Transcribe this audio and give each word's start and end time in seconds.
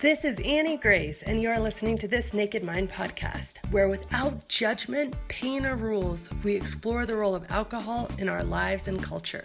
This 0.00 0.24
is 0.24 0.38
Annie 0.44 0.76
Grace, 0.76 1.24
and 1.24 1.42
you 1.42 1.50
are 1.50 1.58
listening 1.58 1.98
to 1.98 2.06
this 2.06 2.32
Naked 2.32 2.62
Mind 2.62 2.88
podcast, 2.88 3.54
where 3.72 3.88
without 3.88 4.46
judgment, 4.46 5.16
pain, 5.26 5.66
or 5.66 5.74
rules, 5.74 6.30
we 6.44 6.54
explore 6.54 7.04
the 7.04 7.16
role 7.16 7.34
of 7.34 7.44
alcohol 7.50 8.08
in 8.16 8.28
our 8.28 8.44
lives 8.44 8.86
and 8.86 9.02
culture. 9.02 9.42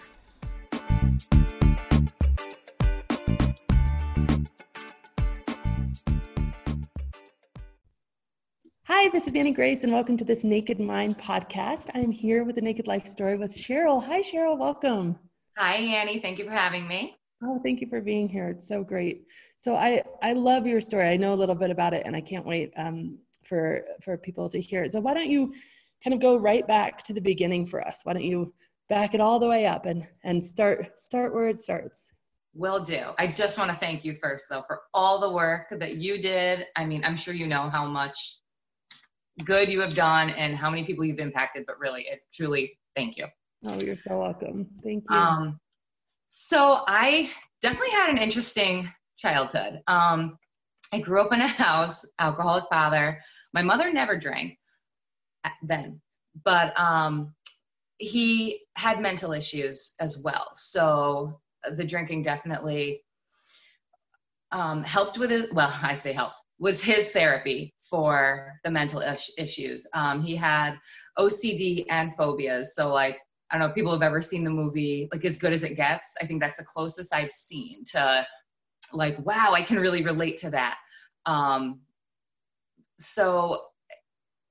Hi, 8.83 9.09
this 9.09 9.25
is 9.25 9.35
Annie 9.35 9.54
Grace, 9.54 9.83
and 9.83 9.91
welcome 9.91 10.17
to 10.17 10.23
this 10.23 10.43
Naked 10.43 10.79
Mind 10.79 11.17
podcast. 11.17 11.89
I'm 11.95 12.11
here 12.11 12.43
with 12.43 12.57
the 12.57 12.61
Naked 12.61 12.86
Life 12.86 13.07
Story 13.07 13.37
with 13.37 13.56
Cheryl. 13.56 14.06
Hi, 14.06 14.21
Cheryl. 14.21 14.56
Welcome. 14.56 15.17
Hi, 15.57 15.78
Annie. 15.78 16.20
Thank 16.20 16.37
you 16.37 16.45
for 16.45 16.51
having 16.51 16.87
me. 16.87 17.15
Oh, 17.43 17.59
thank 17.64 17.81
you 17.81 17.87
for 17.87 18.01
being 18.01 18.29
here. 18.29 18.50
It's 18.50 18.67
so 18.67 18.83
great. 18.83 19.25
So 19.63 19.77
I 19.77 20.03
I 20.21 20.33
love 20.33 20.67
your 20.67 20.81
story. 20.81 21.07
I 21.07 21.15
know 21.15 21.33
a 21.33 21.39
little 21.39 21.55
bit 21.55 21.71
about 21.71 21.93
it, 21.93 22.03
and 22.05 22.17
I 22.17 22.19
can't 22.19 22.45
wait 22.45 22.73
um, 22.75 23.17
for 23.45 23.86
for 24.01 24.17
people 24.17 24.49
to 24.49 24.59
hear 24.59 24.83
it. 24.83 24.91
So 24.91 24.99
why 24.99 25.13
don't 25.13 25.29
you 25.29 25.53
kind 26.03 26.13
of 26.13 26.19
go 26.19 26.36
right 26.36 26.67
back 26.67 27.01
to 27.05 27.13
the 27.13 27.21
beginning 27.21 27.65
for 27.65 27.81
us? 27.81 28.01
Why 28.03 28.11
don't 28.11 28.25
you 28.25 28.53
back 28.89 29.13
it 29.13 29.21
all 29.21 29.39
the 29.39 29.47
way 29.47 29.65
up 29.65 29.86
and 29.86 30.05
and 30.25 30.43
start 30.43 30.99
start 30.99 31.33
where 31.33 31.47
it 31.47 31.61
starts? 31.61 32.11
Will 32.53 32.81
do. 32.81 33.11
I 33.17 33.27
just 33.27 33.58
want 33.58 33.72
to 33.72 33.77
thank 33.77 34.03
you 34.03 34.13
first, 34.13 34.49
though, 34.49 34.63
for 34.67 34.81
all 34.94 35.22
the 35.22 35.31
work 35.31 35.67
that 35.72 35.95
you 35.95 36.22
did. 36.22 36.66
I 36.75 36.83
mean, 36.83 37.05
I'm 37.05 37.16
sure 37.16 37.33
you 37.33 37.47
know 37.47 37.69
how 37.69 37.86
much 37.88 38.39
good 39.45 39.69
you 39.69 39.80
have 39.80 39.95
done 39.95 40.31
and 40.31 40.58
how 40.58 40.69
many 40.72 40.83
people 40.83 41.05
you've 41.05 41.19
impacted, 41.19 41.64
but 41.66 41.80
really, 41.80 42.02
it 42.02 42.19
truly, 42.33 42.77
thank 42.97 43.16
you. 43.16 43.27
Oh, 43.66 43.80
you're 43.81 43.95
so 43.95 44.20
welcome. 44.20 44.67
Thank 44.83 45.05
you. 45.09 45.16
Um, 45.16 45.61
so 46.27 46.83
I 46.86 47.31
definitely 47.61 47.92
had 47.92 48.09
an 48.09 48.17
interesting 48.17 48.89
childhood. 49.17 49.81
Um, 49.88 50.38
I 50.94 51.00
grew 51.00 51.22
up 51.22 51.33
in 51.33 51.42
a 51.42 51.47
house, 51.47 52.06
alcoholic 52.19 52.66
father. 52.69 53.20
My 53.53 53.61
mother 53.61 53.92
never 53.92 54.17
drank 54.17 54.58
then, 55.61 56.02
but 56.44 56.78
um, 56.80 57.33
he 57.97 58.61
had 58.75 59.02
mental 59.02 59.33
issues 59.33 59.94
as 60.00 60.22
well. 60.23 60.50
So 60.55 61.39
the 61.75 61.83
drinking 61.83 62.23
definitely 62.23 63.02
um, 64.52 64.83
helped 64.83 65.17
with 65.17 65.31
it. 65.31 65.53
Well, 65.53 65.73
I 65.83 65.95
say 65.95 66.14
helped 66.14 66.42
was 66.59 66.81
his 66.81 67.11
therapy 67.11 67.73
for 67.80 68.53
the 68.64 68.72
mental 68.72 69.02
is- 69.02 69.33
issues. 69.38 69.88
Um, 69.94 70.22
he 70.22 70.36
had 70.36 70.75
OCD 71.17 71.86
and 71.89 72.16
phobias. 72.16 72.75
So 72.75 72.94
like 72.94 73.20
I 73.52 73.55
don't 73.58 73.67
know 73.67 73.70
if 73.70 73.75
people 73.75 73.92
have 73.92 74.02
ever 74.02 74.22
seen 74.22 74.44
the 74.44 74.50
movie 74.50 75.08
like 75.11 75.25
As 75.25 75.38
Good 75.38 75.53
as 75.53 75.64
It 75.64 75.75
Gets. 75.75 76.16
I 76.22 76.25
think 76.25 76.42
that's 76.42 76.58
the 76.58 76.64
closest 76.64 77.14
I've 77.14 77.31
seen 77.31 77.83
to 77.92 78.25
like 78.94 79.17
wow 79.25 79.52
i 79.53 79.61
can 79.61 79.80
really 79.80 80.03
relate 80.03 80.38
to 80.38 80.52
that. 80.52 80.77
Um 81.25 81.81
so 82.97 83.61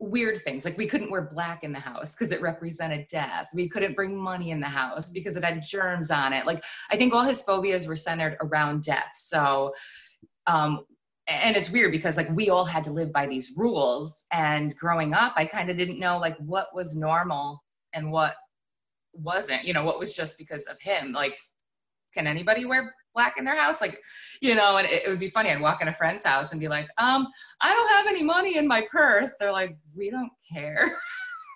weird 0.02 0.40
things 0.40 0.64
like 0.64 0.76
we 0.76 0.86
couldn't 0.86 1.10
wear 1.10 1.22
black 1.22 1.62
in 1.62 1.72
the 1.72 1.78
house 1.78 2.14
because 2.14 2.32
it 2.32 2.42
represented 2.42 3.06
death. 3.08 3.48
We 3.54 3.68
couldn't 3.68 3.94
bring 3.94 4.16
money 4.16 4.50
in 4.50 4.58
the 4.60 4.66
house 4.66 5.10
because 5.10 5.36
it 5.36 5.44
had 5.44 5.62
germs 5.62 6.10
on 6.10 6.32
it. 6.32 6.46
Like 6.46 6.62
i 6.90 6.96
think 6.96 7.14
all 7.14 7.22
his 7.22 7.42
phobias 7.42 7.86
were 7.86 7.96
centered 7.96 8.36
around 8.40 8.82
death. 8.82 9.12
So 9.14 9.74
um 10.46 10.84
and 11.28 11.56
it's 11.56 11.70
weird 11.70 11.92
because 11.92 12.16
like 12.16 12.30
we 12.30 12.50
all 12.50 12.64
had 12.64 12.84
to 12.84 12.90
live 12.90 13.12
by 13.12 13.26
these 13.26 13.52
rules. 13.56 14.24
And 14.32 14.76
growing 14.76 15.14
up 15.14 15.34
i 15.36 15.46
kind 15.46 15.70
of 15.70 15.76
didn't 15.76 16.00
know 16.00 16.18
like 16.18 16.36
what 16.38 16.74
was 16.74 16.96
normal 16.96 17.62
and 17.92 18.10
what 18.10 18.34
wasn't 19.14 19.64
you 19.64 19.72
know 19.72 19.84
what 19.84 19.98
was 19.98 20.12
just 20.12 20.36
because 20.38 20.66
of 20.66 20.80
him. 20.80 21.12
Like 21.12 21.36
can 22.14 22.26
anybody 22.26 22.64
wear 22.64 22.94
black 23.14 23.34
in 23.38 23.44
their 23.44 23.56
house 23.56 23.80
like 23.80 24.00
you 24.40 24.54
know 24.54 24.76
and 24.76 24.86
it, 24.86 25.04
it, 25.04 25.08
would 25.08 25.20
be 25.20 25.28
funny. 25.28 25.50
I'd 25.50 25.60
walk 25.60 25.82
in 25.82 25.88
a 25.88 25.92
friend's 25.92 26.24
house 26.24 26.52
and 26.52 26.60
be 26.60 26.68
like 26.68 26.88
um 26.98 27.26
i 27.60 27.72
don't 27.72 27.88
have 27.88 28.06
any 28.06 28.22
money 28.22 28.56
in 28.56 28.66
my 28.66 28.86
purse. 28.90 29.36
They're 29.38 29.52
like 29.52 29.76
we 29.94 30.10
don't 30.10 30.32
care. 30.52 30.90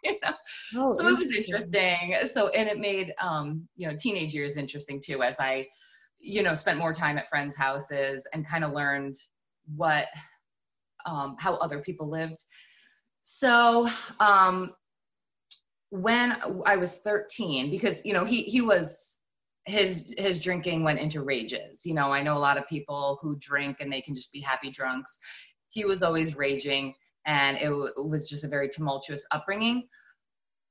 You 0.05 0.17
know? 0.23 0.35
Oh, 0.77 0.91
so 0.93 1.09
it 1.09 1.19
was 1.19 1.33
interesting. 1.33 2.15
so 2.27 2.47
and 2.51 2.69
it 2.69 2.79
made 2.79 3.13
um 3.21 3.67
you 3.77 3.89
know 3.89 3.97
teenage 3.99 4.33
years 4.35 4.57
interesting 4.57 5.01
too 5.05 5.21
as 5.25 5.41
i 5.41 5.67
you 6.21 6.45
know 6.45 6.55
spent 6.55 6.79
more 6.79 6.93
time 6.93 7.19
at 7.19 7.29
friends 7.29 7.57
houses 7.57 8.25
and 8.33 8.47
kind 8.47 8.63
of 8.63 8.73
learned 8.73 9.17
what 9.75 10.07
um 11.07 11.35
how 11.41 11.55
other 11.57 11.81
people 11.81 12.09
lived. 12.09 12.37
So 13.25 13.89
um 14.21 14.71
when 15.91 16.37
i 16.67 16.77
was 16.77 16.99
13 16.99 17.71
because 17.71 18.05
you 18.05 18.13
know 18.13 18.25
he 18.25 18.43
he 18.43 18.61
was 18.61 19.16
his 19.67 20.15
his 20.17 20.41
drinking 20.41 20.85
went 20.85 21.01
into 21.01 21.23
rages. 21.23 21.85
You 21.85 21.95
know 21.95 22.13
i 22.13 22.23
know 22.23 22.37
a 22.37 22.39
lot 22.39 22.59
of 22.59 22.69
people 22.69 23.19
who 23.21 23.37
drink 23.39 23.79
and 23.81 23.93
they 23.93 24.01
can 24.01 24.15
just 24.15 24.33
be 24.33 24.41
happy 24.41 24.71
drunks. 24.71 25.19
He 25.71 25.85
was 25.85 26.03
always 26.03 26.37
raging 26.37 26.95
and 27.27 27.59
it, 27.59 27.67
w- 27.67 27.93
it 27.97 28.09
was 28.09 28.29
just 28.29 28.45
a 28.45 28.49
very 28.49 28.69
tumultuous 28.69 29.27
upbringing. 29.31 29.89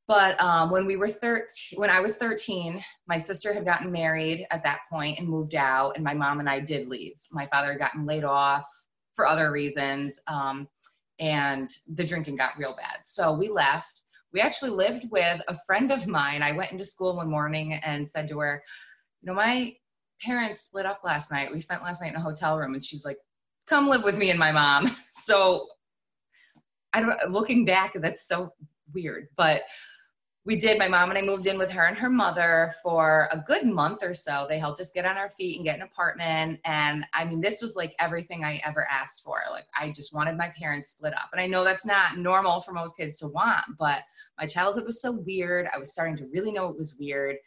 But 0.08 0.40
um, 0.42 0.72
when 0.72 0.86
we 0.86 0.96
were 0.96 1.08
13 1.08 1.80
when 1.80 1.90
i 1.90 2.00
was 2.00 2.18
13 2.18 2.84
my 3.08 3.18
sister 3.18 3.54
had 3.54 3.66
gotten 3.66 3.92
married 3.92 4.46
at 4.52 4.64
that 4.64 4.82
point 4.90 5.20
and 5.20 5.28
moved 5.28 5.56
out 5.56 5.96
and 5.96 6.04
my 6.04 6.14
mom 6.14 6.40
and 6.40 6.50
i 6.50 6.60
did 6.60 6.88
leave. 6.88 7.16
My 7.32 7.46
father 7.46 7.72
had 7.72 7.80
gotten 7.80 8.06
laid 8.06 8.24
off 8.24 8.68
for 9.14 9.26
other 9.26 9.52
reasons. 9.52 10.20
Um, 10.28 10.68
and 11.20 11.70
the 11.94 12.04
drinking 12.04 12.36
got 12.36 12.58
real 12.58 12.76
bad 12.76 13.00
so 13.04 13.34
we 13.34 13.50
left 13.50 14.04
we 14.36 14.42
actually 14.42 14.72
lived 14.72 15.10
with 15.12 15.42
a 15.48 15.58
friend 15.66 15.92
of 15.92 16.08
mine. 16.08 16.44
I 16.44 16.52
went 16.52 16.74
into 16.74 16.84
school 16.84 17.16
one 17.16 17.30
morning 17.30 17.74
and 17.74 18.06
said 18.06 18.28
to 18.28 18.40
her, 18.40 18.62
You 19.22 19.28
know, 19.28 19.34
my 19.34 19.74
parents 20.22 20.60
split 20.60 20.86
up 20.86 21.00
last 21.06 21.32
night. 21.32 21.54
We 21.54 21.60
spent 21.62 21.82
last 21.82 22.02
night 22.02 22.12
in 22.12 22.18
a 22.18 22.22
hotel 22.22 22.58
room. 22.60 22.74
And 22.74 22.84
she 22.84 22.98
was 22.98 23.06
like, 23.06 23.18
Come 23.66 23.88
live 23.88 24.04
with 24.04 24.18
me 24.18 24.30
and 24.30 24.40
my 24.40 24.52
mom. 24.52 24.88
So 25.12 25.68
I 26.92 27.00
don't 27.00 27.32
looking 27.32 27.66
back, 27.66 27.94
that's 27.96 28.28
so 28.28 28.54
weird. 28.94 29.30
But 29.38 29.64
we 30.46 30.56
did. 30.56 30.78
My 30.78 30.88
mom 30.88 31.10
and 31.10 31.18
I 31.18 31.24
moved 31.24 31.48
in 31.48 31.58
with 31.58 31.72
her 31.72 31.86
and 31.86 31.98
her 31.98 32.10
mother 32.10 32.72
for 32.84 33.28
a 33.32 33.38
good 33.38 33.66
month 33.66 34.04
or 34.04 34.14
so. 34.14 34.46
They 34.48 34.60
helped 34.60 34.80
us 34.80 34.92
get 34.92 35.06
on 35.06 35.18
our 35.18 35.28
feet 35.28 35.56
and 35.56 35.66
get 35.66 35.78
an 35.78 35.82
apartment. 35.82 36.60
And 36.64 37.06
I 37.14 37.26
mean, 37.26 37.42
this 37.42 37.64
was 37.64 37.76
like 37.76 37.96
everything 37.98 38.44
I 38.44 38.62
ever 38.64 38.88
asked 38.90 39.24
for. 39.24 39.42
Like, 39.50 39.66
I 39.76 39.90
just 39.90 40.14
wanted 40.14 40.38
my 40.38 40.50
parents 40.50 40.90
split 40.90 41.16
up. 41.16 41.30
And 41.32 41.42
I 41.42 41.48
know 41.48 41.64
that's 41.64 41.86
not 41.86 42.20
normal 42.20 42.62
for 42.62 42.74
most 42.74 42.96
kids 42.96 43.18
to 43.20 43.28
want, 43.28 43.66
but 43.80 44.04
my 44.38 44.46
childhood 44.46 44.86
was 44.86 45.02
so 45.02 45.12
weird. 45.12 45.68
I 45.74 45.80
was 45.80 45.92
starting 45.92 46.16
to 46.18 46.30
really 46.32 46.52
know 46.52 46.70
it 46.70 46.78
was 46.78 46.96
weird. 47.00 47.38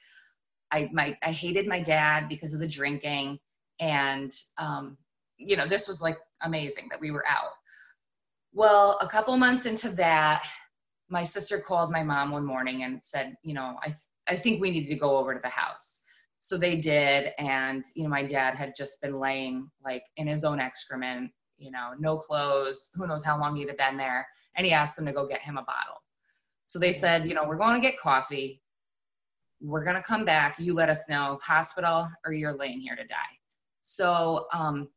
I 0.72 0.90
my 0.92 1.16
I 1.22 1.30
hated 1.30 1.68
my 1.68 1.80
dad 1.80 2.28
because 2.28 2.52
of 2.52 2.60
the 2.60 2.68
drinking, 2.68 3.38
and 3.80 4.32
um, 4.58 4.98
you 5.38 5.56
know, 5.56 5.66
this 5.66 5.86
was 5.88 6.02
like 6.02 6.18
amazing 6.42 6.88
that 6.90 7.00
we 7.00 7.10
were 7.10 7.24
out. 7.26 7.52
Well, 8.52 8.98
a 9.00 9.06
couple 9.06 9.36
months 9.36 9.66
into 9.66 9.88
that, 9.90 10.44
my 11.08 11.24
sister 11.24 11.58
called 11.58 11.90
my 11.90 12.02
mom 12.02 12.30
one 12.30 12.44
morning 12.44 12.82
and 12.82 13.02
said, 13.02 13.36
you 13.42 13.54
know, 13.54 13.78
I, 13.82 13.94
I 14.26 14.36
think 14.36 14.60
we 14.60 14.70
need 14.70 14.86
to 14.88 14.94
go 14.94 15.16
over 15.16 15.34
to 15.34 15.40
the 15.40 15.48
house. 15.48 16.02
So 16.40 16.56
they 16.56 16.76
did. 16.76 17.32
And, 17.38 17.84
you 17.94 18.04
know, 18.04 18.10
my 18.10 18.22
dad 18.22 18.54
had 18.54 18.74
just 18.76 19.00
been 19.00 19.18
laying 19.18 19.70
like 19.84 20.04
in 20.16 20.26
his 20.26 20.44
own 20.44 20.60
excrement, 20.60 21.32
you 21.56 21.70
know, 21.70 21.92
no 21.98 22.16
clothes, 22.16 22.90
who 22.94 23.06
knows 23.06 23.24
how 23.24 23.38
long 23.38 23.56
he'd 23.56 23.68
have 23.68 23.78
been 23.78 23.96
there. 23.96 24.26
And 24.54 24.66
he 24.66 24.72
asked 24.72 24.96
them 24.96 25.06
to 25.06 25.12
go 25.12 25.26
get 25.26 25.42
him 25.42 25.56
a 25.56 25.62
bottle. 25.62 26.02
So 26.66 26.78
they 26.78 26.92
said, 26.92 27.26
you 27.26 27.34
know, 27.34 27.46
we're 27.46 27.56
going 27.56 27.74
to 27.74 27.80
get 27.80 27.98
coffee. 27.98 28.60
We're 29.60 29.84
going 29.84 29.96
to 29.96 30.02
come 30.02 30.24
back. 30.24 30.58
You 30.58 30.74
let 30.74 30.88
us 30.88 31.08
know 31.08 31.38
hospital 31.42 32.08
or 32.24 32.32
you're 32.32 32.56
laying 32.56 32.80
here 32.80 32.96
to 32.96 33.06
die. 33.06 33.38
So 33.82 34.46
um, 34.52 34.88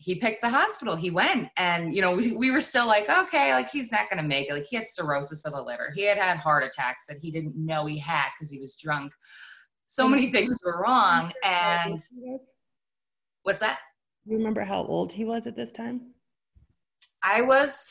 he 0.00 0.14
picked 0.14 0.40
the 0.40 0.48
hospital. 0.48 0.96
He 0.96 1.10
went, 1.10 1.50
and 1.58 1.94
you 1.94 2.00
know, 2.00 2.14
we, 2.14 2.34
we 2.34 2.50
were 2.50 2.60
still 2.60 2.86
like, 2.86 3.10
okay, 3.10 3.52
like 3.52 3.70
he's 3.70 3.92
not 3.92 4.08
gonna 4.08 4.26
make 4.26 4.48
it. 4.48 4.54
Like 4.54 4.64
he 4.68 4.76
had 4.76 4.88
cirrhosis 4.88 5.44
of 5.44 5.52
the 5.52 5.60
liver. 5.60 5.92
He 5.94 6.04
had 6.04 6.16
had 6.16 6.38
heart 6.38 6.64
attacks 6.64 7.06
that 7.06 7.18
he 7.20 7.30
didn't 7.30 7.54
know 7.54 7.84
he 7.84 7.98
had 7.98 8.28
because 8.34 8.50
he 8.50 8.58
was 8.58 8.76
drunk. 8.76 9.12
So 9.88 10.08
many 10.08 10.24
mm-hmm. 10.24 10.32
things 10.32 10.58
were 10.64 10.80
wrong. 10.80 11.32
And 11.44 12.00
what's 13.42 13.58
that? 13.58 13.78
You 14.24 14.38
remember 14.38 14.64
how 14.64 14.84
old 14.84 15.12
he 15.12 15.24
was 15.24 15.46
at 15.46 15.54
this 15.54 15.70
time? 15.70 16.14
I 17.22 17.42
was 17.42 17.90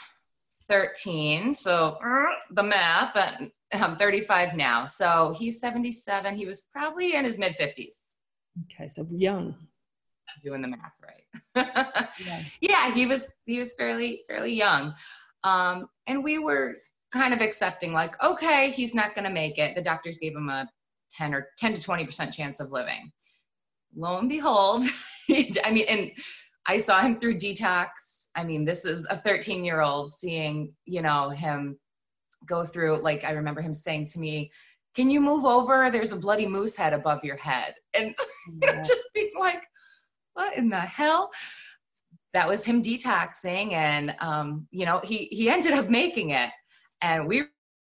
13, 0.68 1.54
so 1.54 2.00
uh, 2.04 2.26
the 2.52 2.64
math. 2.64 3.16
I'm 3.72 3.98
35 3.98 4.58
now, 4.58 4.88
so 4.88 5.36
he's 5.38 5.60
77. 5.60 6.36
He 6.36 6.48
was 6.48 6.62
probably 6.74 7.14
in 7.14 7.24
his 7.24 7.38
mid 7.38 7.54
50s. 7.54 8.16
Okay, 8.74 8.90
so 8.90 9.06
young 9.12 9.54
doing 10.44 10.62
the 10.62 10.68
math 10.68 10.94
right. 11.04 11.68
yeah. 12.26 12.42
yeah, 12.62 12.92
he 12.94 13.06
was 13.06 13.34
he 13.46 13.58
was 13.58 13.74
fairly 13.74 14.24
fairly 14.30 14.54
young, 14.54 14.94
um, 15.44 15.90
and 16.08 16.24
we 16.24 16.40
were 16.40 16.74
kind 17.12 17.34
of 17.34 17.42
accepting 17.42 17.94
like, 17.94 18.22
okay, 18.24 18.70
he's 18.72 18.94
not 18.94 19.16
going 19.16 19.26
to 19.26 19.32
make 19.34 19.58
it. 19.58 19.76
The 19.76 19.82
doctors 19.82 20.18
gave 20.18 20.36
him 20.36 20.50
a 20.50 20.70
10 21.12 21.34
or 21.34 21.48
10 21.58 21.74
to 21.74 21.82
20 21.82 22.06
percent 22.06 22.34
chance 22.34 22.60
of 22.60 22.72
living. 22.72 23.12
Lo 23.96 24.18
and 24.18 24.30
behold, 24.30 24.86
I 25.30 25.72
mean, 25.72 25.86
and 25.88 26.12
I 26.68 26.78
saw 26.78 27.02
him 27.02 27.20
through 27.20 27.36
detox. 27.36 28.28
I 28.36 28.44
mean, 28.44 28.64
this 28.64 28.86
is 28.86 29.06
a 29.10 29.16
13 29.16 29.64
year 29.64 29.82
old 29.82 30.12
seeing, 30.12 30.74
you 30.86 31.02
know, 31.02 31.30
him 31.30 31.80
go 32.46 32.64
through. 32.64 33.02
Like 33.02 33.24
I 33.24 33.32
remember 33.32 33.62
him 33.62 33.74
saying 33.74 34.06
to 34.08 34.20
me, 34.20 34.52
"Can 34.96 35.10
you 35.10 35.22
move 35.22 35.46
over? 35.46 35.90
There's 35.90 36.12
a 36.12 36.18
bloody 36.18 36.48
moose 36.48 36.76
head 36.76 36.94
above 36.94 37.24
your 37.24 37.38
head," 37.38 37.74
and 37.96 38.14
just 38.86 39.10
being 39.16 39.32
like, 39.40 39.64
what 40.40 40.58
in 40.58 40.70
the 40.70 40.80
hell? 40.80 41.32
that 42.34 42.48
was 42.48 42.64
him 42.64 42.82
detoxing 42.82 43.74
and 43.74 44.16
um, 44.20 44.68
you 44.72 44.86
know 44.86 45.00
he 45.04 45.28
he 45.32 45.50
ended 45.50 45.74
up 45.74 45.90
making 45.90 46.32
it. 46.32 46.50
And 47.02 47.28
we 47.28 47.46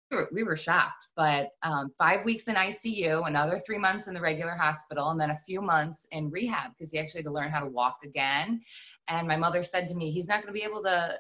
were, 0.10 0.30
we 0.32 0.44
were 0.44 0.56
shocked 0.56 1.08
but 1.16 1.50
um, 1.64 1.92
five 1.98 2.24
weeks 2.26 2.48
in 2.48 2.56
icu 2.56 3.28
another 3.28 3.58
three 3.58 3.78
months 3.78 4.08
in 4.08 4.14
the 4.14 4.22
regular 4.22 4.54
hospital 4.54 5.10
and 5.10 5.20
then 5.20 5.32
a 5.32 5.38
few 5.38 5.62
months 5.62 6.08
in 6.12 6.30
rehab 6.30 6.72
because 6.72 6.92
he 6.92 7.00
actually 7.00 7.20
had 7.20 7.26
to 7.26 7.34
learn 7.34 7.52
how 7.52 7.60
to 7.60 7.68
walk 7.68 8.00
again. 8.04 8.62
And 9.08 9.28
my 9.28 9.38
mother 9.38 9.64
said 9.64 9.88
to 9.90 9.96
me 9.96 10.12
he's 10.12 10.28
not 10.28 10.42
going 10.42 10.54
to 10.54 10.60
be 10.60 10.66
able 10.66 10.84
to 10.84 11.18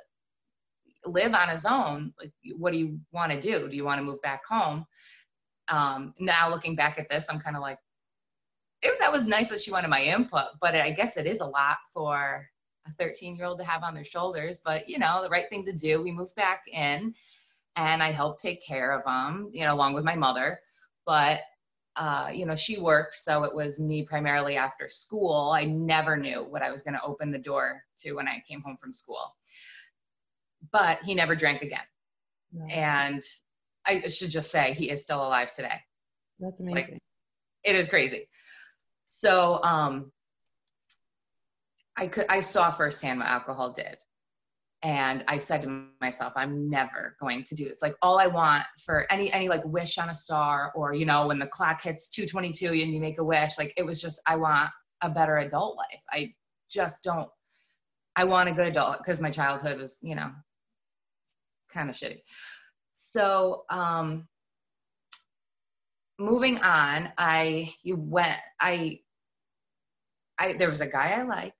live 1.05 1.33
on 1.33 1.49
his 1.49 1.65
own. 1.65 2.13
Like 2.19 2.31
what 2.57 2.71
do 2.71 2.79
you 2.79 2.99
want 3.11 3.31
to 3.31 3.39
do? 3.39 3.67
Do 3.67 3.75
you 3.75 3.85
want 3.85 3.99
to 3.99 4.05
move 4.05 4.21
back 4.21 4.45
home? 4.45 4.85
Um, 5.67 6.13
now 6.19 6.49
looking 6.49 6.75
back 6.75 6.99
at 6.99 7.07
this 7.07 7.27
i'm 7.29 7.39
kind 7.39 7.55
of 7.55 7.61
like 7.61 7.77
if 8.81 8.99
that 8.99 9.11
was 9.11 9.27
nice 9.27 9.49
that 9.49 9.59
she 9.59 9.71
wanted 9.71 9.89
my 9.89 10.01
input 10.01 10.45
but 10.59 10.75
i 10.75 10.91
guess 10.91 11.17
it 11.17 11.25
is 11.25 11.41
a 11.41 11.45
lot 11.45 11.77
for 11.93 12.47
a 12.87 12.91
13 12.93 13.35
year 13.35 13.45
old 13.45 13.59
to 13.59 13.65
have 13.65 13.83
on 13.83 13.93
their 13.93 14.03
shoulders 14.03 14.59
but 14.63 14.89
you 14.89 14.99
know 14.99 15.21
the 15.23 15.29
right 15.29 15.49
thing 15.49 15.65
to 15.65 15.73
do 15.73 16.01
we 16.01 16.11
moved 16.11 16.35
back 16.35 16.63
in 16.71 17.13
and 17.75 18.03
i 18.03 18.11
helped 18.11 18.41
take 18.41 18.65
care 18.65 18.91
of 18.91 19.03
them, 19.05 19.49
you 19.53 19.65
know 19.65 19.73
along 19.73 19.93
with 19.93 20.03
my 20.03 20.15
mother 20.15 20.59
but 21.05 21.41
uh, 21.97 22.29
you 22.33 22.45
know 22.45 22.55
she 22.55 22.79
works 22.79 23.25
so 23.25 23.43
it 23.43 23.53
was 23.53 23.77
me 23.77 24.03
primarily 24.03 24.55
after 24.55 24.87
school. 24.87 25.51
I 25.53 25.65
never 25.65 26.15
knew 26.15 26.41
what 26.41 26.61
i 26.61 26.71
was 26.71 26.83
going 26.83 26.93
to 26.93 27.03
open 27.03 27.31
the 27.31 27.37
door 27.37 27.83
to 27.99 28.13
when 28.13 28.29
i 28.29 28.41
came 28.47 28.61
home 28.61 28.77
from 28.77 28.93
school. 28.93 29.35
But 30.71 31.03
he 31.03 31.15
never 31.15 31.35
drank 31.35 31.63
again. 31.63 31.79
No. 32.53 32.65
and 32.65 33.21
i 33.85 34.01
should 34.07 34.29
just 34.29 34.51
say 34.51 34.73
he 34.73 34.89
is 34.89 35.03
still 35.03 35.19
alive 35.25 35.51
today. 35.51 35.81
That's 36.39 36.61
amazing. 36.61 36.93
like, 36.93 36.99
it 37.63 37.75
is 37.75 37.87
crazy 37.87 38.29
so 39.11 39.59
um 39.63 40.11
I 41.97 42.07
could 42.07 42.25
I 42.29 42.39
saw 42.39 42.71
firsthand 42.71 43.19
what 43.19 43.27
alcohol 43.27 43.71
did. 43.71 43.97
And 44.83 45.23
I 45.27 45.37
said 45.37 45.61
to 45.61 45.85
myself, 45.99 46.33
I'm 46.35 46.69
never 46.69 47.15
going 47.19 47.43
to 47.43 47.53
do 47.53 47.65
this. 47.65 47.83
Like 47.83 47.95
all 48.01 48.17
I 48.17 48.25
want 48.25 48.65
for 48.83 49.05
any 49.11 49.31
any 49.31 49.49
like 49.49 49.63
wish 49.65 49.97
on 49.97 50.09
a 50.09 50.15
star 50.15 50.71
or 50.75 50.93
you 50.93 51.05
know 51.05 51.27
when 51.27 51.39
the 51.39 51.45
clock 51.45 51.81
hits 51.83 52.09
222 52.09 52.67
and 52.67 52.93
you 52.93 53.01
make 53.01 53.19
a 53.19 53.23
wish, 53.23 53.59
like 53.59 53.73
it 53.77 53.85
was 53.85 54.01
just 54.01 54.21
I 54.25 54.37
want 54.37 54.71
a 55.01 55.09
better 55.09 55.37
adult 55.37 55.77
life. 55.77 56.03
I 56.09 56.33
just 56.69 57.03
don't 57.03 57.29
I 58.15 58.23
want 58.23 58.49
a 58.49 58.53
good 58.53 58.67
adult 58.67 58.97
because 58.99 59.19
my 59.19 59.29
childhood 59.29 59.77
was, 59.77 59.99
you 60.01 60.15
know, 60.15 60.31
kind 61.71 61.89
of 61.89 61.95
shitty. 61.95 62.21
So 62.93 63.65
um 63.69 64.27
moving 66.21 66.59
on, 66.59 67.09
I 67.17 67.73
you 67.83 67.95
went 67.97 68.37
I 68.59 68.99
I 70.37 70.53
there 70.53 70.69
was 70.69 70.81
a 70.81 70.87
guy 70.87 71.13
I 71.19 71.23
liked 71.23 71.55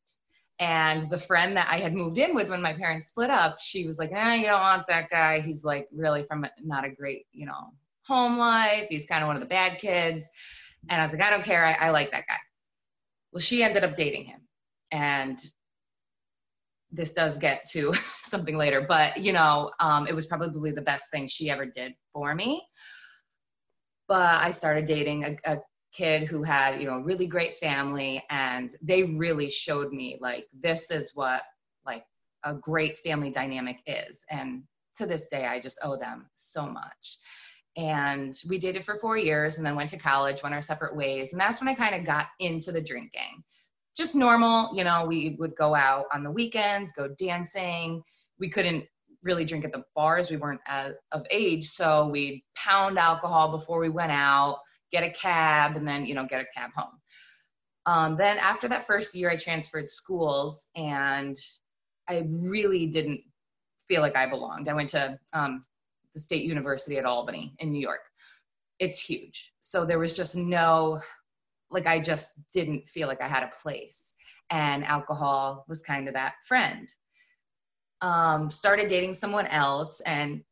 and 0.61 1.09
the 1.09 1.17
friend 1.17 1.57
that 1.57 1.67
I 1.71 1.77
had 1.77 1.95
moved 1.95 2.19
in 2.19 2.35
with 2.35 2.51
when 2.51 2.61
my 2.61 2.73
parents 2.73 3.07
split 3.07 3.31
up, 3.31 3.59
she 3.59 3.83
was 3.87 3.97
like, 3.97 4.11
eh, 4.13 4.35
you 4.35 4.45
don't 4.45 4.61
want 4.61 4.87
that 4.89 5.09
guy. 5.09 5.39
He's 5.39 5.63
like 5.63 5.87
really 5.91 6.21
from 6.21 6.45
not 6.63 6.85
a 6.85 6.89
great, 6.89 7.25
you 7.31 7.47
know, 7.47 7.73
home 8.03 8.37
life. 8.37 8.85
He's 8.87 9.07
kind 9.07 9.23
of 9.23 9.27
one 9.27 9.35
of 9.35 9.41
the 9.41 9.47
bad 9.47 9.79
kids. 9.79 10.29
And 10.87 11.01
I 11.01 11.03
was 11.03 11.13
like, 11.13 11.21
I 11.23 11.31
don't 11.31 11.43
care. 11.43 11.65
I, 11.65 11.87
I 11.87 11.89
like 11.89 12.11
that 12.11 12.27
guy. 12.27 12.37
Well, 13.33 13.41
she 13.41 13.63
ended 13.63 13.83
up 13.83 13.95
dating 13.95 14.25
him. 14.25 14.41
And 14.91 15.39
this 16.91 17.13
does 17.13 17.39
get 17.39 17.65
to 17.71 17.91
something 18.21 18.55
later, 18.55 18.81
but 18.87 19.17
you 19.17 19.33
know, 19.33 19.71
um, 19.79 20.05
it 20.05 20.13
was 20.13 20.27
probably 20.27 20.71
the 20.71 20.81
best 20.81 21.09
thing 21.09 21.27
she 21.27 21.49
ever 21.49 21.65
did 21.65 21.93
for 22.13 22.35
me. 22.35 22.61
But 24.11 24.41
I 24.41 24.51
started 24.51 24.83
dating 24.87 25.23
a, 25.23 25.37
a 25.53 25.61
kid 25.93 26.27
who 26.27 26.43
had 26.43 26.81
you 26.81 26.85
know 26.85 26.95
a 26.95 27.01
really 27.01 27.27
great 27.27 27.53
family 27.53 28.21
and 28.29 28.69
they 28.81 29.03
really 29.03 29.49
showed 29.49 29.93
me 29.93 30.17
like 30.19 30.47
this 30.51 30.91
is 30.91 31.11
what 31.15 31.43
like 31.85 32.03
a 32.43 32.53
great 32.53 32.97
family 32.97 33.31
dynamic 33.31 33.77
is. 33.87 34.25
And 34.29 34.63
to 34.97 35.05
this 35.05 35.27
day 35.27 35.45
i 35.45 35.61
just 35.61 35.79
owe 35.81 35.95
them 35.95 36.25
so 36.33 36.67
much. 36.67 37.19
And 37.77 38.33
we 38.49 38.57
dated 38.57 38.83
for 38.83 38.95
four 38.95 39.17
years 39.17 39.57
and 39.57 39.65
then 39.65 39.77
went 39.77 39.91
to 39.91 39.97
college 39.97 40.43
went 40.43 40.55
our 40.55 40.61
separate 40.61 40.93
ways. 40.93 41.31
And 41.31 41.39
that's 41.39 41.61
when 41.61 41.69
i 41.69 41.73
kind 41.73 41.95
of 41.95 42.03
got 42.03 42.27
into 42.41 42.73
the 42.73 42.81
drinking. 42.81 43.45
Just 43.95 44.13
normal 44.13 44.71
you 44.75 44.83
know 44.83 45.05
we 45.05 45.37
would 45.39 45.55
go 45.55 45.73
out 45.73 46.07
on 46.13 46.21
the 46.21 46.31
weekends 46.31 46.91
go 46.91 47.07
dancing. 47.07 48.03
We 48.39 48.49
couldn't 48.49 48.83
really 49.23 49.45
drink 49.45 49.63
at 49.65 49.71
the 49.71 49.83
bars 49.95 50.29
we 50.29 50.37
weren't 50.37 50.61
of 51.11 51.25
age 51.29 51.63
so 51.63 52.07
we'd 52.07 52.43
pound 52.55 52.97
alcohol 52.97 53.49
before 53.49 53.79
we 53.79 53.89
went 53.89 54.11
out 54.11 54.59
get 54.91 55.03
a 55.03 55.09
cab, 55.09 55.77
and 55.77 55.87
then, 55.87 56.05
you 56.05 56.13
know, 56.13 56.27
get 56.27 56.41
a 56.41 56.45
cab 56.55 56.71
home. 56.75 56.99
Um, 57.85 58.15
then 58.15 58.37
after 58.37 58.67
that 58.67 58.83
first 58.83 59.15
year, 59.15 59.29
I 59.29 59.37
transferred 59.37 59.89
schools 59.89 60.69
and 60.75 61.35
I 62.07 62.27
really 62.43 62.87
didn't 62.87 63.21
feel 63.87 64.01
like 64.01 64.15
I 64.15 64.27
belonged. 64.27 64.69
I 64.69 64.73
went 64.73 64.89
to 64.89 65.17
um, 65.33 65.61
the 66.13 66.19
State 66.19 66.43
University 66.43 66.97
at 66.97 67.05
Albany 67.05 67.55
in 67.59 67.71
New 67.71 67.79
York. 67.81 68.01
It's 68.77 68.99
huge. 68.99 69.53
So 69.61 69.85
there 69.85 69.97
was 69.97 70.15
just 70.15 70.35
no, 70.35 71.01
like, 71.71 71.87
I 71.87 71.99
just 71.99 72.41
didn't 72.53 72.87
feel 72.87 73.07
like 73.07 73.21
I 73.21 73.27
had 73.27 73.43
a 73.43 73.51
place. 73.63 74.13
And 74.51 74.83
alcohol 74.83 75.65
was 75.67 75.81
kind 75.81 76.07
of 76.07 76.13
that 76.13 76.35
friend. 76.45 76.87
Um, 78.01 78.49
started 78.49 78.87
dating 78.87 79.13
someone 79.13 79.45
else, 79.47 79.99
and 80.01 80.43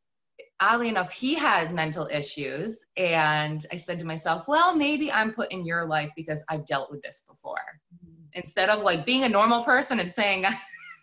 oddly 0.60 0.88
enough, 0.88 1.12
he 1.12 1.34
had 1.34 1.74
mental 1.74 2.06
issues. 2.10 2.84
And 2.96 3.64
I 3.72 3.76
said 3.76 3.98
to 4.00 4.06
myself, 4.06 4.46
well, 4.46 4.76
maybe 4.76 5.10
I'm 5.10 5.32
put 5.32 5.50
in 5.50 5.64
your 5.64 5.86
life 5.86 6.12
because 6.14 6.44
I've 6.48 6.66
dealt 6.66 6.90
with 6.90 7.02
this 7.02 7.24
before. 7.28 7.56
Mm-hmm. 7.94 8.24
Instead 8.34 8.68
of 8.68 8.82
like 8.82 9.06
being 9.06 9.24
a 9.24 9.28
normal 9.28 9.64
person 9.64 9.98
and 10.00 10.10
saying, 10.10 10.44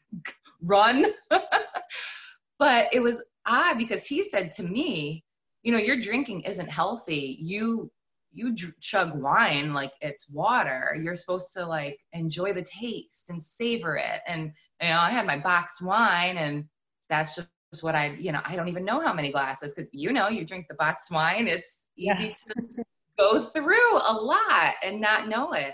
run. 0.61 1.05
but 2.59 2.87
it 2.93 3.01
was 3.01 3.23
odd 3.45 3.77
because 3.77 4.05
he 4.05 4.23
said 4.23 4.51
to 4.51 4.63
me, 4.63 5.23
you 5.63 5.71
know, 5.71 5.79
your 5.79 5.99
drinking 5.99 6.41
isn't 6.41 6.69
healthy. 6.69 7.37
You 7.41 7.91
you 8.33 8.55
chug 8.81 9.19
wine 9.19 9.73
like 9.73 9.91
it's 10.01 10.29
water. 10.31 10.95
You're 11.01 11.15
supposed 11.15 11.53
to 11.55 11.65
like 11.65 11.99
enjoy 12.13 12.53
the 12.53 12.63
taste 12.63 13.29
and 13.29 13.41
savor 13.41 13.95
it. 13.95 14.21
And 14.27 14.51
you 14.81 14.89
know, 14.89 14.99
I 14.99 15.11
had 15.11 15.25
my 15.25 15.39
boxed 15.39 15.81
wine 15.81 16.37
and 16.37 16.65
that's 17.09 17.35
just 17.35 17.83
what 17.83 17.95
I, 17.95 18.11
you 18.19 18.31
know, 18.31 18.41
I 18.45 18.55
don't 18.55 18.67
even 18.67 18.85
know 18.85 18.99
how 18.99 19.13
many 19.13 19.31
glasses 19.31 19.73
because 19.73 19.89
you 19.93 20.13
know, 20.13 20.27
you 20.29 20.45
drink 20.45 20.67
the 20.67 20.75
boxed 20.75 21.11
wine, 21.11 21.47
it's 21.47 21.89
easy 21.97 22.25
yeah. 22.25 22.53
to 22.53 22.83
go 23.17 23.41
through 23.41 23.97
a 23.97 24.13
lot 24.13 24.75
and 24.83 25.01
not 25.01 25.27
know 25.27 25.53
it. 25.53 25.73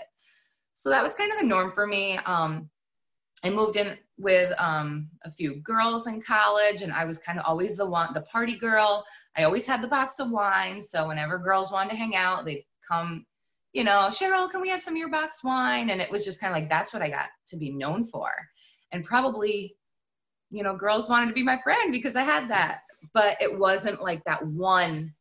So 0.74 0.90
that 0.90 1.02
was 1.02 1.14
kind 1.14 1.32
of 1.32 1.38
the 1.38 1.46
norm 1.46 1.70
for 1.70 1.86
me. 1.86 2.18
Um, 2.24 2.68
I 3.44 3.50
moved 3.50 3.76
in 3.76 3.96
with 4.18 4.52
um, 4.58 5.10
a 5.24 5.30
few 5.30 5.56
girls 5.56 6.06
in 6.06 6.20
college, 6.20 6.82
and 6.82 6.92
I 6.92 7.04
was 7.04 7.18
kind 7.18 7.38
of 7.38 7.44
always 7.46 7.76
the 7.76 7.86
one, 7.86 8.12
the 8.14 8.22
party 8.22 8.56
girl. 8.56 9.04
I 9.36 9.44
always 9.44 9.66
had 9.66 9.82
the 9.82 9.88
box 9.88 10.20
of 10.20 10.30
wine, 10.30 10.80
so 10.80 11.08
whenever 11.08 11.38
girls 11.38 11.72
wanted 11.72 11.90
to 11.90 11.96
hang 11.96 12.14
out, 12.14 12.44
they'd 12.44 12.64
come, 12.88 13.26
you 13.72 13.84
know, 13.84 14.08
Cheryl, 14.10 14.50
can 14.50 14.60
we 14.60 14.68
have 14.68 14.80
some 14.80 14.94
of 14.94 14.98
your 14.98 15.10
box 15.10 15.42
wine? 15.42 15.90
And 15.90 16.00
it 16.00 16.10
was 16.10 16.24
just 16.24 16.40
kind 16.40 16.54
of 16.54 16.60
like 16.60 16.70
that's 16.70 16.92
what 16.92 17.02
I 17.02 17.10
got 17.10 17.28
to 17.48 17.56
be 17.56 17.70
known 17.70 18.04
for, 18.04 18.30
and 18.92 19.04
probably 19.04 19.76
you 20.54 20.62
know, 20.62 20.76
girls 20.76 21.10
wanted 21.10 21.26
to 21.26 21.32
be 21.32 21.42
my 21.42 21.58
friend 21.58 21.90
because 21.90 22.14
I 22.14 22.22
had 22.22 22.48
that. 22.48 22.78
But 23.12 23.42
it 23.42 23.58
wasn't 23.58 24.00
like 24.00 24.22
that 24.24 24.46
one, 24.46 25.12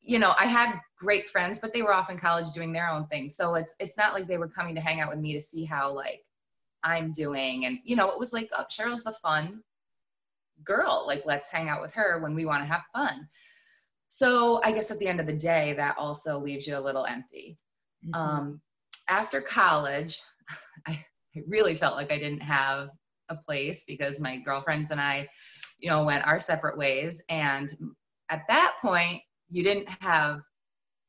you 0.00 0.18
know, 0.18 0.32
I 0.38 0.46
had 0.46 0.80
great 0.96 1.28
friends, 1.28 1.58
but 1.58 1.72
they 1.72 1.82
were 1.82 1.92
off 1.92 2.10
in 2.10 2.18
college 2.18 2.50
doing 2.52 2.72
their 2.72 2.88
own 2.88 3.06
thing. 3.06 3.28
So 3.28 3.54
it's 3.54 3.74
it's 3.78 3.98
not 3.98 4.14
like 4.14 4.26
they 4.26 4.38
were 4.38 4.48
coming 4.48 4.74
to 4.74 4.80
hang 4.80 5.00
out 5.00 5.10
with 5.10 5.18
me 5.18 5.34
to 5.34 5.40
see 5.40 5.64
how 5.64 5.92
like 5.92 6.24
I'm 6.84 7.12
doing. 7.12 7.66
And 7.66 7.78
you 7.84 7.96
know, 7.96 8.10
it 8.10 8.18
was 8.18 8.32
like, 8.32 8.50
oh, 8.56 8.64
Cheryl's 8.70 9.04
the 9.04 9.12
fun 9.12 9.62
girl. 10.64 11.04
Like 11.06 11.22
let's 11.24 11.50
hang 11.50 11.68
out 11.68 11.80
with 11.80 11.94
her 11.94 12.20
when 12.20 12.34
we 12.34 12.46
want 12.46 12.62
to 12.62 12.72
have 12.72 12.84
fun. 12.92 13.28
So 14.08 14.60
I 14.62 14.72
guess 14.72 14.90
at 14.90 14.98
the 14.98 15.08
end 15.08 15.20
of 15.20 15.26
the 15.26 15.32
day, 15.32 15.74
that 15.74 15.96
also 15.96 16.38
leaves 16.38 16.66
you 16.66 16.76
a 16.76 16.80
little 16.80 17.06
empty. 17.06 17.58
Mm-hmm. 18.04 18.14
Um, 18.14 18.60
after 19.08 19.40
college, 19.40 20.20
I, 20.86 21.04
I 21.34 21.42
really 21.46 21.74
felt 21.74 21.96
like 21.96 22.12
I 22.12 22.18
didn't 22.18 22.42
have 22.42 22.90
a 23.28 23.36
place 23.36 23.84
because 23.84 24.20
my 24.20 24.36
girlfriends 24.36 24.90
and 24.90 25.00
I, 25.00 25.28
you 25.78 25.88
know, 25.88 26.04
went 26.04 26.26
our 26.26 26.38
separate 26.38 26.76
ways. 26.76 27.22
And 27.28 27.72
at 28.28 28.42
that 28.48 28.76
point, 28.80 29.22
you 29.48 29.62
didn't 29.62 29.88
have 30.00 30.40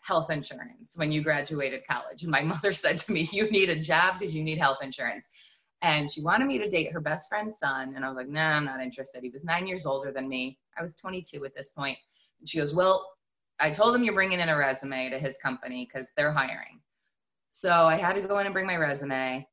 health 0.02 0.30
insurance 0.30 0.94
when 0.96 1.12
you 1.12 1.22
graduated 1.22 1.82
college. 1.90 2.24
And 2.24 2.32
my 2.32 2.42
mother 2.54 2.74
said 2.74 2.98
to 3.00 3.12
me, 3.12 3.28
You 3.32 3.50
need 3.50 3.70
a 3.70 3.80
job 3.80 4.20
because 4.20 4.36
you 4.36 4.44
need 4.44 4.60
health 4.60 4.84
insurance. 4.84 5.28
And 5.84 6.10
she 6.10 6.24
wanted 6.24 6.48
me 6.48 6.58
to 6.58 6.70
date 6.70 6.92
her 6.92 7.00
best 7.00 7.30
friend's 7.30 7.60
son. 7.60 7.94
And 7.96 8.04
I 8.04 8.08
was 8.08 8.18
like, 8.18 8.28
No, 8.28 8.42
nah, 8.42 8.58
I'm 8.58 8.66
not 8.66 8.82
interested. 8.82 9.22
He 9.22 9.30
was 9.30 9.44
nine 9.44 9.68
years 9.68 9.86
older 9.86 10.12
than 10.12 10.28
me. 10.28 10.58
I 10.78 10.82
was 10.82 10.96
22 10.96 11.46
at 11.46 11.56
this 11.56 11.70
point. 11.70 11.98
And 12.40 12.50
she 12.50 12.58
goes, 12.58 12.74
Well, 12.74 13.08
I 13.60 13.70
told 13.70 13.96
him 13.96 14.04
you're 14.04 14.16
bringing 14.16 14.40
in 14.40 14.50
a 14.50 14.58
resume 14.58 15.12
to 15.12 15.20
his 15.20 15.38
company 15.38 15.86
because 15.86 16.12
they're 16.18 16.32
hiring. 16.32 16.82
So 17.52 17.70
I 17.72 17.96
had 17.96 18.16
to 18.16 18.22
go 18.22 18.40
in 18.40 18.48
and 18.48 18.54
bring 18.54 18.66
my 18.66 18.78
resume 18.78 19.48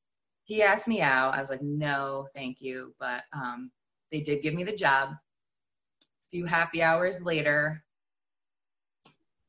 he 0.50 0.64
asked 0.64 0.88
me 0.88 1.00
out. 1.00 1.32
I 1.32 1.38
was 1.38 1.48
like, 1.48 1.62
no, 1.62 2.26
thank 2.34 2.60
you. 2.60 2.92
But 2.98 3.22
um, 3.32 3.70
they 4.10 4.20
did 4.20 4.42
give 4.42 4.52
me 4.52 4.64
the 4.64 4.74
job. 4.74 5.10
A 5.10 6.28
few 6.28 6.44
happy 6.44 6.82
hours 6.82 7.24
later, 7.24 7.84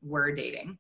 we're 0.03 0.35
dating. 0.35 0.77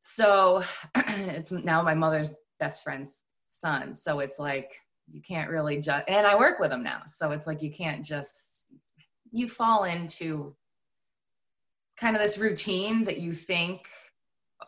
So 0.00 0.62
it's 0.94 1.50
now 1.50 1.80
my 1.80 1.94
mother's 1.94 2.28
best 2.60 2.84
friend's 2.84 3.24
son. 3.48 3.94
So 3.94 4.20
it's 4.20 4.38
like 4.38 4.78
you 5.10 5.20
can't 5.20 5.50
really 5.50 5.80
just 5.80 6.04
and 6.08 6.26
i 6.26 6.36
work 6.36 6.58
with 6.58 6.70
them 6.70 6.82
now 6.82 7.02
so 7.06 7.30
it's 7.30 7.46
like 7.46 7.62
you 7.62 7.70
can't 7.70 8.04
just 8.04 8.66
you 9.32 9.48
fall 9.48 9.84
into 9.84 10.54
kind 11.98 12.16
of 12.16 12.22
this 12.22 12.38
routine 12.38 13.04
that 13.04 13.18
you 13.18 13.32
think 13.32 13.88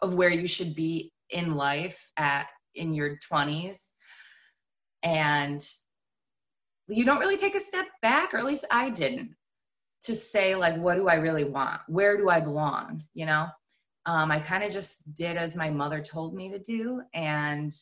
of 0.02 0.14
where 0.14 0.30
you 0.30 0.46
should 0.46 0.74
be 0.74 1.12
in 1.30 1.54
life 1.54 2.10
at 2.16 2.46
in 2.74 2.94
your 2.94 3.18
20s 3.30 3.90
and 5.02 5.66
you 6.88 7.04
don't 7.04 7.20
really 7.20 7.36
take 7.36 7.54
a 7.54 7.60
step 7.60 7.86
back 8.02 8.34
or 8.34 8.38
at 8.38 8.44
least 8.44 8.64
i 8.70 8.90
didn't 8.90 9.34
to 10.04 10.14
say 10.14 10.54
like 10.54 10.76
what 10.76 10.96
do 10.96 11.08
i 11.08 11.14
really 11.14 11.44
want? 11.44 11.80
Where 11.88 12.16
do 12.16 12.28
i 12.28 12.40
belong? 12.40 13.02
You 13.14 13.26
know? 13.26 13.46
Um, 14.06 14.30
i 14.30 14.38
kind 14.38 14.62
of 14.62 14.70
just 14.70 15.14
did 15.14 15.36
as 15.36 15.56
my 15.56 15.70
mother 15.70 16.00
told 16.00 16.34
me 16.34 16.50
to 16.50 16.58
do 16.58 17.02
and 17.14 17.74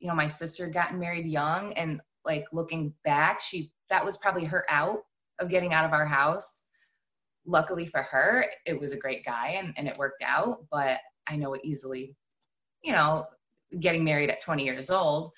you 0.00 0.08
know 0.08 0.14
my 0.14 0.28
sister 0.28 0.66
gotten 0.66 0.98
married 0.98 1.26
young 1.26 1.72
and 1.74 2.00
like 2.24 2.46
looking 2.52 2.92
back 3.04 3.40
she 3.40 3.70
that 3.88 4.04
was 4.04 4.16
probably 4.16 4.44
her 4.44 4.64
out 4.68 5.00
of 5.38 5.48
getting 5.48 5.72
out 5.72 5.84
of 5.84 5.92
our 5.92 6.06
house. 6.06 6.64
Luckily 7.46 7.86
for 7.86 8.02
her 8.02 8.44
it 8.66 8.78
was 8.78 8.92
a 8.92 8.98
great 8.98 9.24
guy 9.24 9.56
and, 9.58 9.72
and 9.76 9.88
it 9.88 9.98
worked 9.98 10.22
out 10.22 10.66
but 10.70 11.00
i 11.26 11.36
know 11.36 11.54
it 11.54 11.62
easily 11.64 12.14
you 12.82 12.92
know 12.92 13.24
getting 13.80 14.04
married 14.04 14.30
at 14.30 14.42
20 14.42 14.64
years 14.64 14.90
old 14.90 15.30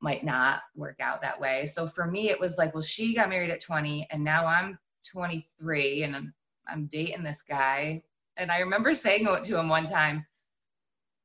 might 0.00 0.24
not 0.24 0.62
work 0.74 0.96
out 1.00 1.22
that 1.22 1.40
way. 1.40 1.64
So 1.64 1.86
for 1.86 2.06
me 2.06 2.28
it 2.28 2.38
was 2.38 2.58
like 2.58 2.74
well 2.74 2.82
she 2.82 3.14
got 3.14 3.28
married 3.30 3.50
at 3.50 3.60
20 3.60 4.08
and 4.10 4.22
now 4.22 4.46
i'm 4.46 4.78
23 5.10 6.02
and 6.02 6.16
i'm, 6.16 6.34
I'm 6.68 6.86
dating 6.86 7.22
this 7.22 7.42
guy. 7.42 8.02
And 8.36 8.50
i 8.50 8.58
remember 8.58 8.94
saying 8.94 9.26
to 9.44 9.58
him 9.58 9.68
one 9.68 9.86
time 9.86 10.26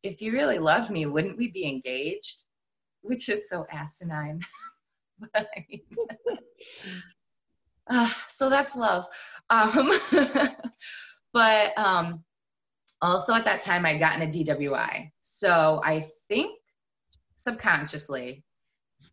if 0.04 0.22
you 0.22 0.32
really 0.32 0.60
loved 0.60 0.90
me 0.90 1.06
wouldn't 1.06 1.38
we 1.38 1.52
be 1.52 1.68
engaged 1.68 2.44
which 3.02 3.30
is 3.30 3.50
so 3.50 3.66
asinine. 3.72 4.42
I 5.36 5.46
mean, 5.70 5.82
uh, 7.90 8.08
so 8.28 8.50
that's 8.50 8.76
love. 8.76 9.06
Um, 9.50 9.92
but 11.34 11.78
um, 11.78 12.24
also 13.02 13.34
at 13.34 13.46
that 13.46 13.62
time, 13.62 13.86
I 13.86 13.98
got 13.98 14.22
in 14.22 14.28
a 14.28 14.32
DWI. 14.32 15.12
So 15.22 15.82
I 15.84 16.06
think 16.28 16.58
subconsciously, 17.38 18.44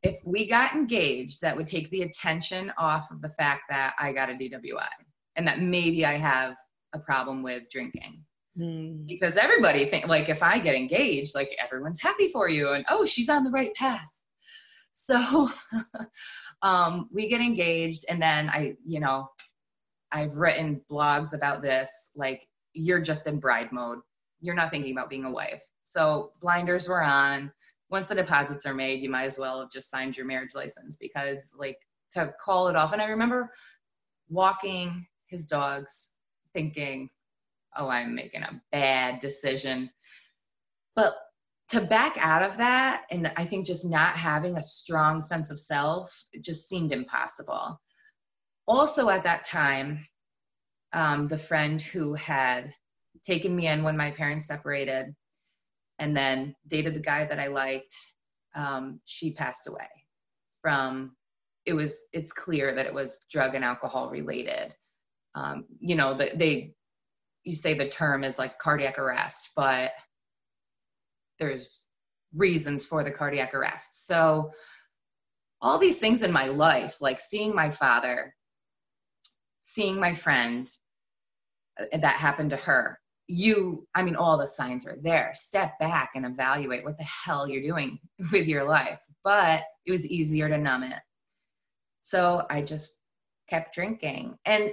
if 0.03 0.17
we 0.27 0.47
got 0.47 0.75
engaged, 0.75 1.41
that 1.41 1.57
would 1.57 1.67
take 1.67 1.91
the 1.91 2.03
attention 2.03 2.73
off 2.79 3.11
of 3.11 3.21
the 3.21 3.29
fact 3.29 3.63
that 3.71 3.95
I 3.99 4.13
got 4.13 4.31
a 4.31 4.35
DWI 4.35 4.89
and 5.37 5.47
that 5.47 5.61
maybe 5.61 6.05
I 6.05 6.15
have 6.15 6.57
a 6.93 6.99
problem 6.99 7.43
with 7.43 7.71
drinking. 7.71 8.25
Mm. 8.59 9.07
Because 9.07 9.37
everybody 9.37 9.87
think 9.87 10.07
like 10.07 10.29
if 10.29 10.43
I 10.43 10.59
get 10.59 10.75
engaged, 10.75 11.35
like 11.35 11.55
everyone's 11.63 12.01
happy 12.01 12.29
for 12.29 12.49
you 12.49 12.71
and 12.71 12.85
oh, 12.89 13.05
she's 13.05 13.29
on 13.29 13.45
the 13.45 13.51
right 13.51 13.75
path. 13.75 14.25
So 14.93 15.49
um, 16.63 17.09
we 17.13 17.29
get 17.29 17.41
engaged 17.41 18.05
and 18.09 18.23
then 18.23 18.49
I, 18.49 18.77
you 18.87 19.01
know, 19.01 19.29
I've 20.13 20.37
written 20.37 20.81
blogs 20.89 21.35
about 21.35 21.63
this, 21.63 22.13
like 22.15 22.47
you're 22.73 23.01
just 23.01 23.27
in 23.27 23.41
bride 23.41 23.73
mode. 23.73 23.99
You're 24.41 24.55
not 24.55 24.71
thinking 24.71 24.93
about 24.93 25.11
being 25.11 25.25
a 25.25 25.31
wife. 25.31 25.63
So 25.83 26.31
blinders 26.41 26.89
were 26.89 27.03
on. 27.03 27.53
Once 27.91 28.09
the 28.09 28.15
deposits 28.15 28.67
are 28.67 28.75
made, 28.75 29.03
you 29.03 29.11
might 29.11 29.25
as 29.25 29.39
well 29.39 29.61
have 29.61 29.71
just 29.71 29.91
signed 29.91 30.17
your 30.17 30.27
marriage 30.27 30.55
license 30.55 30.97
because 30.97 31.55
like 31.59 31.79
to 32.13 32.33
call 32.41 32.69
it 32.69 32.77
off. 32.77 32.93
And 32.93 33.03
I 33.03 33.07
remember 33.07 33.51
walking 34.29 35.07
his 35.27 35.47
dogs 35.47 36.17
thinking, 36.53 37.11
oh, 37.77 37.89
I'm 37.89 38.15
making 38.15 38.43
a 38.43 38.61
bad 38.73 39.21
decision. 39.21 39.91
But 40.95 41.15
to 41.71 41.81
back 41.81 42.17
out 42.19 42.43
of 42.43 42.59
that, 42.59 43.05
and 43.11 43.33
I 43.37 43.45
think 43.45 43.67
just 43.67 43.85
not 43.85 44.13
having 44.13 44.57
a 44.57 44.63
strong 44.63 45.21
sense 45.21 45.51
of 45.51 45.59
self 45.59 46.25
just 46.41 46.69
seemed 46.69 46.93
impossible. 46.93 47.81
Also, 48.67 49.09
at 49.09 49.25
that 49.25 49.45
time, 49.45 50.07
um, 50.93 51.27
the 51.27 51.39
friend 51.39 51.81
who 51.81 52.15
had 52.15 52.73
taken 53.25 53.55
me 53.55 53.67
in 53.67 53.83
when 53.83 53.97
my 53.97 54.11
parents 54.11 54.47
separated 54.47 55.15
and 55.99 56.17
then 56.17 56.55
dated 56.67 56.95
the 56.95 57.01
guy 57.01 57.25
that 57.25 57.41
I 57.41 57.49
liked, 57.49 57.95
um, 58.55 59.01
she 59.05 59.33
passed 59.33 59.67
away 59.67 59.89
from 60.65 61.15
it 61.67 61.75
was 61.75 62.05
it's 62.13 62.33
clear 62.33 62.75
that 62.75 62.87
it 62.87 62.95
was 62.95 63.19
drug 63.31 63.55
and 63.55 63.65
alcohol 63.65 64.09
related 64.09 64.75
um, 65.35 65.65
you 65.81 65.95
know 65.95 66.15
the, 66.15 66.31
they 66.35 66.75
you 67.45 67.55
say 67.55 67.75
the 67.75 67.89
term 67.89 68.25
is 68.25 68.39
like 68.39 68.59
cardiac 68.59 68.99
arrest, 68.99 69.51
but 69.55 69.93
there's 71.39 71.87
reasons 72.35 72.87
for 72.87 73.05
the 73.05 73.11
cardiac 73.11 73.55
arrest. 73.55 74.07
So 74.07 74.53
all 75.61 75.79
these 75.79 75.99
things 75.99 76.23
in 76.23 76.33
my 76.33 76.47
life, 76.47 77.01
like 77.01 77.21
seeing 77.21 77.55
my 77.55 77.71
father, 77.71 78.35
seeing 79.61 79.99
my 79.99 80.13
friend, 80.13 80.69
uh, 81.81 81.99
that 81.99 82.17
happened 82.17 82.51
to 82.51 82.57
her. 82.57 82.99
You, 83.27 83.87
I 83.95 84.03
mean, 84.03 84.17
all 84.17 84.37
the 84.37 84.47
signs 84.47 84.85
were 84.85 84.99
there. 85.01 85.31
Step 85.33 85.79
back 85.79 86.11
and 86.15 86.27
evaluate 86.27 86.85
what 86.85 86.99
the 86.99 87.05
hell 87.05 87.49
you're 87.49 87.63
doing 87.63 87.99
with 88.33 88.47
your 88.47 88.65
life. 88.65 89.01
But 89.23 89.65
it 89.87 89.91
was 89.91 90.07
easier 90.07 90.49
to 90.49 90.59
numb 90.59 90.83
it. 90.83 91.01
So 92.03 92.45
I 92.51 92.63
just 92.63 93.01
kept 93.49 93.75
drinking. 93.75 94.37
And 94.45 94.73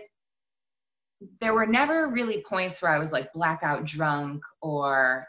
there 1.40 1.54
were 1.54 1.66
never 1.66 2.08
really 2.08 2.44
points 2.48 2.82
where 2.82 2.92
I 2.92 3.00
was 3.00 3.12
like 3.12 3.34
blackout 3.34 3.86
drunk 3.86 4.44
or, 4.62 5.28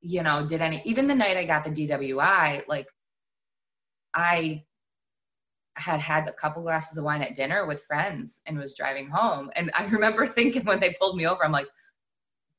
you 0.00 0.22
know, 0.22 0.46
did 0.46 0.60
any, 0.62 0.82
even 0.84 1.06
the 1.06 1.14
night 1.14 1.36
I 1.36 1.44
got 1.44 1.64
the 1.64 1.70
DWI, 1.70 2.62
like 2.68 2.88
I 4.14 4.64
had 5.76 6.00
had 6.00 6.28
a 6.28 6.32
couple 6.32 6.62
glasses 6.62 6.96
of 6.96 7.04
wine 7.04 7.22
at 7.22 7.34
dinner 7.34 7.66
with 7.66 7.84
friends 7.84 8.40
and 8.46 8.58
was 8.58 8.76
driving 8.76 9.08
home. 9.08 9.50
And 9.56 9.70
I 9.74 9.86
remember 9.90 10.26
thinking 10.26 10.64
when 10.64 10.80
they 10.80 10.94
pulled 10.98 11.16
me 11.16 11.26
over, 11.26 11.44
I'm 11.44 11.52
like, 11.52 11.68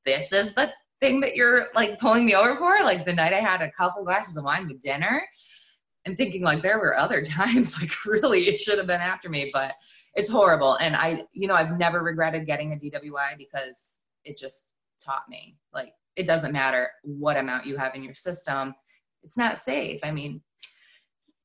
this 0.05 0.31
is 0.33 0.53
the 0.53 0.71
thing 0.99 1.19
that 1.21 1.35
you're 1.35 1.67
like 1.73 1.99
pulling 1.99 2.25
me 2.25 2.35
over 2.35 2.55
for? 2.55 2.83
Like 2.83 3.05
the 3.05 3.13
night 3.13 3.33
I 3.33 3.39
had 3.39 3.61
a 3.61 3.71
couple 3.71 4.03
glasses 4.03 4.37
of 4.37 4.43
wine 4.43 4.67
with 4.67 4.81
dinner 4.81 5.23
and 6.05 6.17
thinking 6.17 6.41
like 6.41 6.61
there 6.61 6.79
were 6.79 6.97
other 6.97 7.21
times, 7.25 7.79
like 7.81 7.91
really 8.05 8.47
it 8.47 8.57
should 8.57 8.77
have 8.77 8.87
been 8.87 9.01
after 9.01 9.29
me, 9.29 9.49
but 9.53 9.73
it's 10.17 10.27
horrible. 10.27 10.75
And 10.75 10.95
I, 10.95 11.23
you 11.31 11.47
know, 11.47 11.53
I've 11.53 11.77
never 11.77 12.01
regretted 12.01 12.47
getting 12.47 12.73
a 12.73 12.75
DWI 12.75 13.37
because 13.37 14.03
it 14.25 14.37
just 14.37 14.73
taught 14.99 15.29
me 15.29 15.55
like 15.73 15.93
it 16.15 16.25
doesn't 16.25 16.51
matter 16.51 16.89
what 17.03 17.37
amount 17.37 17.67
you 17.67 17.77
have 17.77 17.95
in 17.95 18.03
your 18.03 18.15
system, 18.15 18.73
it's 19.23 19.37
not 19.37 19.59
safe. 19.59 19.99
I 20.03 20.11
mean, 20.11 20.41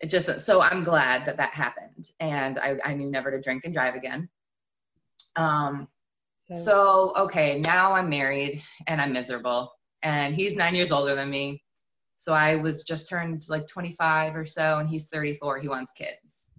it 0.00 0.10
just 0.10 0.40
so 0.40 0.62
I'm 0.62 0.82
glad 0.82 1.26
that 1.26 1.36
that 1.36 1.54
happened, 1.54 2.10
and 2.18 2.58
I, 2.58 2.76
I 2.84 2.94
knew 2.94 3.10
never 3.10 3.30
to 3.30 3.40
drink 3.40 3.64
and 3.64 3.74
drive 3.74 3.94
again. 3.94 4.28
Um, 5.36 5.86
okay. 6.50 6.58
so 6.58 7.12
okay, 7.16 7.60
now 7.60 7.92
I'm 7.92 8.08
married 8.08 8.62
and 8.88 9.00
I'm 9.00 9.12
miserable, 9.12 9.70
and 10.02 10.34
he's 10.34 10.56
nine 10.56 10.74
years 10.74 10.90
older 10.90 11.14
than 11.14 11.30
me. 11.30 11.62
So 12.16 12.32
I 12.32 12.56
was 12.56 12.84
just 12.84 13.08
turned 13.08 13.44
like 13.48 13.68
25 13.68 14.34
or 14.34 14.44
so, 14.44 14.78
and 14.78 14.88
he's 14.88 15.08
34. 15.10 15.58
He 15.58 15.68
wants 15.68 15.92
kids. 15.92 16.51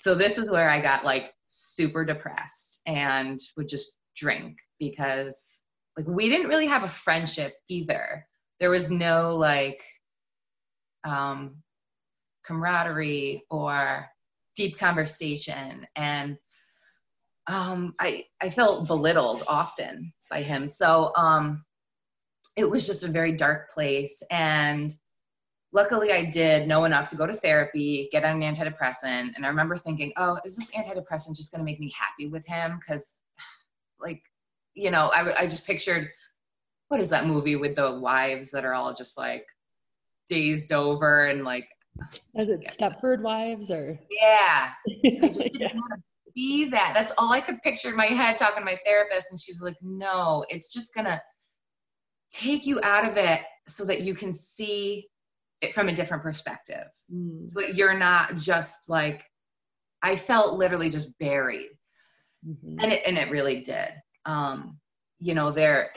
So 0.00 0.14
this 0.14 0.38
is 0.38 0.50
where 0.50 0.70
I 0.70 0.80
got 0.80 1.04
like 1.04 1.30
super 1.48 2.06
depressed 2.06 2.80
and 2.86 3.38
would 3.58 3.68
just 3.68 3.98
drink 4.16 4.56
because 4.78 5.66
like 5.94 6.06
we 6.08 6.30
didn't 6.30 6.48
really 6.48 6.68
have 6.68 6.84
a 6.84 6.88
friendship 6.88 7.52
either. 7.68 8.26
There 8.60 8.70
was 8.70 8.90
no 8.90 9.36
like 9.36 9.84
um, 11.04 11.56
camaraderie 12.46 13.42
or 13.50 14.08
deep 14.56 14.78
conversation 14.78 15.86
and 15.94 16.38
um, 17.46 17.94
I, 17.98 18.24
I 18.40 18.48
felt 18.48 18.86
belittled 18.86 19.42
often 19.48 20.14
by 20.30 20.40
him. 20.40 20.70
So 20.70 21.12
um, 21.14 21.62
it 22.56 22.64
was 22.64 22.86
just 22.86 23.04
a 23.04 23.08
very 23.08 23.32
dark 23.32 23.70
place. 23.70 24.22
And 24.30 24.94
luckily 25.72 26.12
I 26.12 26.24
did 26.24 26.68
know 26.68 26.84
enough 26.84 27.10
to 27.10 27.16
go 27.16 27.26
to 27.26 27.32
therapy, 27.32 28.08
get 28.12 28.24
on 28.24 28.42
an 28.42 28.54
antidepressant. 28.54 29.32
And 29.36 29.44
I 29.44 29.48
remember 29.48 29.76
thinking, 29.76 30.12
oh, 30.16 30.38
is 30.44 30.56
this 30.56 30.70
antidepressant 30.72 31.36
just 31.36 31.52
going 31.52 31.60
to 31.60 31.64
make 31.64 31.80
me 31.80 31.92
happy 31.98 32.28
with 32.28 32.46
him? 32.46 32.78
Because, 32.78 33.22
like, 34.00 34.22
you 34.74 34.90
know, 34.90 35.10
I, 35.14 35.40
I 35.40 35.46
just 35.46 35.66
pictured 35.66 36.08
what 36.88 37.00
is 37.00 37.10
that 37.10 37.26
movie 37.26 37.56
with 37.56 37.76
the 37.76 37.98
wives 38.00 38.50
that 38.50 38.64
are 38.64 38.74
all 38.74 38.92
just 38.92 39.16
like 39.16 39.46
dazed 40.28 40.72
over 40.72 41.26
and 41.26 41.44
like. 41.44 41.68
Is 42.34 42.48
it 42.48 42.66
Stepford 42.66 43.20
Wives 43.20 43.70
or? 43.70 43.98
Yeah. 44.10 44.70
I 44.86 45.26
just 45.26 45.38
didn't 45.40 45.60
yeah. 45.60 45.74
want 45.74 45.92
to 45.92 46.32
be 46.34 46.68
that. 46.70 46.92
That's 46.94 47.12
all 47.18 47.32
I 47.32 47.40
could 47.40 47.62
picture 47.62 47.90
in 47.90 47.96
my 47.96 48.06
head 48.06 48.38
talking 48.38 48.60
to 48.60 48.64
my 48.64 48.78
therapist. 48.84 49.30
And 49.30 49.40
she 49.40 49.52
was 49.52 49.62
like, 49.62 49.76
no, 49.82 50.44
it's 50.48 50.72
just 50.72 50.94
going 50.94 51.04
to 51.04 51.20
take 52.32 52.66
you 52.66 52.80
out 52.82 53.06
of 53.06 53.16
it 53.16 53.42
so 53.68 53.84
that 53.84 54.02
you 54.02 54.14
can 54.14 54.32
see 54.32 55.09
it 55.60 55.72
from 55.72 55.88
a 55.88 55.92
different 55.92 56.22
perspective. 56.22 56.88
Mm. 57.12 57.50
So 57.50 57.60
you're 57.60 57.98
not 57.98 58.36
just 58.36 58.88
like, 58.88 59.24
I 60.02 60.16
felt 60.16 60.58
literally 60.58 60.90
just 60.90 61.18
buried. 61.18 61.70
Mm-hmm. 62.46 62.80
And 62.80 62.92
it 62.92 63.02
and 63.06 63.18
it 63.18 63.30
really 63.30 63.60
did. 63.60 63.90
Um, 64.24 64.78
you 65.18 65.34
know, 65.34 65.50
there 65.50 65.92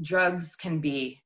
drugs 0.00 0.56
can 0.56 0.80
be 0.80 1.22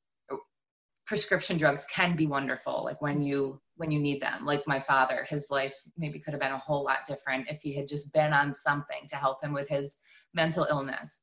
prescription 1.07 1.57
drugs 1.57 1.87
can 1.87 2.17
be 2.17 2.27
wonderful 2.27 2.83
like 2.83 3.01
when 3.03 3.21
you 3.23 3.61
when 3.77 3.91
you 3.91 3.99
need 3.99 4.23
them 4.23 4.45
like 4.47 4.63
my 4.67 4.81
father 4.81 5.27
his 5.29 5.49
life 5.51 5.75
maybe 5.99 6.19
could 6.19 6.33
have 6.33 6.41
been 6.41 6.53
a 6.53 6.59
whole 6.59 6.83
lot 6.83 7.07
different 7.07 7.49
if 7.51 7.61
he 7.61 7.75
had 7.75 7.87
just 7.87 8.13
been 8.15 8.33
on 8.33 8.53
something 8.53 9.07
to 9.07 9.17
help 9.17 9.43
him 9.43 9.53
with 9.53 9.69
his 9.69 9.99
mental 10.33 10.67
illness 10.71 11.23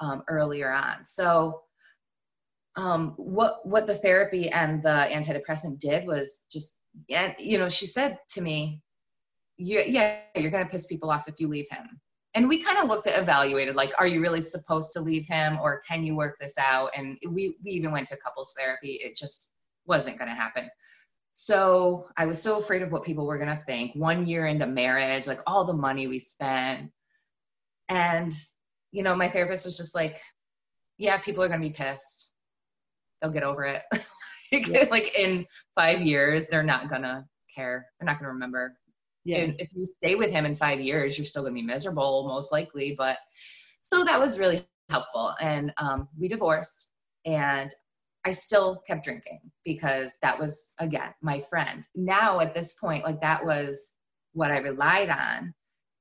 um, 0.00 0.22
earlier 0.28 0.72
on 0.72 1.04
so 1.04 1.60
um, 2.76 3.14
what 3.16 3.66
what 3.66 3.86
the 3.86 3.94
therapy 3.94 4.48
and 4.48 4.82
the 4.82 5.08
antidepressant 5.10 5.78
did 5.78 6.06
was 6.06 6.46
just 6.50 6.80
yeah 7.08 7.34
you 7.38 7.58
know 7.58 7.68
she 7.68 7.86
said 7.86 8.18
to 8.30 8.40
me 8.40 8.80
Yeah, 9.58 9.82
yeah 9.86 10.20
you're 10.36 10.50
to 10.50 10.66
piss 10.66 10.86
people 10.86 11.10
off 11.10 11.28
if 11.28 11.38
you 11.38 11.48
leave 11.48 11.68
him. 11.70 12.00
And 12.34 12.48
we 12.48 12.62
kind 12.62 12.78
of 12.78 12.88
looked 12.88 13.06
at 13.06 13.20
evaluated 13.20 13.76
like 13.76 13.92
are 13.98 14.06
you 14.06 14.20
really 14.20 14.40
supposed 14.40 14.92
to 14.94 15.00
leave 15.00 15.26
him 15.26 15.58
or 15.60 15.82
can 15.86 16.02
you 16.02 16.16
work 16.16 16.36
this 16.40 16.56
out? 16.58 16.90
And 16.96 17.18
we, 17.28 17.56
we 17.62 17.72
even 17.72 17.92
went 17.92 18.08
to 18.08 18.16
couples 18.16 18.54
therapy. 18.58 18.92
It 18.92 19.16
just 19.16 19.52
wasn't 19.86 20.18
to 20.30 20.34
happen. 20.34 20.70
So 21.34 22.08
i 22.16 22.26
was 22.26 22.42
so 22.42 22.58
afraid 22.58 22.82
of 22.82 22.92
what 22.92 23.04
people 23.04 23.26
were 23.26 23.38
to 23.48 23.64
think. 23.64 23.94
One 23.94 24.26
year 24.26 24.46
into 24.46 24.66
marriage 24.66 25.26
like 25.26 25.40
all 25.46 25.64
the 25.64 25.72
money 25.74 26.06
we 26.06 26.18
spent. 26.18 26.90
And 27.90 28.32
you 28.92 29.02
know 29.02 29.14
my 29.14 29.28
therapist 29.28 29.66
was 29.66 29.76
just 29.76 29.94
like 29.94 30.18
yeah 30.96 31.18
people 31.18 31.42
are 31.42 31.48
to 31.60 31.68
be 31.68 31.74
pissed 31.74 32.31
they'll 33.22 33.30
get 33.30 33.44
over 33.44 33.64
it 33.64 33.82
yeah. 34.52 34.84
like 34.90 35.16
in 35.16 35.46
five 35.74 36.02
years 36.02 36.48
they're 36.48 36.62
not 36.62 36.90
to 36.90 37.24
care 37.54 37.86
they're 37.98 38.06
not 38.06 38.18
to 38.18 38.26
remember 38.26 38.76
yeah. 39.24 39.38
And 39.38 39.60
if 39.60 39.68
you 39.74 39.84
stay 39.84 40.14
with 40.14 40.32
him 40.32 40.44
in 40.46 40.54
five 40.54 40.80
years, 40.80 41.16
you're 41.16 41.24
still 41.24 41.44
to 41.44 41.50
be 41.50 41.62
miserable, 41.62 42.26
most 42.26 42.50
likely. 42.50 42.94
But 42.96 43.18
so 43.82 44.04
that 44.04 44.18
was 44.18 44.38
really 44.38 44.66
helpful. 44.90 45.34
And 45.40 45.72
um, 45.78 46.08
we 46.18 46.28
divorced, 46.28 46.92
and 47.24 47.70
I 48.24 48.32
still 48.32 48.82
kept 48.86 49.04
drinking 49.04 49.40
because 49.64 50.16
that 50.22 50.38
was, 50.38 50.74
again, 50.78 51.14
my 51.22 51.40
friend. 51.40 51.84
Now 51.94 52.40
at 52.40 52.54
this 52.54 52.74
point, 52.74 53.04
like 53.04 53.20
that 53.20 53.44
was 53.44 53.96
what 54.32 54.50
I 54.50 54.58
relied 54.58 55.10
on 55.10 55.54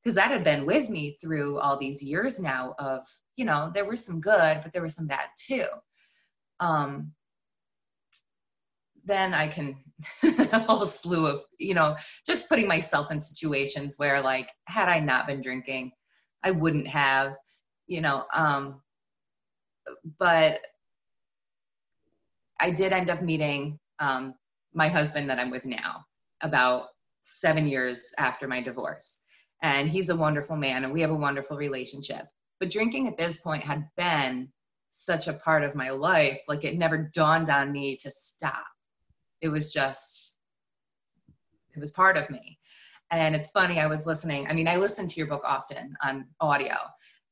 because 0.04 0.16
that 0.16 0.32
had 0.32 0.44
been 0.44 0.66
with 0.66 0.90
me 0.90 1.16
through 1.22 1.60
all 1.60 1.78
these 1.78 2.02
years 2.02 2.40
now 2.40 2.74
of, 2.80 3.04
you 3.36 3.46
know, 3.46 3.72
there 3.74 3.86
was 3.86 4.04
some 4.04 4.20
good, 4.20 4.62
but 4.64 4.72
there 4.72 4.82
was 4.82 4.96
some 4.96 5.08
bad 5.08 5.26
too. 5.38 5.66
Um, 6.62 7.14
then 9.04 9.34
I 9.34 9.48
can 9.48 9.76
a 10.24 10.60
whole 10.60 10.86
slew 10.86 11.26
of, 11.26 11.42
you 11.58 11.74
know, 11.74 11.96
just 12.26 12.50
putting 12.50 12.68
myself 12.68 13.12
in 13.12 13.20
situations 13.20 13.96
where 13.98 14.22
like 14.22 14.50
had 14.66 14.90
I 14.90 15.00
not 15.00 15.28
been 15.28 15.42
drinking, 15.42 15.92
I 16.44 16.52
wouldn't 16.52 16.88
have, 16.88 17.36
you 17.88 18.02
know, 18.02 18.24
um 18.34 18.82
but 20.20 20.62
I 22.60 22.72
did 22.72 22.94
end 22.94 23.10
up 23.10 23.22
meeting 23.22 23.80
um 24.00 24.36
my 24.74 24.88
husband 24.88 25.30
that 25.30 25.40
I'm 25.40 25.52
with 25.52 25.66
now 25.66 26.06
about 26.42 26.90
7 27.22 27.68
years 27.68 28.14
after 28.18 28.48
my 28.48 28.62
divorce. 28.62 29.24
And 29.64 29.90
he's 29.90 30.10
a 30.10 30.16
wonderful 30.16 30.56
man 30.56 30.84
and 30.84 30.94
we 30.94 31.02
have 31.02 31.12
a 31.12 31.16
wonderful 31.16 31.58
relationship. 31.58 32.26
But 32.60 32.72
drinking 32.72 33.08
at 33.08 33.18
this 33.18 33.42
point 33.42 33.64
had 33.64 33.88
been 33.98 34.52
such 34.92 35.28
a 35.28 35.34
part 35.34 35.64
of 35.64 35.74
my 35.74 35.90
life, 35.90 36.42
like 36.48 36.64
it 36.64 36.78
never 36.78 36.98
dawned 36.98 37.50
on 37.50 37.72
me 37.72 37.98
to 37.98 38.12
stop. 38.12 38.66
It 39.40 39.50
was 39.50 39.74
just 39.74 40.38
it 41.74 41.80
was 41.80 41.92
part 41.92 42.18
of 42.18 42.30
me. 42.30 42.60
And 43.10 43.36
it's 43.36 43.52
funny 43.52 43.78
i 43.78 43.88
was 43.88 44.08
listening 44.08 44.48
i 44.48 44.54
mean 44.54 44.70
i 44.70 44.78
listen 44.78 45.06
to 45.06 45.16
your 45.16 45.28
book 45.28 45.42
often 45.44 45.98
on 46.02 46.28
audio 46.40 46.76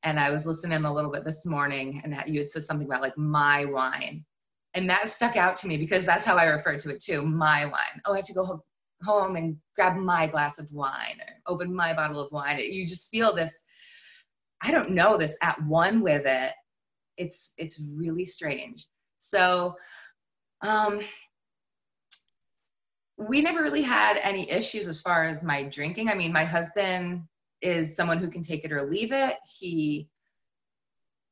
and 0.04 0.20
i 0.20 0.30
was 0.30 0.46
listening 0.46 0.84
a 0.84 0.94
little 0.94 1.10
bit 1.10 1.24
this 1.24 1.46
morning 1.46 2.02
and 2.04 2.22
you 2.28 2.40
had 2.40 2.50
said 2.50 2.64
something 2.64 2.86
about 2.86 3.02
like 3.02 3.18
my 3.18 3.64
wine. 3.64 4.26
And 4.74 4.90
that 4.90 5.08
stuck 5.08 5.38
out 5.38 5.56
to 5.58 5.68
me 5.68 5.78
because 5.78 6.06
that's 6.06 6.26
how 6.26 6.36
i 6.36 6.46
refer 6.46 6.76
to 6.78 6.90
it 6.90 7.02
too 7.02 7.22
my 7.22 7.66
wine. 7.66 8.02
Oh 8.06 8.14
i 8.14 8.18
have 8.18 8.26
to 8.26 8.34
go 8.34 8.62
home 9.04 9.36
and 9.38 9.56
grab 9.76 9.96
my 9.96 10.28
glass 10.28 10.60
of 10.60 10.70
wine 10.74 11.22
or 11.22 11.54
open 11.54 11.74
my 11.74 11.94
bottle 11.94 12.20
of 12.20 12.32
wine. 12.34 12.60
You 12.60 12.86
just 12.86 13.10
feel 13.10 13.34
this 13.34 13.64
i 14.62 14.72
don't 14.72 14.90
know 14.90 15.18
this 15.18 15.38
at 15.42 15.64
one 15.64 16.02
with 16.02 16.26
it 16.26 16.52
it's 17.20 17.54
it's 17.58 17.82
really 17.96 18.26
strange 18.26 18.88
so 19.20 19.76
um 20.62 21.02
we 23.20 23.42
never 23.42 23.62
really 23.62 23.82
had 23.82 24.18
any 24.24 24.50
issues 24.50 24.88
as 24.88 25.02
far 25.02 25.26
as 25.26 25.44
my 25.44 25.64
drinking. 25.64 26.10
I 26.10 26.16
mean, 26.16 26.32
my 26.32 26.46
husband 26.46 27.24
is 27.62 27.94
someone 27.94 28.18
who 28.18 28.30
can 28.30 28.42
take 28.42 28.64
it 28.64 28.72
or 28.72 28.84
leave 28.84 29.12
it. 29.12 29.36
He 29.60 30.08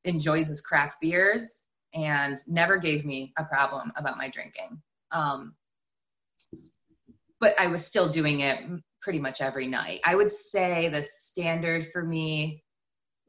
enjoys 0.04 0.50
his 0.50 0.60
craft 0.60 0.98
beers 1.00 1.64
and 1.94 2.38
never 2.46 2.78
gave 2.78 3.06
me 3.06 3.34
a 3.38 3.46
problem 3.46 3.94
about 3.96 4.18
my 4.18 4.28
drinking. 4.28 4.82
Um, 5.12 5.56
but 7.40 7.58
I 7.58 7.68
was 7.68 7.86
still 7.86 8.10
doing 8.10 8.42
it 8.42 8.60
pretty 9.02 9.20
much 9.20 9.40
every 9.40 9.68
night. 9.68 10.02
I 10.04 10.16
would 10.16 10.30
say 10.30 10.90
the 10.90 11.04
standard 11.04 11.88
for 11.88 12.04
me 12.04 12.64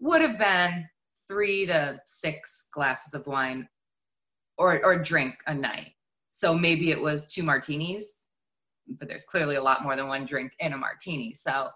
would 0.01 0.21
have 0.21 0.39
been 0.39 0.89
three 1.29 1.67
to 1.67 2.01
six 2.07 2.69
glasses 2.73 3.15
of 3.15 3.27
wine 3.27 3.69
or, 4.57 4.85
or 4.85 4.97
drink 4.97 5.35
a 5.47 5.55
night. 5.55 5.93
So 6.31 6.55
maybe 6.55 6.91
it 6.91 7.01
was 7.01 7.33
two 7.33 7.43
martinis 7.43 8.19
but 8.99 9.09
there's 9.09 9.25
clearly 9.25 9.57
a 9.57 9.63
lot 9.63 9.83
more 9.83 9.97
than 9.97 10.09
one 10.09 10.25
drink 10.25 10.53
in 10.61 10.73
a 10.73 10.77
martini. 10.77 11.35
So 11.35 11.69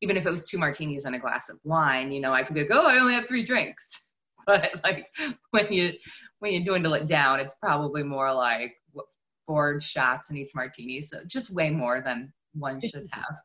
even 0.00 0.16
if 0.16 0.26
it 0.26 0.30
was 0.30 0.48
two 0.48 0.58
martinis 0.58 1.04
and 1.04 1.14
a 1.14 1.18
glass 1.18 1.48
of 1.48 1.58
wine, 1.64 2.12
you 2.12 2.20
know, 2.20 2.32
I 2.32 2.42
could 2.42 2.54
be 2.54 2.62
like, 2.62 2.70
oh, 2.72 2.86
I 2.86 2.98
only 2.98 3.14
have 3.14 3.28
three 3.28 3.42
drinks. 3.42 4.10
But 4.46 4.78
like 4.84 5.06
when 5.52 5.72
you 5.72 5.94
when 6.40 6.52
you 6.52 6.62
dwindle 6.62 6.92
it 6.92 7.06
down, 7.06 7.40
it's 7.40 7.54
probably 7.62 8.02
more 8.02 8.30
like 8.34 8.74
what, 8.92 9.06
four 9.46 9.80
shots 9.80 10.28
in 10.28 10.36
each 10.36 10.54
martini. 10.54 11.00
So 11.00 11.20
just 11.26 11.50
way 11.50 11.70
more 11.70 12.02
than 12.02 12.30
one 12.52 12.78
should 12.82 13.08
have. 13.12 13.36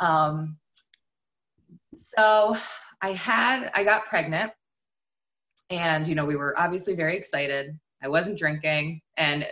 Um, 0.00 0.56
so 1.94 2.56
I 3.00 3.12
had 3.12 3.70
I 3.74 3.84
got 3.84 4.06
pregnant, 4.06 4.50
and 5.70 6.06
you 6.08 6.14
know 6.14 6.24
we 6.24 6.36
were 6.36 6.58
obviously 6.58 6.94
very 6.94 7.16
excited. 7.16 7.78
I 8.02 8.08
wasn't 8.08 8.38
drinking, 8.38 9.00
and 9.16 9.46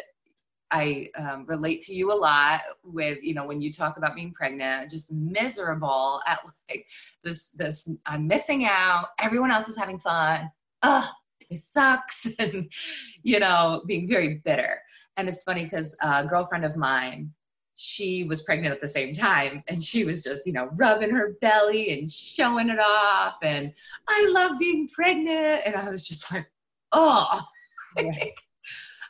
I 0.71 1.11
um, 1.17 1.47
relate 1.47 1.81
to 1.83 1.95
you 1.95 2.13
a 2.13 2.15
lot 2.15 2.61
with, 2.83 3.23
you 3.23 3.35
know, 3.35 3.47
when 3.47 3.61
you 3.61 3.73
talk 3.73 3.97
about 3.97 4.15
being 4.15 4.33
pregnant, 4.33 4.91
just 4.91 5.13
miserable 5.13 6.21
at 6.27 6.41
like 6.69 6.87
this, 7.23 7.51
this, 7.51 7.89
I'm 8.05 8.27
missing 8.27 8.65
out. 8.65 9.09
Everyone 9.21 9.51
else 9.51 9.69
is 9.69 9.77
having 9.77 9.99
fun. 9.99 10.51
Ugh, 10.83 11.09
it 11.51 11.59
sucks. 11.59 12.27
and, 12.39 12.71
you 13.23 13.39
know, 13.39 13.83
being 13.87 14.09
very 14.09 14.41
bitter. 14.45 14.81
And 15.17 15.29
it's 15.29 15.45
funny 15.45 15.65
because 15.65 15.97
a 16.03 16.27
girlfriend 16.27 16.65
of 16.65 16.77
mine, 16.77 17.33
she 17.77 18.25
was 18.25 18.43
pregnant 18.43 18.75
at 18.75 18.81
the 18.81 18.89
same 18.89 19.15
time 19.15 19.63
and 19.69 19.83
she 19.83 20.05
was 20.05 20.23
just, 20.23 20.47
you 20.47 20.53
know, 20.53 20.69
rubbing 20.77 21.11
her 21.11 21.37
belly 21.43 21.99
and 21.99 22.11
showing 22.11 22.71
it 22.71 22.81
off. 22.81 23.37
And 23.43 23.73
I 24.09 24.31
love 24.33 24.59
being 24.59 24.89
pregnant. 24.89 25.63
And 25.67 25.77
I 25.77 25.89
was 25.89 26.07
just 26.07 26.33
like, 26.33 26.51
oh. 26.93 27.41
Right. 27.99 28.33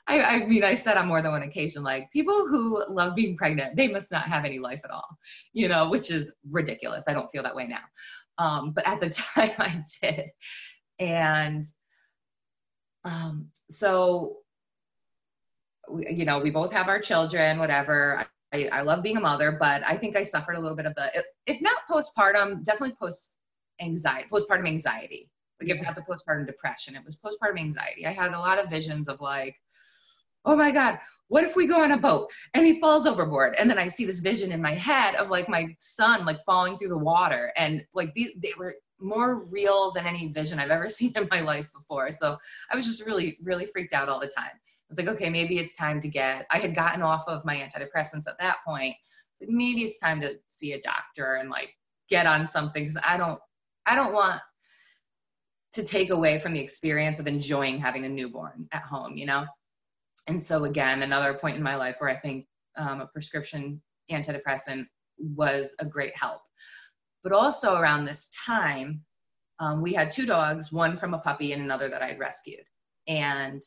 I, 0.06 0.20
I, 0.20 0.46
mean, 0.46 0.62
I 0.62 0.74
said 0.74 0.96
on 0.96 1.08
more 1.08 1.20
than 1.20 1.32
one 1.32 1.42
occasion, 1.42 1.82
like 1.82 2.08
people 2.12 2.46
who 2.46 2.84
love 2.88 3.16
being 3.16 3.36
pregnant, 3.36 3.74
they 3.74 3.88
must 3.88 4.12
not 4.12 4.28
have 4.28 4.44
any 4.44 4.60
life 4.60 4.82
at 4.84 4.92
all, 4.92 5.18
you 5.52 5.66
know, 5.66 5.90
which 5.90 6.12
is 6.12 6.32
ridiculous. 6.48 7.06
I 7.08 7.12
don't 7.12 7.28
feel 7.28 7.42
that 7.42 7.56
way 7.56 7.66
now. 7.66 7.80
Um, 8.38 8.70
but 8.70 8.86
at 8.86 9.00
the 9.00 9.10
time 9.34 9.50
I 9.58 9.82
did. 10.00 10.30
And 11.00 11.64
um, 13.04 13.48
so, 13.68 14.36
you 15.98 16.24
know, 16.24 16.38
we 16.38 16.50
both 16.50 16.72
have 16.72 16.86
our 16.86 17.00
children, 17.00 17.58
whatever. 17.58 18.24
I, 18.56 18.68
I 18.72 18.82
love 18.82 19.02
being 19.02 19.16
a 19.16 19.20
mother, 19.20 19.52
but 19.52 19.82
I 19.86 19.96
think 19.96 20.16
I 20.16 20.22
suffered 20.22 20.54
a 20.54 20.60
little 20.60 20.76
bit 20.76 20.86
of 20.86 20.94
the, 20.94 21.24
if 21.46 21.60
not 21.60 21.76
postpartum, 21.90 22.64
definitely 22.64 22.96
post 22.98 23.38
anxiety, 23.80 24.28
postpartum 24.30 24.66
anxiety. 24.66 25.30
Like 25.60 25.70
if 25.70 25.82
not 25.82 25.94
the 25.94 26.02
postpartum 26.02 26.46
depression, 26.46 26.96
it 26.96 27.04
was 27.04 27.16
postpartum 27.16 27.58
anxiety. 27.58 28.06
I 28.06 28.12
had 28.12 28.32
a 28.32 28.38
lot 28.38 28.58
of 28.58 28.70
visions 28.70 29.08
of 29.08 29.20
like, 29.20 29.56
oh 30.44 30.54
my 30.54 30.70
God, 30.70 30.98
what 31.28 31.44
if 31.44 31.56
we 31.56 31.66
go 31.66 31.82
on 31.82 31.92
a 31.92 31.96
boat 31.96 32.30
and 32.54 32.64
he 32.64 32.78
falls 32.78 33.06
overboard? 33.06 33.56
And 33.58 33.68
then 33.68 33.78
I 33.78 33.88
see 33.88 34.04
this 34.04 34.20
vision 34.20 34.52
in 34.52 34.62
my 34.62 34.74
head 34.74 35.16
of 35.16 35.30
like 35.30 35.48
my 35.48 35.66
son 35.78 36.24
like 36.24 36.40
falling 36.40 36.78
through 36.78 36.88
the 36.88 36.98
water. 36.98 37.52
And 37.56 37.84
like 37.94 38.14
they, 38.14 38.34
they 38.36 38.52
were 38.56 38.74
more 39.00 39.44
real 39.46 39.92
than 39.92 40.06
any 40.06 40.28
vision 40.28 40.58
I've 40.58 40.70
ever 40.70 40.88
seen 40.90 41.12
in 41.16 41.28
my 41.30 41.40
life 41.40 41.68
before. 41.72 42.10
So 42.10 42.36
I 42.70 42.76
was 42.76 42.86
just 42.86 43.04
really, 43.06 43.38
really 43.42 43.66
freaked 43.66 43.92
out 43.92 44.08
all 44.08 44.20
the 44.20 44.28
time. 44.28 44.52
I 44.88 44.90
was 44.90 44.98
like, 44.98 45.08
okay, 45.08 45.30
maybe 45.30 45.58
it's 45.58 45.74
time 45.74 46.00
to 46.00 46.08
get, 46.08 46.46
I 46.50 46.58
had 46.58 46.74
gotten 46.74 47.02
off 47.02 47.24
of 47.26 47.44
my 47.44 47.56
antidepressants 47.56 48.28
at 48.28 48.38
that 48.38 48.58
point. 48.66 48.94
So 49.34 49.46
maybe 49.48 49.82
it's 49.82 49.98
time 49.98 50.20
to 50.20 50.36
see 50.46 50.72
a 50.72 50.80
doctor 50.80 51.34
and 51.34 51.50
like 51.50 51.70
get 52.08 52.26
on 52.26 52.44
something. 52.44 52.84
Cause 52.84 52.96
I 53.04 53.16
don't, 53.16 53.40
I 53.84 53.96
don't 53.96 54.12
want 54.12 54.40
to 55.72 55.84
take 55.84 56.10
away 56.10 56.38
from 56.38 56.52
the 56.52 56.60
experience 56.60 57.20
of 57.20 57.26
enjoying 57.26 57.78
having 57.78 58.04
a 58.04 58.08
newborn 58.08 58.68
at 58.72 58.82
home, 58.82 59.16
you 59.16 59.26
know? 59.26 59.46
and 60.28 60.42
so 60.42 60.64
again 60.64 61.02
another 61.02 61.34
point 61.34 61.56
in 61.56 61.62
my 61.62 61.76
life 61.76 61.96
where 61.98 62.10
i 62.10 62.14
think 62.14 62.46
um, 62.76 63.00
a 63.00 63.06
prescription 63.06 63.80
antidepressant 64.10 64.86
was 65.18 65.74
a 65.80 65.84
great 65.84 66.16
help 66.16 66.42
but 67.22 67.32
also 67.32 67.76
around 67.76 68.04
this 68.04 68.28
time 68.46 69.02
um, 69.58 69.80
we 69.80 69.94
had 69.94 70.10
two 70.10 70.26
dogs 70.26 70.72
one 70.72 70.96
from 70.96 71.14
a 71.14 71.18
puppy 71.18 71.52
and 71.52 71.62
another 71.62 71.88
that 71.88 72.02
i'd 72.02 72.18
rescued 72.18 72.64
and 73.08 73.62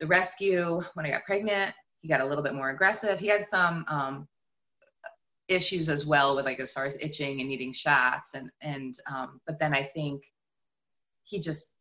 the 0.00 0.06
rescue, 0.06 0.80
when 0.94 1.06
I 1.06 1.10
got 1.10 1.24
pregnant, 1.24 1.74
he 2.00 2.08
got 2.08 2.20
a 2.20 2.26
little 2.26 2.44
bit 2.44 2.54
more 2.54 2.70
aggressive. 2.70 3.18
He 3.18 3.28
had 3.28 3.44
some 3.44 3.84
um, 3.88 4.28
issues 5.48 5.88
as 5.88 6.06
well 6.06 6.36
with 6.36 6.44
like 6.44 6.60
as 6.60 6.72
far 6.72 6.84
as 6.84 6.98
itching 7.00 7.40
and 7.40 7.48
needing 7.48 7.72
shots 7.72 8.34
and 8.34 8.50
and 8.60 8.94
um, 9.10 9.40
but 9.46 9.58
then 9.58 9.74
I 9.74 9.82
think 9.82 10.24
he 11.24 11.38
just 11.38 11.74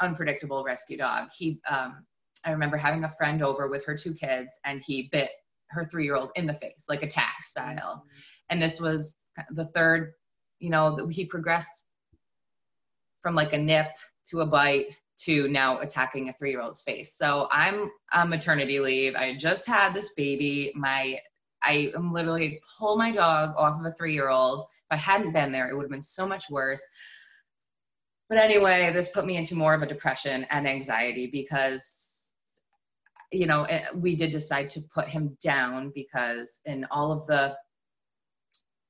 unpredictable 0.00 0.64
rescue 0.64 0.96
dog. 0.96 1.30
He 1.36 1.60
um, 1.68 2.06
I 2.44 2.52
remember 2.52 2.76
having 2.76 3.04
a 3.04 3.10
friend 3.10 3.42
over 3.42 3.68
with 3.68 3.84
her 3.86 3.96
two 3.96 4.14
kids 4.14 4.58
and 4.64 4.82
he 4.82 5.08
bit 5.12 5.30
her 5.68 5.84
three 5.84 6.04
year 6.04 6.16
old 6.16 6.30
in 6.34 6.46
the 6.46 6.54
face, 6.54 6.86
like 6.88 7.02
attack 7.02 7.42
style. 7.42 8.04
And 8.48 8.60
this 8.60 8.80
was 8.80 9.14
the 9.50 9.64
third, 9.64 10.12
you 10.58 10.70
know, 10.70 11.06
he 11.08 11.24
progressed 11.24 11.84
from 13.18 13.34
like 13.34 13.52
a 13.52 13.58
nip 13.58 13.88
to 14.30 14.40
a 14.40 14.46
bite 14.46 14.86
to 15.24 15.48
now 15.48 15.78
attacking 15.80 16.28
a 16.28 16.32
three 16.32 16.50
year 16.50 16.60
old's 16.60 16.82
face. 16.82 17.14
So 17.14 17.48
I'm 17.50 17.90
on 18.12 18.28
maternity 18.28 18.80
leave. 18.80 19.14
I 19.14 19.36
just 19.36 19.66
had 19.66 19.92
this 19.92 20.14
baby. 20.14 20.72
My 20.74 21.18
I 21.62 21.92
am 21.94 22.12
literally 22.12 22.60
pull 22.78 22.96
my 22.96 23.12
dog 23.12 23.54
off 23.56 23.78
of 23.78 23.86
a 23.86 23.90
three 23.90 24.14
year 24.14 24.28
old. 24.28 24.60
If 24.60 24.66
I 24.92 24.96
hadn't 24.96 25.32
been 25.32 25.52
there, 25.52 25.68
it 25.68 25.76
would 25.76 25.84
have 25.84 25.90
been 25.90 26.02
so 26.02 26.26
much 26.26 26.44
worse. 26.50 26.86
But 28.28 28.38
anyway, 28.38 28.92
this 28.92 29.10
put 29.10 29.26
me 29.26 29.36
into 29.36 29.56
more 29.56 29.74
of 29.74 29.82
a 29.82 29.86
depression 29.86 30.46
and 30.50 30.68
anxiety 30.68 31.26
because, 31.26 32.30
you 33.32 33.46
know, 33.46 33.64
it, 33.64 33.82
we 33.94 34.14
did 34.14 34.30
decide 34.30 34.70
to 34.70 34.80
put 34.94 35.08
him 35.08 35.36
down 35.42 35.90
because 35.94 36.60
in 36.64 36.86
all 36.92 37.10
of 37.12 37.26
the 37.26 37.56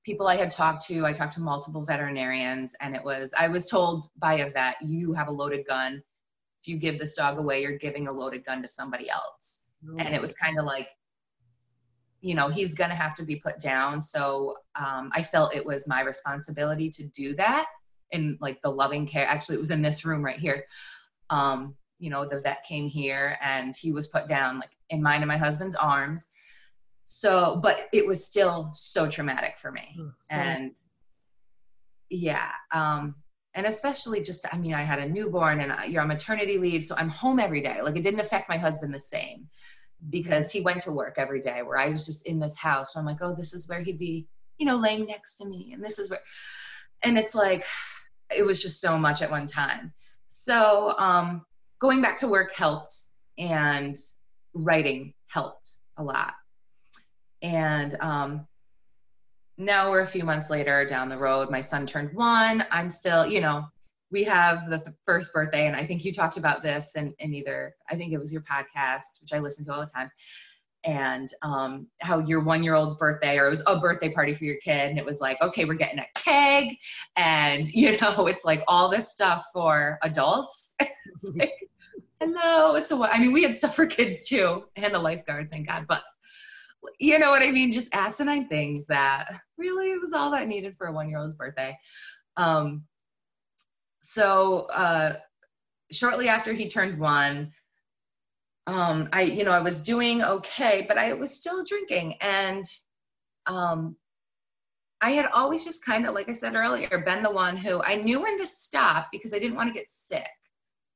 people 0.04 0.28
I 0.28 0.36
had 0.36 0.50
talked 0.50 0.86
to, 0.88 1.06
I 1.06 1.12
talked 1.12 1.34
to 1.34 1.40
multiple 1.40 1.84
veterinarians, 1.84 2.74
and 2.80 2.94
it 2.94 3.02
was, 3.02 3.32
I 3.38 3.48
was 3.48 3.66
told 3.66 4.08
by 4.18 4.34
a 4.34 4.50
vet, 4.50 4.76
you 4.82 5.12
have 5.12 5.28
a 5.28 5.32
loaded 5.32 5.66
gun. 5.66 6.02
If 6.60 6.68
you 6.68 6.76
give 6.76 6.98
this 6.98 7.14
dog 7.14 7.38
away, 7.38 7.62
you're 7.62 7.78
giving 7.78 8.08
a 8.08 8.12
loaded 8.12 8.44
gun 8.44 8.62
to 8.62 8.68
somebody 8.68 9.08
else. 9.08 9.68
And 9.98 10.14
it 10.14 10.20
was 10.20 10.34
kind 10.34 10.58
of 10.58 10.66
like, 10.66 10.90
you 12.20 12.34
know, 12.34 12.48
he's 12.48 12.74
going 12.74 12.90
to 12.90 12.96
have 12.96 13.14
to 13.16 13.22
be 13.22 13.36
put 13.36 13.60
down. 13.60 14.00
So 14.00 14.56
um, 14.74 15.10
I 15.14 15.22
felt 15.22 15.54
it 15.54 15.64
was 15.64 15.88
my 15.88 16.02
responsibility 16.02 16.90
to 16.90 17.04
do 17.04 17.34
that 17.36 17.66
in 18.10 18.36
like 18.40 18.60
the 18.60 18.70
loving 18.70 19.06
care. 19.06 19.26
Actually, 19.26 19.56
it 19.56 19.60
was 19.60 19.70
in 19.70 19.80
this 19.80 20.04
room 20.04 20.22
right 20.22 20.38
here. 20.38 20.64
Um, 21.30 21.76
you 21.98 22.10
know, 22.10 22.26
the 22.26 22.40
vet 22.40 22.62
came 22.64 22.88
here 22.88 23.38
and 23.40 23.74
he 23.74 23.92
was 23.92 24.08
put 24.08 24.26
down 24.26 24.58
like 24.58 24.72
in 24.90 25.02
mine 25.02 25.22
and 25.22 25.28
my 25.28 25.36
husband's 25.38 25.74
arms. 25.74 26.30
So, 27.04 27.58
but 27.62 27.88
it 27.92 28.06
was 28.06 28.26
still 28.26 28.70
so 28.72 29.08
traumatic 29.08 29.58
for 29.58 29.72
me. 29.72 29.96
Oh, 29.98 30.12
and 30.30 30.72
yeah, 32.10 32.50
um, 32.72 33.14
and 33.54 33.66
especially 33.66 34.22
just, 34.22 34.46
I 34.52 34.56
mean, 34.56 34.74
I 34.74 34.82
had 34.82 34.98
a 34.98 35.08
newborn 35.08 35.60
and 35.60 35.92
you're 35.92 36.02
on 36.02 36.08
maternity 36.08 36.58
leave, 36.58 36.84
so 36.84 36.94
I'm 36.96 37.08
home 37.08 37.38
every 37.38 37.60
day. 37.60 37.82
Like 37.82 37.96
it 37.96 38.02
didn't 38.02 38.20
affect 38.20 38.48
my 38.48 38.56
husband 38.56 38.94
the 38.94 38.98
same 38.98 39.48
because 40.08 40.50
he 40.50 40.62
went 40.62 40.82
to 40.82 40.92
work 40.92 41.14
every 41.18 41.40
day 41.40 41.62
where 41.62 41.78
I 41.78 41.88
was 41.88 42.06
just 42.06 42.26
in 42.26 42.38
this 42.38 42.56
house. 42.56 42.92
So 42.92 43.00
I'm 43.00 43.06
like, 43.06 43.18
oh, 43.20 43.34
this 43.34 43.52
is 43.52 43.68
where 43.68 43.80
he'd 43.80 43.98
be, 43.98 44.26
you 44.58 44.66
know, 44.66 44.76
laying 44.76 45.06
next 45.06 45.36
to 45.38 45.46
me. 45.46 45.72
And 45.72 45.82
this 45.82 45.98
is 45.98 46.10
where, 46.10 46.20
and 47.02 47.18
it's 47.18 47.34
like, 47.34 47.64
it 48.34 48.44
was 48.44 48.62
just 48.62 48.80
so 48.80 48.96
much 48.96 49.22
at 49.22 49.30
one 49.30 49.46
time. 49.46 49.92
So 50.28 50.94
um, 50.96 51.44
going 51.80 52.02
back 52.02 52.20
to 52.20 52.28
work 52.28 52.52
helped, 52.52 52.96
and 53.38 53.96
writing 54.52 55.14
helped 55.28 55.78
a 55.96 56.04
lot. 56.04 56.34
And 57.42 57.96
um, 58.00 58.46
now 59.60 59.90
we're 59.90 60.00
a 60.00 60.06
few 60.06 60.24
months 60.24 60.48
later 60.48 60.84
down 60.86 61.08
the 61.08 61.18
road. 61.18 61.50
My 61.50 61.60
son 61.60 61.86
turned 61.86 62.14
one. 62.14 62.64
I'm 62.70 62.88
still, 62.88 63.26
you 63.26 63.40
know, 63.40 63.64
we 64.10 64.24
have 64.24 64.70
the 64.70 64.78
th- 64.78 64.96
first 65.04 65.32
birthday, 65.32 65.66
and 65.66 65.76
I 65.76 65.84
think 65.84 66.04
you 66.04 66.12
talked 66.12 66.36
about 66.36 66.62
this 66.62 66.96
and 66.96 67.12
in 67.18 67.34
either, 67.34 67.74
I 67.88 67.94
think 67.94 68.12
it 68.12 68.18
was 68.18 68.32
your 68.32 68.42
podcast, 68.42 69.20
which 69.20 69.32
I 69.32 69.38
listen 69.38 69.64
to 69.66 69.72
all 69.72 69.80
the 69.80 69.86
time 69.86 70.10
and 70.84 71.28
um, 71.42 71.86
how 72.00 72.20
your 72.20 72.42
one 72.42 72.62
year 72.62 72.74
old's 72.74 72.96
birthday 72.96 73.38
or 73.38 73.46
it 73.46 73.50
was 73.50 73.62
a 73.66 73.78
birthday 73.78 74.08
party 74.08 74.32
for 74.32 74.44
your 74.44 74.56
kid 74.56 74.88
and 74.88 74.98
it 74.98 75.04
was 75.04 75.20
like 75.20 75.40
okay 75.42 75.64
we're 75.64 75.74
getting 75.74 75.98
a 75.98 76.06
keg 76.14 76.74
and 77.16 77.68
you 77.74 77.96
know 77.98 78.26
it's 78.26 78.44
like 78.44 78.62
all 78.66 78.88
this 78.88 79.10
stuff 79.10 79.44
for 79.52 79.98
adults 80.02 80.76
it's 80.80 81.30
like 81.36 81.52
hello 82.20 82.76
it's 82.76 82.90
a 82.90 82.96
i 82.96 83.18
mean 83.18 83.32
we 83.32 83.42
had 83.42 83.54
stuff 83.54 83.74
for 83.74 83.86
kids 83.86 84.26
too 84.26 84.64
and 84.76 84.94
a 84.94 84.98
lifeguard 84.98 85.50
thank 85.50 85.66
god 85.66 85.84
but 85.86 86.02
you 86.98 87.18
know 87.18 87.30
what 87.30 87.42
i 87.42 87.50
mean 87.50 87.70
just 87.70 87.94
asinine 87.94 88.48
things 88.48 88.86
that 88.86 89.28
really 89.58 89.98
was 89.98 90.12
all 90.12 90.30
that 90.30 90.48
needed 90.48 90.74
for 90.74 90.86
a 90.86 90.92
one 90.92 91.08
year 91.08 91.18
old's 91.18 91.36
birthday 91.36 91.76
um, 92.36 92.84
so 93.98 94.66
uh, 94.72 95.16
shortly 95.92 96.28
after 96.28 96.52
he 96.52 96.68
turned 96.68 96.98
one 96.98 97.52
um, 98.70 99.08
I, 99.12 99.22
you 99.22 99.44
know, 99.44 99.50
I 99.50 99.60
was 99.60 99.80
doing 99.80 100.22
okay, 100.22 100.84
but 100.86 100.96
I 100.98 101.12
was 101.12 101.34
still 101.34 101.64
drinking. 101.64 102.14
And 102.20 102.64
um, 103.46 103.96
I 105.00 105.10
had 105.10 105.26
always 105.34 105.64
just 105.64 105.84
kind 105.84 106.06
of, 106.06 106.14
like 106.14 106.28
I 106.28 106.34
said 106.34 106.54
earlier, 106.54 107.02
been 107.04 107.22
the 107.22 107.30
one 107.30 107.56
who 107.56 107.82
I 107.82 107.96
knew 107.96 108.22
when 108.22 108.38
to 108.38 108.46
stop 108.46 109.08
because 109.10 109.34
I 109.34 109.38
didn't 109.38 109.56
want 109.56 109.68
to 109.68 109.78
get 109.78 109.90
sick. 109.90 110.28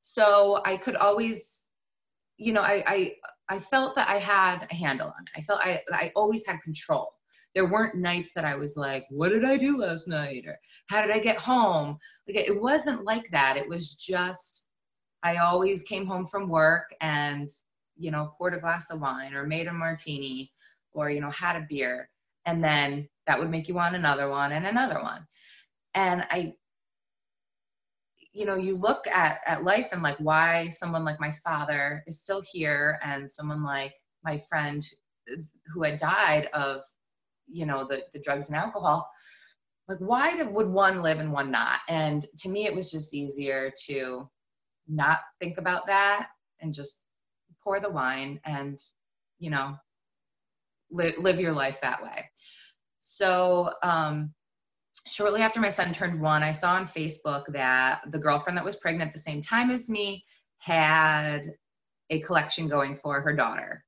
So 0.02 0.60
I 0.64 0.76
could 0.76 0.96
always, 0.96 1.68
you 2.36 2.52
know, 2.52 2.60
I, 2.60 2.84
I, 2.86 3.14
I 3.48 3.58
felt 3.58 3.94
that 3.94 4.08
I 4.08 4.16
had 4.16 4.66
a 4.70 4.74
handle 4.74 5.08
on 5.08 5.24
it. 5.24 5.38
I 5.38 5.42
felt 5.42 5.60
I, 5.60 5.80
I 5.92 6.12
always 6.16 6.46
had 6.46 6.60
control. 6.62 7.12
There 7.54 7.70
weren't 7.70 7.94
nights 7.94 8.32
that 8.34 8.44
I 8.44 8.56
was 8.56 8.76
like, 8.76 9.06
what 9.10 9.28
did 9.28 9.44
I 9.44 9.58
do 9.58 9.78
last 9.78 10.08
night? 10.08 10.44
Or 10.46 10.58
how 10.88 11.02
did 11.02 11.10
I 11.10 11.20
get 11.20 11.36
home? 11.36 11.98
Like 12.26 12.36
it 12.36 12.60
wasn't 12.60 13.04
like 13.04 13.30
that. 13.30 13.56
It 13.56 13.68
was 13.68 13.94
just, 13.94 14.68
I 15.22 15.36
always 15.36 15.84
came 15.84 16.06
home 16.06 16.26
from 16.26 16.48
work 16.48 16.90
and, 17.00 17.48
you 17.96 18.10
know, 18.10 18.32
poured 18.36 18.54
a 18.54 18.60
glass 18.60 18.90
of 18.90 19.00
wine 19.00 19.34
or 19.34 19.46
made 19.46 19.68
a 19.68 19.72
martini 19.72 20.50
or, 20.92 21.10
you 21.10 21.20
know, 21.20 21.30
had 21.30 21.56
a 21.56 21.66
beer. 21.68 22.10
And 22.46 22.62
then 22.62 23.08
that 23.26 23.38
would 23.38 23.50
make 23.50 23.68
you 23.68 23.74
want 23.74 23.94
another 23.94 24.28
one 24.28 24.52
and 24.52 24.66
another 24.66 25.00
one. 25.00 25.24
And 25.94 26.26
I, 26.30 26.54
you 28.34 28.44
know, 28.44 28.56
you 28.56 28.76
look 28.76 29.06
at, 29.06 29.40
at 29.46 29.64
life 29.64 29.88
and 29.92 30.02
like 30.02 30.16
why 30.18 30.68
someone 30.68 31.04
like 31.04 31.20
my 31.20 31.32
father 31.44 32.02
is 32.06 32.20
still 32.20 32.42
here 32.52 32.98
and 33.02 33.30
someone 33.30 33.62
like 33.62 33.94
my 34.24 34.38
friend 34.48 34.84
who 35.72 35.82
had 35.82 35.98
died 35.98 36.48
of, 36.52 36.82
you 37.50 37.64
know, 37.64 37.86
the, 37.86 38.02
the 38.12 38.20
drugs 38.20 38.48
and 38.48 38.58
alcohol 38.58 39.08
like 39.88 39.98
why 39.98 40.34
would 40.42 40.68
one 40.68 41.02
live 41.02 41.18
and 41.18 41.32
one 41.32 41.50
not? 41.50 41.80
And 41.88 42.26
to 42.38 42.48
me 42.48 42.66
it 42.66 42.74
was 42.74 42.90
just 42.90 43.14
easier 43.14 43.72
to 43.86 44.28
not 44.88 45.18
think 45.40 45.58
about 45.58 45.86
that 45.86 46.28
and 46.60 46.72
just 46.72 47.02
pour 47.62 47.80
the 47.80 47.90
wine 47.90 48.40
and 48.44 48.78
you 49.38 49.50
know 49.50 49.74
li- 50.90 51.14
live 51.18 51.40
your 51.40 51.52
life 51.52 51.80
that 51.80 52.02
way. 52.02 52.30
So 53.00 53.72
um, 53.82 54.32
shortly 55.06 55.42
after 55.42 55.60
my 55.60 55.68
son 55.68 55.92
turned 55.92 56.20
one 56.20 56.42
i 56.42 56.52
saw 56.52 56.74
on 56.74 56.86
facebook 56.86 57.44
that 57.48 58.00
the 58.10 58.18
girlfriend 58.18 58.56
that 58.56 58.64
was 58.64 58.76
pregnant 58.76 59.08
at 59.08 59.12
the 59.12 59.18
same 59.18 59.40
time 59.40 59.70
as 59.70 59.90
me 59.90 60.24
had 60.58 61.42
a 62.10 62.20
collection 62.20 62.68
going 62.68 62.96
for 62.96 63.20
her 63.20 63.34
daughter. 63.34 63.84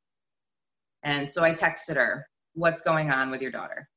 And 1.02 1.28
so 1.28 1.42
i 1.44 1.52
texted 1.52 1.96
her 1.96 2.26
what's 2.54 2.82
going 2.82 3.10
on 3.10 3.30
with 3.30 3.42
your 3.42 3.50
daughter? 3.50 3.88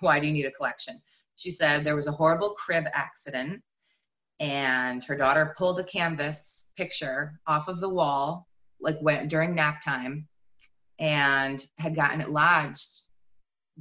Why 0.00 0.20
do 0.20 0.26
you 0.26 0.32
need 0.32 0.44
a 0.44 0.50
collection? 0.50 1.00
She 1.36 1.50
said 1.50 1.82
there 1.82 1.96
was 1.96 2.06
a 2.06 2.12
horrible 2.12 2.50
crib 2.50 2.84
accident 2.92 3.62
and 4.38 5.02
her 5.04 5.16
daughter 5.16 5.54
pulled 5.56 5.78
a 5.80 5.84
canvas 5.84 6.72
picture 6.76 7.40
off 7.46 7.68
of 7.68 7.80
the 7.80 7.88
wall 7.88 8.46
like 8.80 8.96
went 9.00 9.30
during 9.30 9.54
nap 9.54 9.82
time 9.82 10.28
and 10.98 11.66
had 11.78 11.94
gotten 11.94 12.20
it 12.20 12.30
lodged 12.30 13.08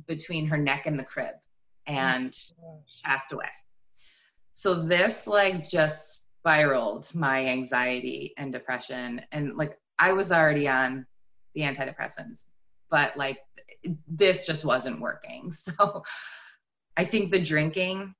between 0.08 0.48
her 0.48 0.58
neck 0.58 0.86
and 0.86 0.98
the 0.98 1.04
crib 1.04 1.36
Oh 1.88 1.94
and 1.94 2.36
oh 2.64 2.80
passed 3.04 3.32
away. 3.32 3.50
So 4.54 4.84
this 4.84 5.28
like 5.28 5.68
just 5.70 6.28
spiraled 6.40 7.08
my 7.16 7.46
anxiety 7.46 8.34
and 8.38 8.52
depression. 8.52 9.22
And 9.32 9.56
like 9.56 9.78
i 10.00 10.14
was 10.14 10.32
already 10.32 10.68
on 10.68 11.06
the 11.54 11.62
antidepressants 11.62 12.46
but 12.90 13.16
like 13.16 13.40
this 14.08 14.46
just 14.46 14.66
wasn't 14.66 15.02
working. 15.02 15.52
So 15.62 16.04
i 16.98 17.04
think 17.04 17.32
the 17.32 17.42
drinking 17.42 18.14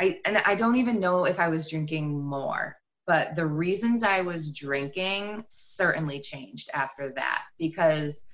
I 0.00 0.20
and 0.24 0.38
I 0.38 0.54
don't 0.54 0.76
even 0.76 1.00
know 1.00 1.24
if 1.24 1.40
I 1.40 1.48
was 1.48 1.70
drinking 1.70 2.22
more, 2.22 2.76
but 3.06 3.34
the 3.34 3.46
reasons 3.46 4.02
I 4.02 4.20
was 4.20 4.52
drinking 4.52 5.44
certainly 5.48 6.20
changed 6.20 6.70
after 6.74 7.12
that 7.12 7.44
because 7.58 8.24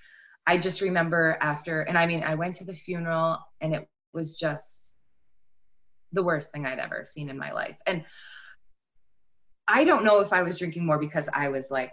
I 0.46 0.58
just 0.58 0.80
remember 0.80 1.38
after 1.40 1.82
and 1.82 1.96
I 1.96 2.06
mean 2.06 2.22
I 2.24 2.34
went 2.34 2.54
to 2.56 2.64
the 2.64 2.74
funeral 2.74 3.38
and 3.60 3.74
it 3.74 3.88
was 4.12 4.36
just 4.36 4.96
the 6.12 6.22
worst 6.22 6.52
thing 6.52 6.66
I'd 6.66 6.78
ever 6.78 7.04
seen 7.04 7.30
in 7.30 7.38
my 7.38 7.52
life. 7.52 7.78
And 7.86 8.04
I 9.66 9.84
don't 9.84 10.04
know 10.04 10.20
if 10.20 10.32
I 10.32 10.42
was 10.42 10.58
drinking 10.58 10.84
more 10.84 10.98
because 10.98 11.28
I 11.32 11.48
was 11.48 11.70
like 11.70 11.92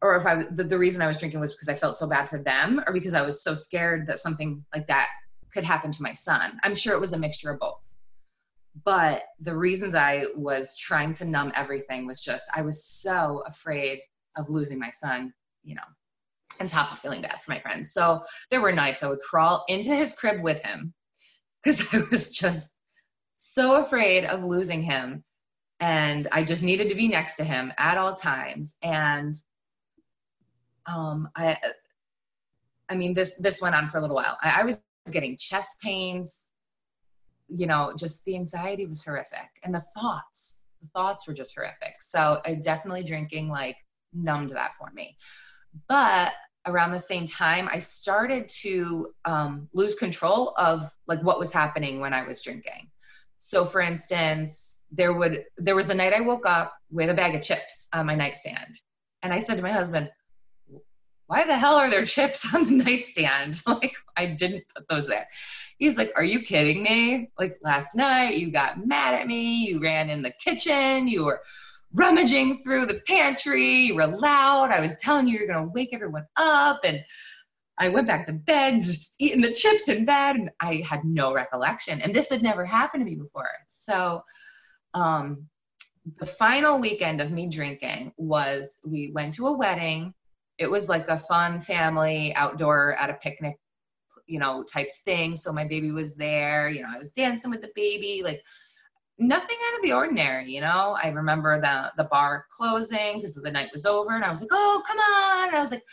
or 0.00 0.16
if 0.16 0.26
I 0.26 0.44
the, 0.50 0.64
the 0.64 0.78
reason 0.78 1.02
I 1.02 1.06
was 1.06 1.18
drinking 1.18 1.40
was 1.40 1.54
because 1.54 1.68
I 1.68 1.74
felt 1.74 1.94
so 1.94 2.08
bad 2.08 2.28
for 2.28 2.38
them 2.38 2.82
or 2.86 2.92
because 2.92 3.14
I 3.14 3.22
was 3.22 3.42
so 3.42 3.54
scared 3.54 4.06
that 4.08 4.18
something 4.18 4.64
like 4.74 4.88
that 4.88 5.08
could 5.52 5.64
happen 5.64 5.92
to 5.92 6.02
my 6.02 6.12
son. 6.12 6.58
I'm 6.64 6.74
sure 6.74 6.94
it 6.94 7.00
was 7.00 7.12
a 7.12 7.18
mixture 7.18 7.50
of 7.50 7.60
both 7.60 7.94
but 8.84 9.24
the 9.40 9.54
reasons 9.54 9.94
I 9.94 10.26
was 10.34 10.76
trying 10.76 11.14
to 11.14 11.24
numb 11.24 11.52
everything 11.54 12.06
was 12.06 12.20
just 12.20 12.50
I 12.54 12.62
was 12.62 12.84
so 12.84 13.42
afraid 13.46 14.00
of 14.36 14.48
losing 14.48 14.78
my 14.78 14.90
son, 14.90 15.32
you 15.62 15.74
know, 15.74 15.82
on 16.60 16.66
top 16.66 16.90
of 16.90 16.98
feeling 16.98 17.22
bad 17.22 17.40
for 17.40 17.50
my 17.50 17.58
friends. 17.58 17.92
So 17.92 18.22
there 18.50 18.60
were 18.60 18.72
nights 18.72 19.02
I 19.02 19.08
would 19.08 19.20
crawl 19.20 19.64
into 19.68 19.94
his 19.94 20.14
crib 20.14 20.42
with 20.42 20.62
him 20.62 20.94
because 21.62 21.86
I 21.94 22.02
was 22.10 22.30
just 22.30 22.80
so 23.36 23.76
afraid 23.76 24.24
of 24.24 24.44
losing 24.44 24.82
him. 24.82 25.24
And 25.80 26.28
I 26.30 26.44
just 26.44 26.62
needed 26.62 26.88
to 26.90 26.94
be 26.94 27.08
next 27.08 27.36
to 27.36 27.44
him 27.44 27.72
at 27.76 27.98
all 27.98 28.14
times. 28.14 28.76
And 28.82 29.34
um, 30.86 31.28
I, 31.34 31.56
I 32.88 32.94
mean, 32.94 33.14
this 33.14 33.38
this 33.38 33.60
went 33.60 33.74
on 33.74 33.88
for 33.88 33.98
a 33.98 34.00
little 34.00 34.14
while. 34.14 34.38
I, 34.42 34.60
I 34.60 34.64
was 34.64 34.82
getting 35.10 35.36
chest 35.36 35.80
pains. 35.82 36.46
You 37.48 37.66
know, 37.66 37.92
just 37.98 38.24
the 38.24 38.36
anxiety 38.36 38.86
was 38.86 39.02
horrific, 39.02 39.48
and 39.62 39.74
the 39.74 39.82
thoughts, 39.94 40.62
the 40.80 40.88
thoughts 40.94 41.26
were 41.26 41.34
just 41.34 41.54
horrific. 41.54 41.96
So 42.00 42.40
I 42.44 42.54
definitely 42.54 43.02
drinking 43.02 43.48
like 43.48 43.76
numbed 44.12 44.52
that 44.52 44.74
for 44.76 44.90
me. 44.92 45.16
But 45.88 46.32
around 46.66 46.92
the 46.92 46.98
same 46.98 47.26
time, 47.26 47.68
I 47.70 47.78
started 47.78 48.48
to 48.60 49.08
um, 49.24 49.68
lose 49.72 49.94
control 49.94 50.54
of 50.56 50.82
like 51.06 51.22
what 51.22 51.38
was 51.38 51.52
happening 51.52 52.00
when 52.00 52.14
I 52.14 52.26
was 52.26 52.42
drinking. 52.42 52.90
So, 53.38 53.64
for 53.64 53.80
instance, 53.80 54.82
there 54.92 55.12
would 55.12 55.44
there 55.56 55.74
was 55.74 55.90
a 55.90 55.94
night 55.94 56.12
I 56.12 56.20
woke 56.20 56.46
up 56.46 56.74
with 56.90 57.10
a 57.10 57.14
bag 57.14 57.34
of 57.34 57.42
chips 57.42 57.88
on 57.92 58.06
my 58.06 58.14
nightstand, 58.14 58.80
and 59.22 59.32
I 59.32 59.40
said 59.40 59.56
to 59.56 59.62
my 59.62 59.72
husband, 59.72 60.10
"Why 61.26 61.44
the 61.44 61.58
hell 61.58 61.74
are 61.74 61.90
there 61.90 62.04
chips 62.04 62.54
on 62.54 62.64
the 62.64 62.84
nightstand? 62.84 63.60
like 63.66 63.94
I 64.16 64.26
didn't 64.26 64.64
put 64.74 64.86
those 64.88 65.08
there." 65.08 65.26
He's 65.78 65.98
like, 65.98 66.12
"Are 66.16 66.24
you 66.24 66.42
kidding 66.42 66.82
me? 66.84 67.30
Like 67.38 67.58
last 67.62 67.96
night 67.96 68.36
you 68.36 68.52
got 68.52 68.86
mad 68.86 69.14
at 69.14 69.26
me, 69.26 69.64
you 69.64 69.82
ran 69.82 70.10
in 70.10 70.22
the 70.22 70.32
kitchen, 70.38 71.08
you 71.08 71.24
were." 71.24 71.40
Rummaging 71.94 72.58
through 72.58 72.86
the 72.86 73.00
pantry. 73.06 73.86
You 73.86 73.96
were 73.96 74.06
loud. 74.06 74.70
I 74.70 74.80
was 74.80 74.96
telling 74.96 75.26
you 75.26 75.38
you're 75.38 75.46
going 75.46 75.66
to 75.66 75.72
wake 75.72 75.90
everyone 75.92 76.26
up. 76.36 76.80
And 76.84 77.00
I 77.78 77.88
went 77.88 78.06
back 78.06 78.26
to 78.26 78.32
bed, 78.32 78.82
just 78.82 79.20
eating 79.20 79.40
the 79.40 79.52
chips 79.52 79.88
in 79.88 80.04
bed. 80.04 80.36
And 80.36 80.50
I 80.60 80.82
had 80.88 81.04
no 81.04 81.32
recollection. 81.32 82.00
And 82.00 82.14
this 82.14 82.30
had 82.30 82.42
never 82.42 82.64
happened 82.64 83.02
to 83.02 83.10
me 83.10 83.16
before. 83.16 83.48
So, 83.68 84.22
um, 84.94 85.48
the 86.18 86.26
final 86.26 86.78
weekend 86.78 87.20
of 87.20 87.32
me 87.32 87.48
drinking 87.48 88.12
was 88.16 88.80
we 88.84 89.12
went 89.14 89.34
to 89.34 89.46
a 89.46 89.56
wedding. 89.56 90.12
It 90.58 90.70
was 90.70 90.88
like 90.88 91.08
a 91.08 91.18
fun 91.18 91.60
family 91.60 92.34
outdoor 92.34 92.94
at 92.94 93.10
a 93.10 93.14
picnic, 93.14 93.56
you 94.26 94.38
know, 94.38 94.64
type 94.64 94.88
thing. 95.04 95.36
So 95.36 95.52
my 95.52 95.64
baby 95.64 95.92
was 95.92 96.14
there. 96.16 96.68
You 96.68 96.82
know, 96.82 96.88
I 96.92 96.98
was 96.98 97.10
dancing 97.10 97.50
with 97.50 97.62
the 97.62 97.70
baby. 97.74 98.22
Like, 98.24 98.42
nothing 99.22 99.56
out 99.68 99.76
of 99.76 99.82
the 99.82 99.92
ordinary, 99.92 100.50
you 100.50 100.60
know. 100.60 100.96
I 101.02 101.08
remember 101.08 101.60
the 101.60 101.92
the 101.96 102.04
bar 102.04 102.46
closing 102.50 103.16
because 103.16 103.34
the 103.34 103.50
night 103.50 103.70
was 103.72 103.86
over, 103.86 104.14
and 104.14 104.24
I 104.24 104.30
was 104.30 104.40
like, 104.40 104.50
"Oh, 104.52 104.82
come 104.86 104.98
on!" 104.98 105.48
And 105.48 105.56
I 105.56 105.60
was 105.60 105.70
like, 105.70 105.84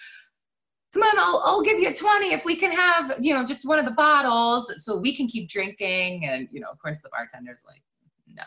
"Come 0.93 1.03
on, 1.03 1.19
I'll 1.19 1.41
I'll 1.45 1.61
give 1.61 1.79
you 1.79 1.89
a 1.89 1.93
twenty 1.93 2.33
if 2.33 2.45
we 2.45 2.55
can 2.55 2.71
have 2.71 3.15
you 3.21 3.33
know 3.33 3.45
just 3.45 3.67
one 3.67 3.79
of 3.79 3.85
the 3.85 3.91
bottles, 3.91 4.83
so 4.83 4.97
we 4.97 5.15
can 5.15 5.27
keep 5.27 5.49
drinking." 5.49 6.25
And 6.25 6.47
you 6.51 6.59
know, 6.59 6.69
of 6.69 6.79
course, 6.79 7.01
the 7.01 7.09
bartender's 7.09 7.65
like, 7.67 7.83
"No." 8.27 8.43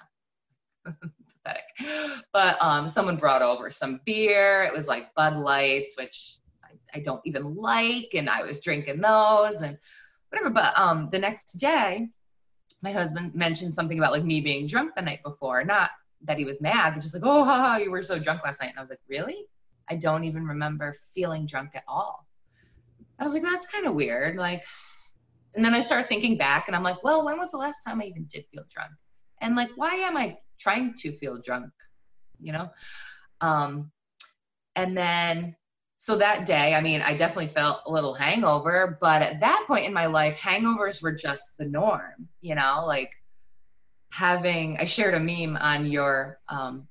Pathetic. 1.44 2.24
But 2.32 2.56
um, 2.60 2.88
someone 2.88 3.16
brought 3.16 3.42
over 3.42 3.70
some 3.70 4.00
beer. 4.04 4.64
It 4.64 4.74
was 4.74 4.88
like 4.88 5.14
Bud 5.14 5.36
Lights, 5.36 5.96
which 5.96 6.38
I, 6.64 6.98
I 6.98 7.00
don't 7.00 7.22
even 7.24 7.56
like, 7.56 8.10
and 8.14 8.28
I 8.28 8.42
was 8.42 8.60
drinking 8.60 9.00
those 9.00 9.62
and 9.62 9.78
whatever. 10.30 10.50
But 10.50 10.78
um, 10.78 11.08
the 11.10 11.18
next 11.18 11.54
day, 11.54 12.10
my 12.82 12.92
husband 12.92 13.34
mentioned 13.34 13.74
something 13.74 13.98
about 13.98 14.12
like 14.12 14.24
me 14.24 14.40
being 14.40 14.66
drunk 14.66 14.94
the 14.94 15.02
night 15.02 15.22
before. 15.22 15.64
Not 15.64 15.90
that 16.22 16.38
he 16.38 16.44
was 16.44 16.60
mad, 16.60 16.94
but 16.94 17.02
just 17.02 17.14
like, 17.14 17.22
oh, 17.24 17.44
haha, 17.44 17.76
you 17.76 17.90
were 17.90 18.02
so 18.02 18.18
drunk 18.18 18.44
last 18.44 18.60
night. 18.60 18.70
And 18.70 18.78
I 18.78 18.80
was 18.80 18.90
like, 18.90 19.00
really? 19.08 19.46
I 19.88 19.96
don't 19.96 20.24
even 20.24 20.46
remember 20.46 20.94
feeling 21.14 21.46
drunk 21.46 21.70
at 21.74 21.84
all. 21.88 22.26
I 23.18 23.24
was 23.24 23.34
like, 23.34 23.42
that's 23.42 23.70
kind 23.70 23.86
of 23.86 23.94
weird. 23.94 24.36
Like, 24.36 24.64
and 25.54 25.64
then 25.64 25.74
I 25.74 25.80
started 25.80 26.06
thinking 26.06 26.38
back 26.38 26.66
and 26.66 26.76
I'm 26.76 26.82
like, 26.82 27.02
well, 27.04 27.24
when 27.24 27.38
was 27.38 27.50
the 27.50 27.58
last 27.58 27.82
time 27.84 28.00
I 28.00 28.04
even 28.04 28.26
did 28.28 28.46
feel 28.52 28.64
drunk? 28.68 28.92
And 29.40 29.56
like, 29.56 29.70
why 29.76 29.94
am 29.96 30.16
I 30.16 30.38
trying 30.58 30.94
to 30.98 31.12
feel 31.12 31.40
drunk? 31.40 31.72
You 32.40 32.52
know? 32.52 32.70
Um, 33.40 33.90
and 34.74 34.96
then 34.96 35.56
so 36.02 36.16
that 36.16 36.46
day, 36.46 36.74
I 36.74 36.80
mean, 36.80 37.00
I 37.00 37.14
definitely 37.14 37.46
felt 37.46 37.82
a 37.86 37.92
little 37.92 38.12
hangover, 38.12 38.98
but 39.00 39.22
at 39.22 39.38
that 39.38 39.66
point 39.68 39.86
in 39.86 39.94
my 39.94 40.06
life, 40.06 40.36
hangovers 40.36 41.00
were 41.00 41.12
just 41.12 41.56
the 41.58 41.64
norm, 41.64 42.28
you 42.40 42.56
know, 42.56 42.82
like 42.88 43.12
having, 44.10 44.78
I 44.80 44.84
shared 44.84 45.14
a 45.14 45.20
meme 45.20 45.56
on 45.56 45.86
your, 45.86 46.40
um, 46.48 46.88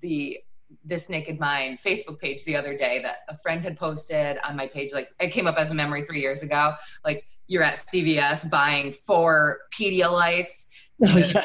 the, 0.00 0.38
this 0.86 1.10
naked 1.10 1.38
mind 1.38 1.80
Facebook 1.80 2.18
page 2.18 2.42
the 2.46 2.56
other 2.56 2.74
day 2.74 3.02
that 3.02 3.16
a 3.28 3.36
friend 3.36 3.62
had 3.62 3.76
posted 3.76 4.38
on 4.42 4.56
my 4.56 4.68
page. 4.68 4.94
Like 4.94 5.10
it 5.20 5.32
came 5.32 5.46
up 5.46 5.58
as 5.58 5.70
a 5.70 5.74
memory 5.74 6.00
three 6.00 6.22
years 6.22 6.42
ago. 6.42 6.72
Like 7.04 7.26
you're 7.46 7.62
at 7.62 7.74
CVS 7.74 8.50
buying 8.50 8.92
four 8.92 9.58
Pedialytes 9.78 10.68
Oh, 11.02 11.16
yeah 11.16 11.42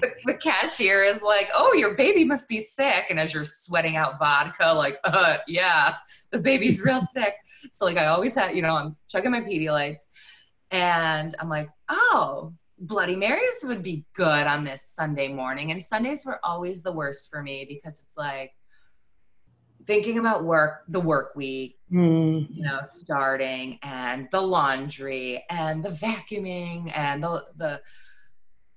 the, 0.00 0.10
the, 0.24 0.34
cashier 0.34 1.04
is 1.04 1.22
like, 1.22 1.48
"Oh, 1.54 1.72
your 1.74 1.94
baby 1.94 2.24
must 2.24 2.48
be 2.48 2.60
sick," 2.60 3.06
and 3.10 3.18
as 3.18 3.34
you're 3.34 3.44
sweating 3.44 3.96
out 3.96 4.18
vodka, 4.18 4.72
like, 4.74 4.98
"Uh, 5.04 5.38
yeah, 5.46 5.94
the 6.30 6.38
baby's 6.38 6.82
real 6.82 7.00
sick." 7.14 7.34
So 7.70 7.84
like, 7.84 7.96
I 7.96 8.06
always 8.06 8.34
had, 8.34 8.54
you 8.54 8.62
know, 8.62 8.74
I'm 8.74 8.96
chugging 9.08 9.30
my 9.30 9.40
Pedialytes, 9.40 10.02
and 10.70 11.34
I'm 11.38 11.48
like, 11.48 11.68
"Oh, 11.88 12.52
Bloody 12.78 13.16
Marys 13.16 13.64
would 13.64 13.82
be 13.82 14.04
good 14.14 14.46
on 14.46 14.64
this 14.64 14.82
Sunday 14.82 15.32
morning." 15.32 15.72
And 15.72 15.82
Sundays 15.82 16.24
were 16.24 16.40
always 16.44 16.82
the 16.82 16.92
worst 16.92 17.30
for 17.30 17.42
me 17.42 17.66
because 17.68 18.02
it's 18.02 18.16
like 18.16 18.52
thinking 19.84 20.18
about 20.18 20.44
work, 20.44 20.84
the 20.88 21.00
work 21.00 21.36
week, 21.36 21.78
mm. 21.92 22.46
you 22.50 22.62
know, 22.62 22.80
starting, 22.82 23.78
and 23.82 24.28
the 24.30 24.40
laundry, 24.40 25.44
and 25.50 25.84
the 25.84 25.90
vacuuming, 25.90 26.90
and 26.96 27.22
the 27.22 27.44
the 27.56 27.80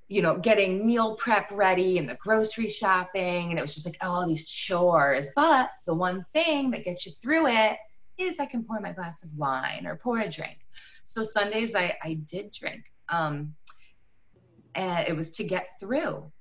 you 0.07 0.21
know, 0.21 0.37
getting 0.37 0.85
meal 0.85 1.15
prep 1.15 1.49
ready 1.51 1.97
and 1.97 2.09
the 2.09 2.15
grocery 2.15 2.69
shopping. 2.69 3.49
And 3.49 3.59
it 3.59 3.61
was 3.61 3.73
just 3.73 3.85
like 3.85 3.97
all 4.01 4.25
these 4.27 4.47
chores. 4.47 5.31
But 5.35 5.69
the 5.85 5.93
one 5.93 6.23
thing 6.33 6.71
that 6.71 6.85
gets 6.85 7.05
you 7.05 7.11
through 7.11 7.47
it 7.47 7.77
is 8.17 8.39
I 8.39 8.45
can 8.45 8.63
pour 8.63 8.79
my 8.79 8.93
glass 8.93 9.23
of 9.23 9.35
wine 9.37 9.85
or 9.85 9.97
pour 9.97 10.19
a 10.19 10.29
drink. 10.29 10.59
So 11.03 11.23
Sundays 11.23 11.75
I, 11.75 11.95
I 12.03 12.15
did 12.15 12.51
drink. 12.51 12.91
Um, 13.09 13.55
and 14.75 15.07
it 15.07 15.15
was 15.15 15.29
to 15.31 15.43
get 15.43 15.67
through. 15.79 16.31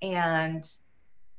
And 0.00 0.64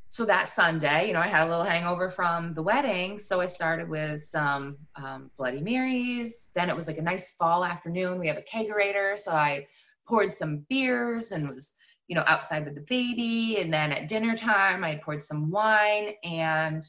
so 0.08 0.26
that 0.26 0.48
Sunday, 0.48 1.08
you 1.08 1.13
know, 1.13 1.19
I 1.19 1.28
had 1.28 1.48
a 1.48 1.50
little 1.50 1.63
hangover 1.63 2.08
from 2.08 2.54
the 2.54 2.62
wedding. 2.62 3.17
So 3.17 3.41
I 3.41 3.46
started 3.46 3.89
with 3.89 4.24
some 4.24 4.78
um, 4.96 5.32
Bloody 5.38 5.60
Marys. 5.60 6.52
Then 6.54 6.69
it 6.69 6.76
was 6.76 6.88
like 6.88 7.00
a 7.00 7.02
nice 7.02 7.36
fall 7.36 7.65
afternoon. 7.65 8.19
We 8.19 8.28
have 8.28 8.38
a 8.38 8.41
kegerator. 8.41 9.17
So 9.17 9.32
I 9.32 9.65
poured 10.07 10.33
some 10.33 10.65
beers 10.69 11.31
and 11.31 11.49
was 11.49 11.75
you 12.07 12.15
know 12.15 12.23
outside 12.27 12.65
with 12.65 12.75
the 12.75 12.85
baby. 12.87 13.57
And 13.59 13.73
then 13.73 13.91
at 13.91 14.07
dinner 14.07 14.35
time 14.35 14.83
i 14.83 14.95
poured 14.95 15.23
some 15.23 15.49
wine 15.49 16.13
and 16.23 16.81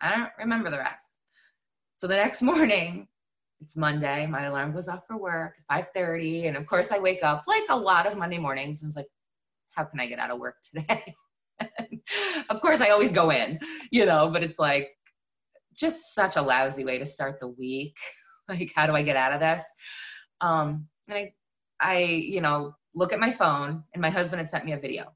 i 0.00 0.16
don't 0.16 0.32
remember 0.38 0.70
the 0.70 0.78
rest. 0.78 1.20
So 1.96 2.06
the 2.06 2.16
next 2.16 2.42
morning 2.50 3.08
it's 3.60 3.76
monday 3.76 4.26
my 4.26 4.44
alarm 4.44 4.72
goes 4.72 4.88
off 4.88 5.06
for 5.06 5.16
work 5.16 5.56
5.30 5.70 6.46
and 6.46 6.56
of 6.56 6.66
course 6.66 6.92
i 6.92 6.98
wake 6.98 7.22
up 7.22 7.42
like 7.46 7.64
a 7.70 7.76
lot 7.76 8.06
of 8.06 8.16
monday 8.16 8.38
mornings 8.38 8.82
and 8.82 8.90
it's 8.90 8.96
like 8.96 9.08
how 9.74 9.84
can 9.84 10.00
i 10.00 10.06
get 10.06 10.18
out 10.18 10.30
of 10.30 10.38
work 10.38 10.56
today? 10.62 11.14
Of 12.50 12.60
course 12.60 12.80
i 12.80 12.90
always 12.90 13.10
go 13.10 13.30
in 13.30 13.58
you 13.90 14.06
know 14.06 14.30
but 14.30 14.42
it's 14.44 14.58
like 14.58 14.90
just 15.76 16.14
such 16.14 16.36
a 16.36 16.42
lousy 16.42 16.84
way 16.84 16.98
to 16.98 17.06
start 17.06 17.40
the 17.40 17.48
week. 17.48 17.96
Like 18.48 18.72
how 18.74 18.86
do 18.86 18.94
i 18.94 19.02
get 19.02 19.16
out 19.16 19.34
of 19.34 19.40
this? 19.40 19.62
Um 20.40 20.86
and 21.06 21.18
i 21.18 21.32
I, 21.80 22.00
you 22.00 22.40
know, 22.40 22.74
look 22.94 23.12
at 23.12 23.20
my 23.20 23.30
phone 23.30 23.84
and 23.92 24.02
my 24.02 24.10
husband 24.10 24.40
had 24.40 24.48
sent 24.48 24.64
me 24.64 24.72
a 24.72 24.78
video 24.78 25.12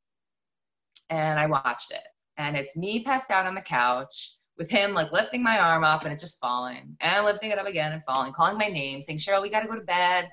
and 1.10 1.38
I 1.38 1.46
watched 1.46 1.92
it. 1.92 2.02
And 2.38 2.56
it's 2.56 2.76
me 2.76 3.04
passed 3.04 3.30
out 3.30 3.46
on 3.46 3.54
the 3.54 3.60
couch 3.60 4.38
with 4.58 4.70
him 4.70 4.94
like 4.94 5.12
lifting 5.12 5.42
my 5.42 5.58
arm 5.58 5.84
up 5.84 6.04
and 6.04 6.12
it 6.12 6.18
just 6.18 6.40
falling 6.40 6.96
and 7.00 7.24
lifting 7.24 7.50
it 7.50 7.58
up 7.58 7.66
again 7.66 7.92
and 7.92 8.02
falling, 8.04 8.32
calling 8.32 8.58
my 8.58 8.68
name, 8.68 9.00
saying, 9.00 9.18
Cheryl, 9.18 9.42
we 9.42 9.50
got 9.50 9.60
to 9.60 9.68
go 9.68 9.76
to 9.76 9.84
bed. 9.84 10.28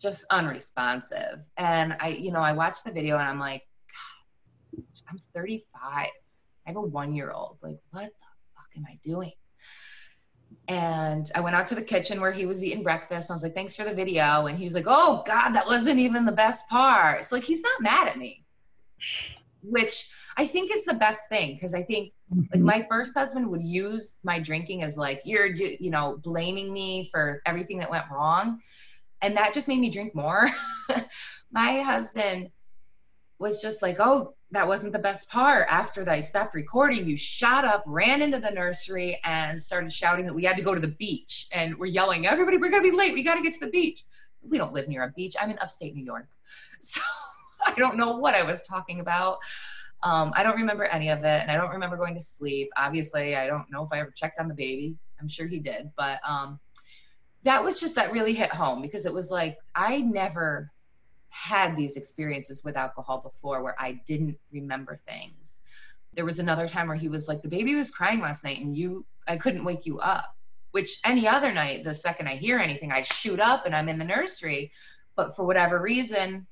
Just 0.00 0.26
unresponsive. 0.30 1.40
And 1.56 1.96
I, 1.98 2.08
you 2.10 2.30
know, 2.30 2.40
I 2.40 2.52
watched 2.52 2.84
the 2.84 2.92
video 2.92 3.16
and 3.16 3.28
I'm 3.28 3.40
like, 3.40 3.62
God, 4.76 4.82
I'm 5.10 5.18
35. 5.34 5.62
I 5.82 6.10
have 6.66 6.76
a 6.76 6.80
one 6.80 7.12
year 7.12 7.30
old. 7.32 7.58
Like, 7.62 7.78
what 7.90 8.04
the 8.04 8.10
fuck 8.54 8.68
am 8.76 8.86
I 8.88 8.98
doing? 9.02 9.32
And 10.68 11.30
I 11.34 11.40
went 11.40 11.56
out 11.56 11.66
to 11.68 11.74
the 11.74 11.82
kitchen 11.82 12.20
where 12.20 12.30
he 12.30 12.44
was 12.44 12.62
eating 12.62 12.82
breakfast. 12.82 13.30
I 13.30 13.34
was 13.34 13.42
like, 13.42 13.54
thanks 13.54 13.74
for 13.74 13.84
the 13.84 13.94
video. 13.94 14.46
And 14.46 14.58
he 14.58 14.64
was 14.64 14.74
like, 14.74 14.84
oh, 14.86 15.22
God, 15.26 15.52
that 15.52 15.66
wasn't 15.66 15.98
even 15.98 16.26
the 16.26 16.32
best 16.32 16.68
part. 16.68 17.24
So, 17.24 17.36
like, 17.36 17.44
he's 17.44 17.62
not 17.62 17.80
mad 17.80 18.08
at 18.08 18.18
me, 18.18 18.44
which 19.62 20.08
I 20.36 20.46
think 20.46 20.70
is 20.70 20.84
the 20.84 20.94
best 20.94 21.30
thing. 21.30 21.58
Cause 21.58 21.72
I 21.72 21.82
think, 21.82 22.12
like, 22.30 22.50
mm-hmm. 22.50 22.64
my 22.64 22.82
first 22.82 23.14
husband 23.14 23.48
would 23.48 23.62
use 23.62 24.20
my 24.24 24.40
drinking 24.40 24.82
as, 24.82 24.98
like, 24.98 25.22
you're, 25.24 25.46
you 25.46 25.90
know, 25.90 26.18
blaming 26.22 26.70
me 26.70 27.08
for 27.10 27.40
everything 27.46 27.78
that 27.78 27.90
went 27.90 28.04
wrong. 28.12 28.60
And 29.22 29.38
that 29.38 29.54
just 29.54 29.68
made 29.68 29.80
me 29.80 29.88
drink 29.88 30.14
more. 30.14 30.46
my 31.50 31.80
husband 31.80 32.50
was 33.38 33.62
just 33.62 33.80
like, 33.80 33.96
oh, 34.00 34.34
that 34.50 34.66
wasn't 34.66 34.92
the 34.92 34.98
best 34.98 35.30
part. 35.30 35.66
After 35.68 36.08
I 36.08 36.20
stopped 36.20 36.54
recording, 36.54 37.06
you 37.06 37.16
shot 37.16 37.64
up, 37.64 37.82
ran 37.86 38.22
into 38.22 38.40
the 38.40 38.50
nursery, 38.50 39.20
and 39.24 39.60
started 39.60 39.92
shouting 39.92 40.26
that 40.26 40.34
we 40.34 40.44
had 40.44 40.56
to 40.56 40.62
go 40.62 40.74
to 40.74 40.80
the 40.80 40.88
beach. 40.88 41.48
And 41.52 41.76
we're 41.78 41.86
yelling, 41.86 42.26
"Everybody, 42.26 42.56
we're 42.56 42.70
gonna 42.70 42.82
be 42.82 42.90
late. 42.90 43.12
We 43.12 43.22
gotta 43.22 43.42
get 43.42 43.52
to 43.54 43.60
the 43.60 43.70
beach." 43.70 44.04
We 44.40 44.56
don't 44.56 44.72
live 44.72 44.88
near 44.88 45.02
a 45.02 45.12
beach. 45.14 45.34
I'm 45.40 45.50
in 45.50 45.58
upstate 45.58 45.94
New 45.94 46.04
York, 46.04 46.28
so 46.80 47.02
I 47.66 47.72
don't 47.74 47.96
know 47.96 48.16
what 48.16 48.34
I 48.34 48.42
was 48.42 48.66
talking 48.66 49.00
about. 49.00 49.38
Um, 50.02 50.32
I 50.34 50.42
don't 50.44 50.56
remember 50.56 50.84
any 50.84 51.10
of 51.10 51.18
it, 51.18 51.42
and 51.42 51.50
I 51.50 51.56
don't 51.56 51.70
remember 51.70 51.96
going 51.96 52.14
to 52.14 52.20
sleep. 52.20 52.70
Obviously, 52.76 53.36
I 53.36 53.46
don't 53.46 53.70
know 53.70 53.82
if 53.82 53.92
I 53.92 54.00
ever 54.00 54.12
checked 54.12 54.38
on 54.38 54.48
the 54.48 54.54
baby. 54.54 54.96
I'm 55.20 55.28
sure 55.28 55.46
he 55.46 55.58
did, 55.58 55.90
but 55.96 56.20
um, 56.26 56.60
that 57.42 57.62
was 57.62 57.80
just 57.80 57.96
that 57.96 58.12
really 58.12 58.32
hit 58.32 58.50
home 58.50 58.80
because 58.80 59.06
it 59.06 59.12
was 59.12 59.30
like 59.30 59.58
I 59.74 59.98
never 59.98 60.70
had 61.30 61.76
these 61.76 61.96
experiences 61.96 62.64
with 62.64 62.76
alcohol 62.76 63.18
before 63.18 63.62
where 63.62 63.76
I 63.78 64.00
didn't 64.06 64.38
remember 64.50 64.96
things. 64.96 65.58
There 66.14 66.24
was 66.24 66.38
another 66.38 66.66
time 66.66 66.88
where 66.88 66.96
he 66.96 67.08
was 67.08 67.28
like, 67.28 67.42
The 67.42 67.48
baby 67.48 67.74
was 67.74 67.90
crying 67.90 68.20
last 68.20 68.44
night 68.44 68.60
and 68.60 68.76
you, 68.76 69.04
I 69.26 69.36
couldn't 69.36 69.64
wake 69.64 69.86
you 69.86 69.98
up. 69.98 70.34
Which 70.70 70.98
any 71.04 71.26
other 71.26 71.52
night, 71.52 71.84
the 71.84 71.94
second 71.94 72.28
I 72.28 72.36
hear 72.36 72.58
anything, 72.58 72.92
I 72.92 73.02
shoot 73.02 73.40
up 73.40 73.66
and 73.66 73.74
I'm 73.74 73.88
in 73.88 73.98
the 73.98 74.04
nursery. 74.04 74.70
But 75.16 75.34
for 75.34 75.44
whatever 75.44 75.80
reason, 75.80 76.46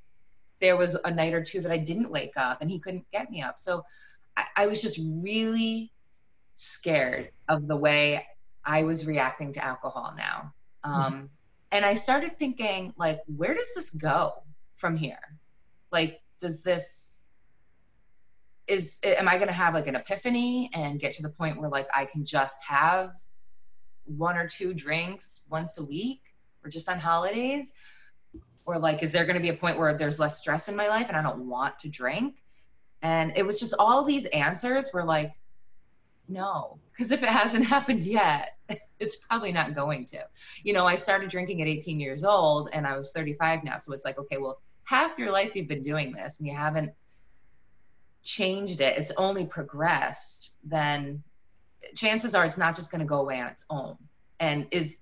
there 0.61 0.77
was 0.77 0.95
a 0.95 1.11
night 1.13 1.35
or 1.35 1.43
two 1.43 1.61
that 1.61 1.73
I 1.73 1.79
didn't 1.79 2.11
wake 2.11 2.35
up 2.37 2.63
and 2.63 2.71
he 2.71 2.79
couldn't 2.79 3.11
get 3.13 3.31
me 3.31 3.43
up. 3.43 3.59
So 3.59 3.85
I, 4.37 4.47
I 4.57 4.67
was 4.67 4.83
just 4.83 5.01
really 5.03 5.93
scared 6.55 7.29
of 7.49 7.67
the 7.67 7.77
way 7.77 8.27
I 8.65 8.83
was 8.83 9.07
reacting 9.07 9.53
to 9.53 9.65
alcohol 9.65 10.15
now. 10.17 10.53
Um, 10.83 10.93
mm-hmm. 10.93 11.25
And 11.73 11.85
I 11.85 11.95
started 11.95 12.33
thinking, 12.33 12.95
like, 12.97 13.21
where 13.37 13.55
does 13.55 13.75
this 13.75 13.91
go? 13.91 14.43
From 14.77 14.97
here? 14.97 15.19
Like, 15.91 16.21
does 16.41 16.63
this 16.63 17.17
is 18.67 19.01
am 19.05 19.29
I 19.29 19.37
going 19.37 19.49
to 19.49 19.55
have 19.55 19.75
like 19.75 19.87
an 19.87 19.95
epiphany 19.95 20.71
and 20.75 20.99
get 20.99 21.15
to 21.15 21.23
the 21.23 21.29
point 21.29 21.61
where 21.61 21.71
like 21.71 21.89
I 21.95 22.05
can 22.05 22.25
just 22.25 22.67
have 22.67 23.11
one 24.05 24.37
or 24.37 24.49
two 24.49 24.75
drinks 24.75 25.47
once 25.51 25.79
a 25.79 25.85
week 25.85 26.21
or 26.65 26.71
just 26.71 26.89
on 26.89 26.99
holidays? 26.99 27.73
Or 28.65 28.79
like, 28.79 29.03
is 29.03 29.13
there 29.13 29.25
going 29.25 29.37
to 29.37 29.43
be 29.43 29.51
a 29.51 29.55
point 29.55 29.79
where 29.79 29.97
there's 29.97 30.19
less 30.19 30.41
stress 30.41 30.69
in 30.69 30.75
my 30.75 30.89
life 30.89 31.09
and 31.09 31.17
I 31.17 31.23
don't 31.23 31.49
want 31.49 31.79
to 31.81 31.89
drink? 31.89 32.43
And 33.03 33.33
it 33.37 33.47
was 33.47 33.61
just 33.61 33.75
all 33.79 34.03
these 34.03 34.27
answers 34.27 34.91
were 34.93 35.05
like, 35.05 35.33
no, 36.29 36.81
because 36.91 37.13
if 37.13 37.23
it 37.23 37.29
hasn't 37.29 37.65
happened 37.75 38.03
yet, 38.03 38.57
it's 38.99 39.17
probably 39.17 39.53
not 39.53 39.75
going 39.75 40.07
to. 40.07 40.27
You 40.65 40.73
know, 40.73 40.85
I 40.85 40.97
started 40.97 41.31
drinking 41.31 41.63
at 41.63 41.69
18 41.69 42.01
years 42.01 42.25
old 42.25 42.71
and 42.73 42.87
I 42.87 42.97
was 42.97 43.13
35 43.13 43.63
now. 43.63 43.79
So 43.79 43.93
it's 43.93 44.05
like, 44.05 44.19
okay, 44.19 44.39
well, 44.39 44.61
half 44.87 45.19
your 45.19 45.33
life 45.33 45.55
you've 45.55 45.69
been 45.69 45.83
doing 45.83 46.13
this 46.13 46.39
and 46.39 46.49
you 46.49 46.55
haven't 46.55 46.93
changed 48.23 48.81
it, 48.81 48.97
it's 48.99 49.13
only 49.17 49.45
progressed, 49.45 50.57
then 50.65 51.23
chances 51.95 52.35
are 52.35 52.45
it's 52.45 52.57
not 52.57 52.75
just 52.75 52.91
going 52.91 53.01
to 53.01 53.07
go 53.07 53.21
away 53.21 53.41
on 53.41 53.49
its 53.49 53.65
own. 53.69 53.97
And 54.41 54.69
is 54.71 54.99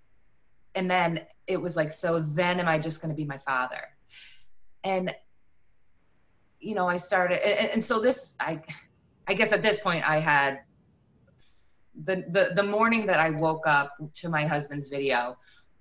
and 0.75 0.91
then 0.91 1.21
it 1.47 1.61
was 1.61 1.77
like 1.77 1.93
so 1.93 2.19
then 2.19 2.59
am 2.59 2.67
I 2.67 2.79
just 2.79 3.01
going 3.01 3.11
to 3.11 3.17
be 3.17 3.27
my 3.27 3.39
father? 3.39 3.81
And 4.83 5.15
you 6.61 6.75
know, 6.75 6.89
I 6.89 6.97
started 6.97 7.47
and, 7.47 7.71
and 7.71 7.85
so 7.85 8.01
this 8.01 8.37
I 8.41 8.63
I 9.29 9.35
guess 9.35 9.53
at 9.53 9.63
this 9.63 9.81
point 9.81 10.09
I 10.09 10.19
had 10.19 10.61
the, 12.03 12.25
the 12.29 12.53
the 12.55 12.63
morning 12.63 13.07
that 13.07 13.21
I 13.21 13.31
woke 13.31 13.67
up 13.67 13.97
to 14.15 14.29
my 14.29 14.47
husband's 14.47 14.89
video, 14.89 15.37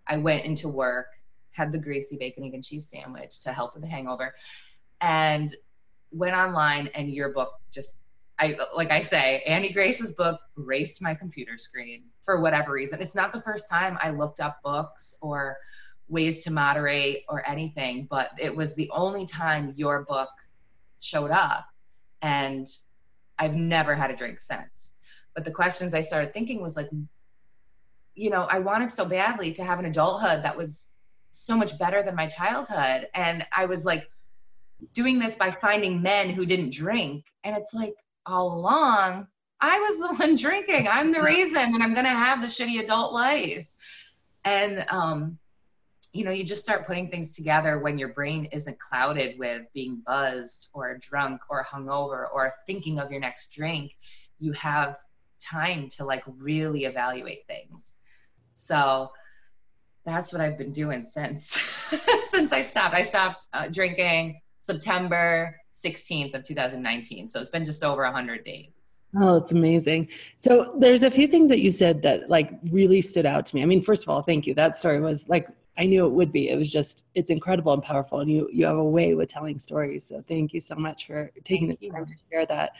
I 0.05 0.17
went 0.17 0.45
into 0.45 0.67
work 0.67 1.07
had 1.53 1.71
the 1.71 1.79
greasy 1.79 2.17
bacon, 2.17 2.43
egg, 2.43 2.53
and 2.53 2.63
cheese 2.63 2.89
sandwich 2.89 3.41
to 3.41 3.53
help 3.53 3.73
with 3.73 3.83
the 3.83 3.89
hangover, 3.89 4.35
and 5.01 5.55
went 6.11 6.35
online 6.35 6.87
and 6.93 7.11
your 7.11 7.29
book 7.29 7.53
just 7.71 8.03
I 8.39 8.57
like 8.75 8.91
I 8.91 9.01
say, 9.01 9.43
Annie 9.45 9.71
Grace's 9.71 10.15
book 10.15 10.39
raced 10.55 11.01
my 11.01 11.13
computer 11.13 11.55
screen 11.55 12.05
for 12.21 12.41
whatever 12.41 12.73
reason. 12.73 13.01
It's 13.01 13.15
not 13.15 13.31
the 13.31 13.41
first 13.41 13.69
time 13.69 13.97
I 14.01 14.09
looked 14.09 14.39
up 14.39 14.61
books 14.63 15.17
or 15.21 15.57
ways 16.07 16.43
to 16.43 16.51
moderate 16.51 17.23
or 17.29 17.47
anything, 17.47 18.07
but 18.09 18.31
it 18.39 18.55
was 18.55 18.75
the 18.75 18.89
only 18.91 19.25
time 19.25 19.73
your 19.77 20.03
book 20.03 20.29
showed 20.99 21.31
up. 21.31 21.67
And 22.21 22.67
I've 23.37 23.55
never 23.55 23.93
had 23.95 24.11
a 24.11 24.15
drink 24.15 24.39
since. 24.39 24.97
But 25.35 25.45
the 25.45 25.51
questions 25.51 25.93
I 25.93 26.01
started 26.01 26.33
thinking 26.33 26.61
was 26.61 26.75
like, 26.75 26.89
you 28.15 28.29
know, 28.29 28.47
I 28.49 28.59
wanted 28.59 28.91
so 28.91 29.05
badly 29.05 29.53
to 29.53 29.63
have 29.63 29.79
an 29.79 29.85
adulthood 29.85 30.43
that 30.43 30.57
was 30.57 30.92
so 31.33 31.57
much 31.57 31.77
better 31.79 32.03
than 32.03 32.15
my 32.15 32.27
childhood. 32.27 33.09
And 33.13 33.45
I 33.51 33.65
was 33.65 33.85
like 33.85 34.07
doing 34.93 35.19
this 35.19 35.35
by 35.35 35.51
finding 35.51 36.01
men 36.01 36.29
who 36.29 36.45
didn't 36.45 36.73
drink. 36.73 37.25
And 37.43 37.57
it's 37.57 37.73
like 37.73 37.95
all 38.25 38.53
along, 38.53 39.27
I 39.59 39.79
was 39.79 39.99
the 39.99 40.15
one 40.23 40.35
drinking. 40.35 40.87
I'm 40.87 41.11
the 41.11 41.21
reason, 41.21 41.57
and 41.57 41.81
I'm 41.81 41.93
going 41.93 42.05
to 42.05 42.11
have 42.11 42.41
the 42.41 42.47
shitty 42.47 42.83
adult 42.83 43.13
life. 43.13 43.67
And, 44.45 44.85
um, 44.89 45.39
you 46.11 46.23
know, 46.23 46.31
you 46.31 46.43
just 46.43 46.61
start 46.61 46.85
putting 46.85 47.09
things 47.09 47.35
together 47.35 47.79
when 47.79 47.97
your 47.97 48.09
brain 48.09 48.45
isn't 48.51 48.79
clouded 48.79 49.39
with 49.39 49.63
being 49.73 50.03
buzzed 50.05 50.69
or 50.73 50.99
drunk 50.99 51.41
or 51.49 51.63
hungover 51.63 52.27
or 52.31 52.51
thinking 52.67 52.99
of 52.99 53.09
your 53.09 53.19
next 53.19 53.53
drink. 53.53 53.95
You 54.39 54.51
have 54.51 54.95
time 55.41 55.89
to 55.97 56.05
like 56.05 56.23
really 56.27 56.85
evaluate 56.85 57.47
things. 57.47 57.95
So, 58.53 59.11
that's 60.05 60.33
what 60.33 60.41
I've 60.41 60.57
been 60.57 60.71
doing 60.71 61.03
since 61.03 61.43
since 62.23 62.51
I 62.53 62.61
stopped. 62.61 62.93
I 62.93 63.03
stopped 63.03 63.45
uh, 63.53 63.67
drinking 63.67 64.41
September 64.59 65.55
16th 65.73 66.33
of 66.35 66.43
2019. 66.43 67.27
So 67.27 67.39
it's 67.39 67.49
been 67.49 67.65
just 67.65 67.83
over 67.83 68.03
100 68.03 68.43
days. 68.43 68.69
Oh, 69.15 69.37
it's 69.37 69.51
amazing. 69.51 70.09
So 70.37 70.73
there's 70.79 71.03
a 71.03 71.11
few 71.11 71.27
things 71.27 71.49
that 71.49 71.59
you 71.59 71.69
said 71.69 72.01
that 72.01 72.29
like 72.29 72.49
really 72.71 73.01
stood 73.01 73.25
out 73.25 73.45
to 73.47 73.55
me. 73.55 73.61
I 73.61 73.65
mean, 73.65 73.81
first 73.81 74.03
of 74.03 74.09
all, 74.09 74.21
thank 74.21 74.47
you. 74.47 74.53
That 74.55 74.75
story 74.75 74.99
was 74.99 75.29
like 75.29 75.47
I 75.77 75.85
knew 75.85 76.05
it 76.05 76.11
would 76.11 76.31
be. 76.31 76.49
It 76.49 76.55
was 76.55 76.71
just 76.71 77.05
it's 77.13 77.29
incredible 77.29 77.73
and 77.73 77.83
powerful 77.83 78.19
and 78.19 78.29
you 78.29 78.49
you 78.51 78.65
have 78.65 78.77
a 78.77 78.83
way 78.83 79.13
with 79.13 79.29
telling 79.29 79.59
stories. 79.59 80.05
So 80.05 80.23
thank 80.27 80.53
you 80.53 80.61
so 80.61 80.75
much 80.75 81.07
for 81.07 81.31
taking 81.43 81.67
thank 81.67 81.79
the 81.79 81.89
time 81.89 81.99
you. 82.01 82.05
to 82.05 82.13
share 82.31 82.45
that. 82.47 82.71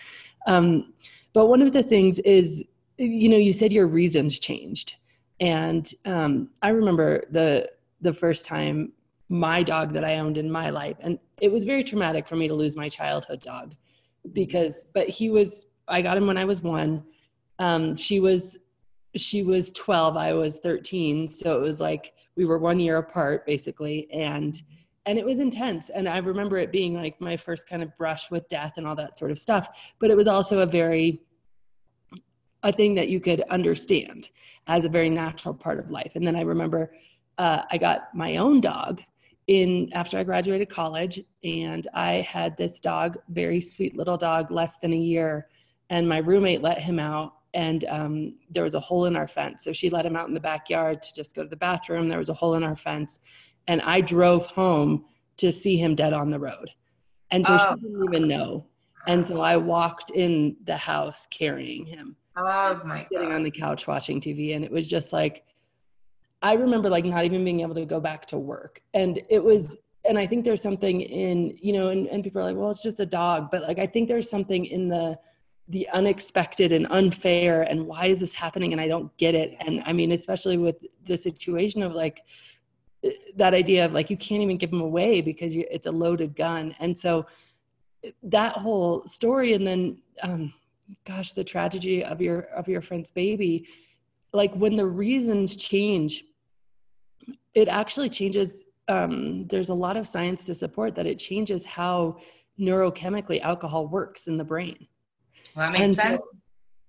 Um, 0.47 0.93
but 1.33 1.47
one 1.47 1.61
of 1.61 1.71
the 1.71 1.83
things 1.83 2.19
is 2.19 2.63
you 2.97 3.29
know, 3.29 3.37
you 3.37 3.53
said 3.53 3.71
your 3.71 3.87
reasons 3.87 4.37
changed 4.37 4.95
and 5.39 5.91
um, 6.05 6.49
I 6.61 6.69
remember 6.69 7.23
the 7.29 7.69
the 8.01 8.13
first 8.13 8.45
time 8.45 8.91
my 9.29 9.63
dog 9.63 9.93
that 9.93 10.03
I 10.03 10.17
owned 10.17 10.37
in 10.37 10.51
my 10.51 10.69
life, 10.69 10.97
and 10.99 11.17
it 11.41 11.51
was 11.51 11.63
very 11.63 11.83
traumatic 11.83 12.27
for 12.27 12.35
me 12.35 12.47
to 12.47 12.53
lose 12.53 12.75
my 12.75 12.89
childhood 12.89 13.41
dog, 13.41 13.75
because 14.33 14.85
but 14.93 15.09
he 15.09 15.29
was 15.29 15.65
I 15.87 16.01
got 16.01 16.17
him 16.17 16.27
when 16.27 16.37
I 16.37 16.45
was 16.45 16.61
one. 16.61 17.03
Um, 17.59 17.95
she 17.95 18.19
was 18.19 18.57
she 19.15 19.43
was 19.43 19.71
12 19.73 20.17
i 20.17 20.33
was 20.33 20.57
13 20.57 21.29
so 21.29 21.55
it 21.55 21.61
was 21.61 21.79
like 21.79 22.13
we 22.35 22.45
were 22.45 22.57
one 22.57 22.79
year 22.79 22.97
apart 22.97 23.45
basically. 23.45 24.09
And 24.11 24.61
and 25.05 25.19
it 25.19 25.25
was 25.25 25.39
intense. 25.39 25.89
And 25.89 26.07
i 26.07 26.17
remember 26.17 26.57
it 26.57 26.71
being 26.71 26.93
like 26.93 27.19
my 27.19 27.37
first 27.37 27.67
kind 27.67 27.83
of 27.83 27.95
brush 27.97 28.31
with 28.31 28.47
death 28.49 28.73
and 28.77 28.87
all 28.87 28.95
that 28.95 29.17
sort 29.17 29.31
of 29.31 29.39
stuff. 29.39 29.67
But 29.99 30.11
it 30.11 30.17
was 30.17 30.27
also 30.27 30.59
a 30.59 30.65
very 30.65 31.21
a 32.63 32.71
thing 32.71 32.95
that 32.95 33.09
you 33.09 33.19
could 33.19 33.41
understand 33.49 34.29
as 34.67 34.85
a 34.85 34.89
very 34.89 35.09
natural 35.09 35.53
part 35.53 35.79
of 35.79 35.91
life. 35.91 36.13
And 36.15 36.25
then 36.25 36.35
I 36.35 36.41
remember 36.41 36.93
uh, 37.37 37.63
I 37.69 37.77
got 37.77 38.13
my 38.15 38.37
own 38.37 38.61
dog 38.61 39.01
in 39.47 39.89
after 39.93 40.17
I 40.17 40.23
graduated 40.23 40.69
college, 40.69 41.21
and 41.43 41.85
I 41.93 42.21
had 42.21 42.55
this 42.55 42.79
dog, 42.79 43.17
very 43.29 43.59
sweet 43.59 43.95
little 43.97 44.17
dog, 44.17 44.51
less 44.51 44.77
than 44.77 44.93
a 44.93 44.97
year, 44.97 45.47
and 45.89 46.07
my 46.07 46.19
roommate 46.19 46.61
let 46.61 46.81
him 46.81 46.99
out. 46.99 47.33
And 47.53 47.85
um, 47.85 48.35
there 48.49 48.63
was 48.63 48.73
a 48.73 48.79
hole 48.79 49.05
in 49.05 49.15
our 49.15 49.27
fence. 49.27 49.63
So 49.63 49.73
she 49.73 49.89
let 49.89 50.05
him 50.05 50.15
out 50.15 50.27
in 50.27 50.33
the 50.33 50.39
backyard 50.39 51.03
to 51.03 51.13
just 51.13 51.35
go 51.35 51.43
to 51.43 51.49
the 51.49 51.55
bathroom. 51.55 52.09
There 52.09 52.17
was 52.17 52.29
a 52.29 52.33
hole 52.33 52.55
in 52.55 52.63
our 52.63 52.75
fence. 52.75 53.19
And 53.67 53.79
I 53.83 54.01
drove 54.01 54.47
home 54.47 55.05
to 55.37 55.51
see 55.51 55.77
him 55.77 55.93
dead 55.93 56.13
on 56.13 56.31
the 56.31 56.39
road. 56.39 56.71
And 57.29 57.45
so 57.45 57.57
oh. 57.59 57.75
she 57.75 57.81
didn't 57.81 58.03
even 58.05 58.27
know. 58.27 58.65
And 59.05 59.23
so 59.23 59.41
I 59.41 59.57
walked 59.57 60.09
in 60.09 60.55
the 60.63 60.77
house 60.77 61.27
carrying 61.27 61.85
him. 61.85 62.15
Oh 62.35 62.81
my 62.83 63.05
sitting 63.11 63.29
God. 63.29 63.35
on 63.35 63.43
the 63.43 63.51
couch 63.51 63.87
watching 63.87 64.19
TV, 64.19 64.55
and 64.55 64.65
it 64.65 64.71
was 64.71 64.87
just 64.87 65.13
like 65.13 65.43
I 66.41 66.53
remember 66.53 66.89
like 66.89 67.05
not 67.05 67.25
even 67.25 67.43
being 67.43 67.61
able 67.61 67.75
to 67.75 67.85
go 67.85 67.99
back 67.99 68.25
to 68.27 68.37
work, 68.37 68.81
and 68.93 69.21
it 69.29 69.43
was. 69.43 69.77
And 70.05 70.19
I 70.19 70.27
think 70.27 70.43
there's 70.43 70.61
something 70.61 70.99
in 70.99 71.57
you 71.61 71.71
know, 71.71 71.89
and, 71.89 72.07
and 72.07 72.23
people 72.23 72.41
are 72.41 72.43
like, 72.43 72.57
well, 72.57 72.69
it's 72.69 72.83
just 72.83 72.99
a 72.99 73.05
dog, 73.05 73.49
but 73.49 73.61
like 73.61 73.79
I 73.79 73.87
think 73.87 74.09
there's 74.09 74.29
something 74.29 74.65
in 74.65 74.89
the 74.89 75.17
the 75.69 75.87
unexpected 75.93 76.73
and 76.73 76.85
unfair 76.89 77.61
and 77.61 77.87
why 77.87 78.07
is 78.07 78.19
this 78.19 78.33
happening 78.33 78.73
and 78.73 78.81
I 78.81 78.87
don't 78.89 79.15
get 79.15 79.33
it. 79.33 79.55
And 79.61 79.81
I 79.85 79.93
mean, 79.93 80.11
especially 80.11 80.57
with 80.57 80.75
the 81.05 81.15
situation 81.15 81.81
of 81.81 81.93
like 81.93 82.21
that 83.35 83.53
idea 83.53 83.85
of 83.85 83.93
like 83.93 84.09
you 84.09 84.17
can't 84.17 84.41
even 84.41 84.57
give 84.57 84.71
them 84.71 84.81
away 84.81 85.21
because 85.21 85.55
you, 85.55 85.65
it's 85.71 85.87
a 85.87 85.91
loaded 85.91 86.35
gun. 86.35 86.75
And 86.79 86.97
so 86.97 87.25
that 88.23 88.53
whole 88.53 89.07
story, 89.07 89.53
and 89.53 89.65
then 89.65 90.01
um, 90.21 90.53
gosh 91.05 91.33
the 91.33 91.43
tragedy 91.43 92.03
of 92.03 92.21
your 92.21 92.41
of 92.55 92.67
your 92.67 92.81
friend's 92.81 93.11
baby 93.11 93.67
like 94.33 94.53
when 94.53 94.75
the 94.75 94.85
reasons 94.85 95.55
change 95.55 96.23
it 97.53 97.67
actually 97.67 98.09
changes 98.09 98.63
um, 98.87 99.43
there's 99.47 99.69
a 99.69 99.73
lot 99.73 99.97
of 99.97 100.07
science 100.07 100.43
to 100.45 100.53
support 100.53 100.95
that 100.95 101.05
it 101.05 101.19
changes 101.19 101.63
how 101.63 102.17
neurochemically 102.59 103.41
alcohol 103.41 103.87
works 103.87 104.27
in 104.27 104.37
the 104.37 104.43
brain. 104.43 104.87
Well, 105.55 105.65
that 105.65 105.71
makes 105.71 105.85
and 105.85 105.95
sense 105.95 106.21
so, 106.21 106.39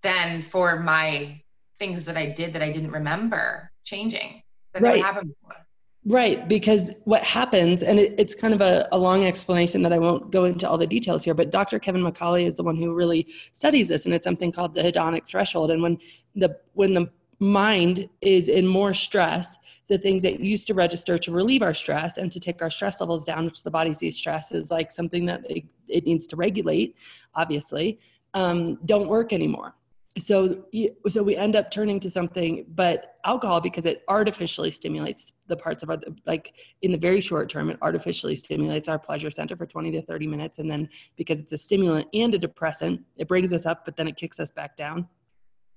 then 0.03 0.43
for 0.43 0.81
my 0.81 1.41
things 1.79 2.05
that 2.07 2.17
I 2.17 2.27
did 2.27 2.53
that 2.53 2.63
I 2.63 2.71
didn't 2.71 2.91
remember 2.91 3.71
changing. 3.85 4.43
That 4.73 4.83
right. 4.83 4.97
never 4.97 5.07
happened 5.07 5.35
before. 5.41 5.64
Right, 6.07 6.47
because 6.47 6.91
what 7.05 7.25
happens, 7.25 7.83
and 7.83 7.99
it, 7.99 8.15
it's 8.19 8.35
kind 8.35 8.53
of 8.53 8.61
a, 8.61 8.87
a, 8.93 8.99
long 8.99 9.25
explanation 9.25 9.81
that 9.83 9.93
I 9.93 9.99
won't 9.99 10.31
go 10.31 10.45
into 10.45 10.69
all 10.69 10.77
the 10.77 10.87
details 10.87 11.25
here, 11.25 11.33
but 11.33 11.51
Dr. 11.51 11.79
Kevin 11.79 12.03
McCauley 12.03 12.47
is 12.47 12.59
the 12.59 12.63
one 12.63 12.77
who 12.77 12.93
really 12.93 13.27
studies 13.53 13.89
this, 13.89 14.05
and 14.05 14.15
it's 14.15 14.25
something 14.25 14.53
called 14.53 14.75
the 14.75 14.83
hedonic 14.83 15.27
threshold. 15.27 15.71
And 15.71 15.83
when 15.83 15.97
the 16.35 16.59
when 16.75 16.93
the 16.93 17.11
mind 17.39 18.11
is 18.21 18.49
in 18.49 18.67
more 18.67 18.93
stress, 18.93 19.57
the 19.89 19.97
things 19.97 20.23
that 20.25 20.41
used 20.41 20.67
to 20.67 20.75
register 20.75 21.17
to 21.17 21.33
relieve 21.33 21.63
our 21.63 21.75
stress 21.75 22.19
and 22.19 22.31
to 22.33 22.39
take 22.39 22.61
our 22.61 22.71
stress 22.71 23.01
levels 23.01 23.25
down, 23.25 23.47
which 23.47 23.63
the 23.63 23.71
body 23.71 23.95
sees 23.95 24.15
stress 24.15 24.53
is 24.53 24.71
like 24.71 24.93
something 24.93 25.25
that 25.25 25.41
it, 25.51 25.65
it 25.89 26.05
needs 26.05 26.27
to 26.27 26.37
regulate, 26.37 26.97
obviously, 27.35 27.99
um, 28.35 28.79
don't 28.85 29.09
work 29.09 29.33
anymore 29.33 29.75
so 30.17 30.65
so 31.09 31.23
we 31.23 31.37
end 31.37 31.57
up 31.57 31.71
turning 31.71 31.99
to 31.99 32.09
something 32.09 32.65
but 32.69 33.17
alcohol 33.25 33.61
because 33.61 33.85
it 33.85 34.05
artificially 34.07 34.71
stimulates 34.71 35.33
the 35.49 35.57
parts 35.57 35.83
of 35.83 35.91
our 35.91 35.99
like 36.25 36.55
in 36.83 36.93
the 36.93 36.99
very 36.99 37.21
short 37.21 37.49
term 37.49 37.69
it 37.69 37.79
artificially 37.83 38.37
stimulates 38.37 38.89
our 38.89 38.99
pleasure 38.99 39.31
center 39.31 39.57
for 39.57 39.67
20 39.67 39.91
to 39.91 40.03
30 40.03 40.27
minutes. 40.27 40.59
And 40.59 40.71
then 40.71 40.89
because 41.17 41.41
it's 41.41 41.53
a 41.53 41.57
stimulant 41.57 42.07
and 42.15 42.33
a 42.35 42.39
depressant 42.39 43.03
it 43.17 43.27
brings 43.27 43.53
us 43.53 43.67
up 43.67 43.85
but 43.85 43.97
then 43.97 44.07
it 44.07 44.17
kicks 44.17 44.39
us 44.39 44.51
back 44.51 44.77
down 44.77 45.09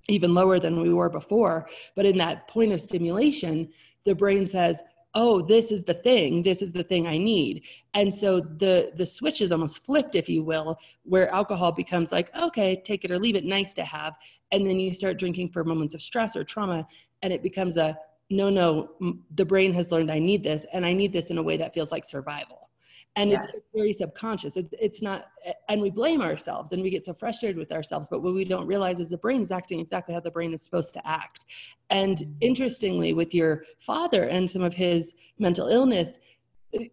even 0.08 0.32
lower 0.32 0.58
than 0.58 0.80
we 0.80 0.94
were 0.94 1.10
before. 1.10 1.68
But 1.94 2.06
in 2.06 2.16
that 2.18 2.46
point 2.48 2.72
of 2.72 2.80
stimulation 2.80 3.68
the 4.04 4.14
brain 4.14 4.46
says 4.46 4.82
oh 5.14 5.40
this 5.40 5.72
is 5.72 5.84
the 5.84 5.94
thing 5.94 6.42
this 6.42 6.62
is 6.62 6.72
the 6.72 6.82
thing 6.82 7.06
i 7.06 7.16
need. 7.16 7.62
And 7.94 8.12
so 8.12 8.40
the 8.40 8.92
the 8.94 9.06
switch 9.06 9.40
is 9.40 9.52
almost 9.52 9.84
flipped 9.84 10.14
if 10.14 10.28
you 10.28 10.42
will 10.42 10.78
where 11.04 11.28
alcohol 11.30 11.72
becomes 11.72 12.12
like 12.12 12.34
okay 12.36 12.80
take 12.84 13.04
it 13.04 13.10
or 13.10 13.18
leave 13.18 13.36
it 13.36 13.44
nice 13.44 13.74
to 13.74 13.84
have. 13.84 14.14
And 14.52 14.66
then 14.66 14.78
you 14.78 14.92
start 14.92 15.18
drinking 15.18 15.50
for 15.50 15.64
moments 15.64 15.94
of 15.94 16.02
stress 16.02 16.36
or 16.36 16.44
trauma 16.44 16.86
and 17.22 17.32
it 17.32 17.42
becomes 17.42 17.76
a 17.76 17.98
no 18.30 18.50
no 18.50 18.90
the 19.36 19.44
brain 19.44 19.72
has 19.72 19.90
learned 19.90 20.10
i 20.10 20.18
need 20.18 20.42
this 20.42 20.66
and 20.72 20.84
i 20.84 20.92
need 20.92 21.12
this 21.12 21.30
in 21.30 21.38
a 21.38 21.42
way 21.42 21.56
that 21.56 21.72
feels 21.72 21.90
like 21.90 22.04
survival 22.04 22.67
and 23.16 23.30
yes. 23.30 23.46
it's 23.48 23.62
very 23.74 23.92
subconscious. 23.92 24.56
It, 24.56 24.68
it's 24.72 25.02
not 25.02 25.26
and 25.68 25.80
we 25.80 25.90
blame 25.90 26.20
ourselves 26.20 26.72
and 26.72 26.82
we 26.82 26.90
get 26.90 27.04
so 27.04 27.12
frustrated 27.12 27.56
with 27.56 27.72
ourselves 27.72 28.06
but 28.08 28.22
what 28.22 28.34
we 28.34 28.44
don't 28.44 28.66
realize 28.66 29.00
is 29.00 29.10
the 29.10 29.16
brain 29.16 29.42
is 29.42 29.50
acting 29.50 29.80
exactly 29.80 30.14
how 30.14 30.20
the 30.20 30.30
brain 30.30 30.52
is 30.52 30.62
supposed 30.62 30.94
to 30.94 31.06
act. 31.06 31.44
And 31.90 32.36
interestingly 32.40 33.12
with 33.12 33.34
your 33.34 33.64
father 33.80 34.24
and 34.24 34.48
some 34.48 34.62
of 34.62 34.74
his 34.74 35.14
mental 35.38 35.68
illness 35.68 36.18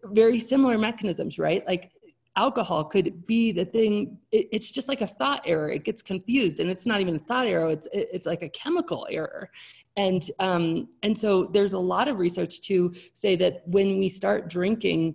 very 0.04 0.38
similar 0.38 0.78
mechanisms 0.78 1.38
right? 1.38 1.66
Like 1.66 1.92
alcohol 2.36 2.84
could 2.84 3.26
be 3.26 3.52
the 3.52 3.64
thing 3.64 4.18
it, 4.30 4.48
it's 4.52 4.70
just 4.70 4.88
like 4.88 5.00
a 5.00 5.06
thought 5.06 5.42
error. 5.46 5.70
It 5.70 5.84
gets 5.84 6.02
confused 6.02 6.60
and 6.60 6.70
it's 6.70 6.86
not 6.86 7.00
even 7.00 7.16
a 7.16 7.18
thought 7.20 7.46
error. 7.46 7.70
It's 7.70 7.86
it, 7.92 8.08
it's 8.12 8.26
like 8.26 8.42
a 8.42 8.48
chemical 8.48 9.06
error. 9.10 9.50
And 9.96 10.28
um 10.38 10.88
and 11.02 11.18
so 11.18 11.44
there's 11.44 11.72
a 11.72 11.78
lot 11.78 12.08
of 12.08 12.18
research 12.18 12.60
to 12.62 12.94
say 13.14 13.36
that 13.36 13.62
when 13.66 13.98
we 13.98 14.08
start 14.08 14.48
drinking 14.48 15.14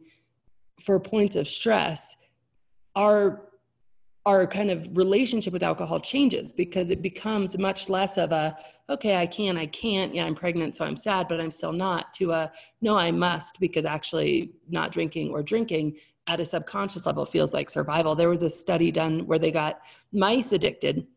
for 0.84 1.00
points 1.00 1.36
of 1.36 1.48
stress, 1.48 2.16
our 2.96 3.48
our 4.28 4.46
kind 4.46 4.70
of 4.70 4.96
relationship 4.96 5.52
with 5.52 5.64
alcohol 5.64 6.00
changes 6.00 6.52
because 6.52 6.92
it 6.92 7.02
becomes 7.02 7.58
much 7.58 7.90
less 7.90 8.20
of 8.20 8.32
a 8.32 8.56
okay 8.88 9.16
i 9.16 9.26
can 9.26 9.58
i 9.58 9.66
can't. 9.66 10.14
Yeah 10.14 10.26
i'm 10.26 10.36
pregnant 10.36 10.76
so 10.76 10.86
i'm 10.86 10.96
sad 10.96 11.28
but 11.28 11.42
i'm 11.42 11.50
still 11.50 11.72
not 11.72 12.14
to 12.16 12.32
a 12.32 12.52
no 12.82 12.96
i 12.96 13.10
must 13.10 13.60
because 13.60 13.84
actually 13.84 14.52
not 14.70 14.92
drinking 14.92 15.32
or 15.32 15.42
drinking 15.42 15.96
at 16.28 16.40
a 16.40 16.46
subconscious 16.46 17.06
level 17.06 17.26
feels 17.26 17.54
like 17.54 17.70
survival. 17.70 18.16
There 18.16 18.30
was 18.30 18.44
a 18.44 18.50
study 18.50 18.92
done 18.92 19.26
where 19.26 19.40
they 19.40 19.52
got 19.52 19.82
mice 20.12 20.52
addicted 20.52 21.08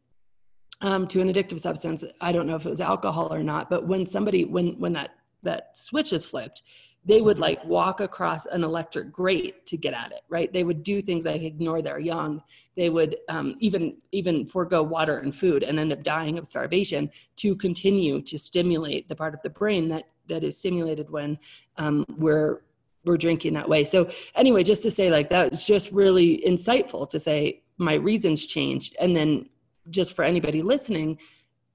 um, 0.80 1.06
to 1.08 1.20
an 1.20 1.32
addictive 1.32 1.60
substance. 1.60 2.04
I 2.20 2.32
don't 2.32 2.46
know 2.46 2.56
if 2.56 2.66
it 2.66 2.70
was 2.70 2.80
alcohol 2.80 3.32
or 3.32 3.42
not 3.42 3.70
but 3.70 3.86
when 3.86 4.06
somebody 4.06 4.44
when 4.44 4.78
when 4.78 4.92
that 4.94 5.10
that 5.42 5.76
switch 5.76 6.12
is 6.12 6.24
flipped 6.24 6.62
they 7.04 7.20
would 7.20 7.38
like 7.38 7.64
walk 7.64 8.00
across 8.00 8.46
an 8.46 8.64
electric 8.64 9.12
grate 9.12 9.66
to 9.66 9.76
get 9.76 9.94
at 9.94 10.12
it 10.12 10.22
right? 10.28 10.52
They 10.52 10.64
would 10.64 10.82
do 10.82 11.00
things 11.02 11.26
like 11.26 11.42
ignore 11.42 11.82
their 11.82 11.98
young. 11.98 12.42
They 12.76 12.90
would 12.90 13.16
um, 13.28 13.56
even 13.60 13.98
even 14.12 14.46
forego 14.46 14.82
water 14.82 15.18
and 15.18 15.34
food 15.34 15.62
and 15.62 15.78
end 15.78 15.92
up 15.92 16.02
dying 16.02 16.38
of 16.38 16.46
starvation 16.46 17.10
to 17.36 17.54
continue 17.56 18.20
to 18.22 18.38
stimulate 18.38 19.08
the 19.08 19.16
part 19.16 19.34
of 19.34 19.42
the 19.42 19.50
brain 19.50 19.88
that 19.90 20.04
that 20.28 20.42
is 20.42 20.58
stimulated 20.58 21.10
when 21.10 21.38
um, 21.76 22.04
we're 22.16 22.62
we're 23.04 23.18
drinking 23.18 23.52
that 23.54 23.68
way. 23.68 23.84
So 23.84 24.08
anyway 24.34 24.62
just 24.64 24.82
to 24.84 24.90
say 24.90 25.10
like 25.10 25.28
that 25.30 25.50
was 25.50 25.64
just 25.64 25.90
really 25.92 26.42
insightful 26.46 27.08
to 27.10 27.18
say 27.18 27.62
my 27.78 27.94
reasons 27.94 28.46
changed. 28.46 28.96
And 28.98 29.14
then 29.14 29.48
just 29.90 30.16
for 30.16 30.24
anybody 30.24 30.62
listening 30.62 31.18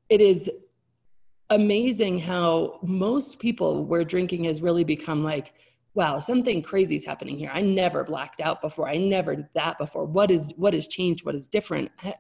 it 0.10 0.22
is 0.22 0.50
amazing 1.50 2.20
how 2.20 2.80
most 2.84 3.40
people 3.40 3.86
where 3.86 4.04
drinking 4.04 4.44
has 4.44 4.62
really 4.62 4.84
become 4.84 5.24
like 5.24 5.54
wow 5.96 6.20
something 6.20 6.62
crazy 6.62 6.96
is 6.96 7.06
happening 7.06 7.38
here. 7.38 7.50
I 7.52 7.62
never 7.62 8.04
blacked 8.04 8.42
out 8.42 8.62
before. 8.62 8.88
I 8.88 8.98
never 8.98 9.36
did 9.36 9.50
that 9.56 9.78
before. 9.78 10.06
What 10.06 10.32
is 10.32 10.54
what 10.58 10.74
has 10.74 10.88
changed? 10.88 11.26
What 11.26 11.36
is 11.36 11.48
different? 11.48 11.92
Uh, 12.04 12.12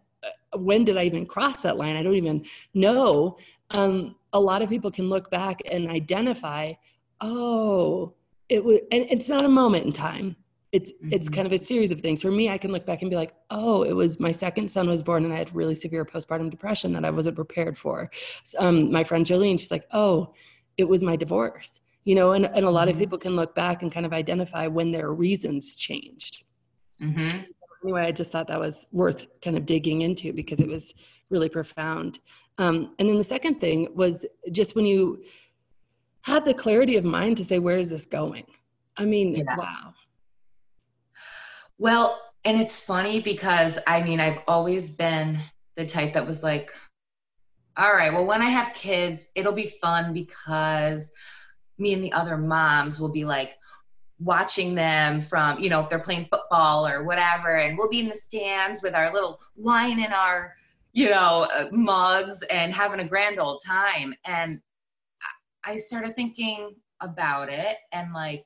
when 0.57 0.83
did 0.83 0.97
i 0.97 1.03
even 1.03 1.25
cross 1.25 1.61
that 1.61 1.77
line? 1.77 1.95
I 1.95 2.03
don't 2.03 2.15
even 2.15 2.43
know. 2.73 3.37
Um, 3.69 4.15
a 4.33 4.39
lot 4.39 4.61
of 4.61 4.69
people 4.69 4.91
can 4.91 5.09
look 5.09 5.29
back 5.29 5.61
and 5.69 5.89
identify 5.89 6.73
oh 7.21 8.13
it 8.47 8.63
was 8.63 8.79
and 8.91 9.05
it's 9.09 9.29
not 9.29 9.43
a 9.43 9.49
moment 9.49 9.85
in 9.85 9.91
time 9.91 10.35
it's 10.71 10.91
mm-hmm. 10.91 11.13
it's 11.13 11.29
kind 11.29 11.47
of 11.47 11.53
a 11.53 11.57
series 11.57 11.91
of 11.91 11.99
things 12.01 12.21
for 12.21 12.31
me 12.31 12.49
i 12.49 12.57
can 12.57 12.71
look 12.71 12.85
back 12.85 13.01
and 13.01 13.09
be 13.09 13.15
like 13.15 13.33
oh 13.49 13.83
it 13.83 13.93
was 13.93 14.19
my 14.19 14.31
second 14.31 14.69
son 14.69 14.87
was 14.87 15.01
born 15.01 15.25
and 15.25 15.33
i 15.33 15.37
had 15.37 15.53
really 15.55 15.75
severe 15.75 16.05
postpartum 16.05 16.49
depression 16.49 16.93
that 16.93 17.05
i 17.05 17.09
wasn't 17.09 17.35
prepared 17.35 17.77
for 17.77 18.09
um, 18.57 18.91
my 18.91 19.03
friend 19.03 19.25
jolene 19.25 19.59
she's 19.59 19.71
like 19.71 19.85
oh 19.91 20.33
it 20.77 20.83
was 20.83 21.03
my 21.03 21.15
divorce 21.15 21.79
you 22.03 22.15
know 22.15 22.33
and, 22.33 22.45
and 22.45 22.65
a 22.65 22.69
lot 22.69 22.87
mm-hmm. 22.87 22.95
of 22.95 22.99
people 22.99 23.17
can 23.17 23.35
look 23.35 23.55
back 23.55 23.81
and 23.81 23.91
kind 23.91 24.05
of 24.05 24.13
identify 24.13 24.67
when 24.67 24.91
their 24.91 25.11
reasons 25.11 25.75
changed 25.75 26.43
mm-hmm. 27.01 27.39
anyway 27.83 28.03
i 28.03 28.11
just 28.11 28.31
thought 28.31 28.47
that 28.47 28.59
was 28.59 28.85
worth 28.91 29.25
kind 29.41 29.57
of 29.57 29.65
digging 29.65 30.01
into 30.01 30.31
because 30.33 30.59
it 30.59 30.67
was 30.67 30.93
really 31.29 31.49
profound 31.49 32.19
um, 32.57 32.93
and 32.99 33.07
then 33.07 33.17
the 33.17 33.23
second 33.23 33.61
thing 33.61 33.87
was 33.95 34.25
just 34.51 34.75
when 34.75 34.85
you 34.85 35.23
had 36.21 36.43
the 36.43 36.53
clarity 36.53 36.97
of 36.97 37.05
mind 37.05 37.37
to 37.37 37.45
say 37.45 37.57
where 37.57 37.77
is 37.77 37.89
this 37.89 38.05
going 38.05 38.45
i 38.97 39.05
mean 39.05 39.33
yeah. 39.33 39.57
wow 39.57 39.93
well, 41.79 42.21
and 42.45 42.59
it's 42.59 42.85
funny 42.85 43.21
because 43.21 43.79
I 43.87 44.03
mean, 44.03 44.19
I've 44.19 44.43
always 44.47 44.95
been 44.95 45.37
the 45.75 45.85
type 45.85 46.13
that 46.13 46.27
was 46.27 46.43
like, 46.43 46.71
all 47.77 47.93
right, 47.93 48.13
well, 48.13 48.25
when 48.25 48.41
I 48.41 48.49
have 48.49 48.73
kids, 48.73 49.31
it'll 49.35 49.53
be 49.53 49.65
fun 49.65 50.13
because 50.13 51.11
me 51.77 51.93
and 51.93 52.03
the 52.03 52.11
other 52.11 52.37
moms 52.37 52.99
will 52.99 53.11
be 53.11 53.23
like 53.23 53.57
watching 54.19 54.75
them 54.75 55.21
from, 55.21 55.59
you 55.59 55.69
know, 55.69 55.81
if 55.81 55.89
they're 55.89 55.99
playing 55.99 56.27
football 56.29 56.85
or 56.85 57.05
whatever, 57.05 57.55
and 57.55 57.77
we'll 57.77 57.89
be 57.89 58.01
in 58.01 58.09
the 58.09 58.15
stands 58.15 58.83
with 58.83 58.93
our 58.93 59.13
little 59.13 59.39
wine 59.55 59.99
in 59.99 60.11
our, 60.11 60.55
you 60.91 61.09
know, 61.09 61.47
uh, 61.53 61.69
mugs 61.71 62.43
and 62.43 62.73
having 62.73 62.99
a 62.99 63.07
grand 63.07 63.39
old 63.39 63.61
time. 63.65 64.13
And 64.25 64.59
I 65.63 65.77
started 65.77 66.15
thinking 66.15 66.75
about 66.99 67.49
it 67.49 67.77
and 67.93 68.13
like, 68.13 68.45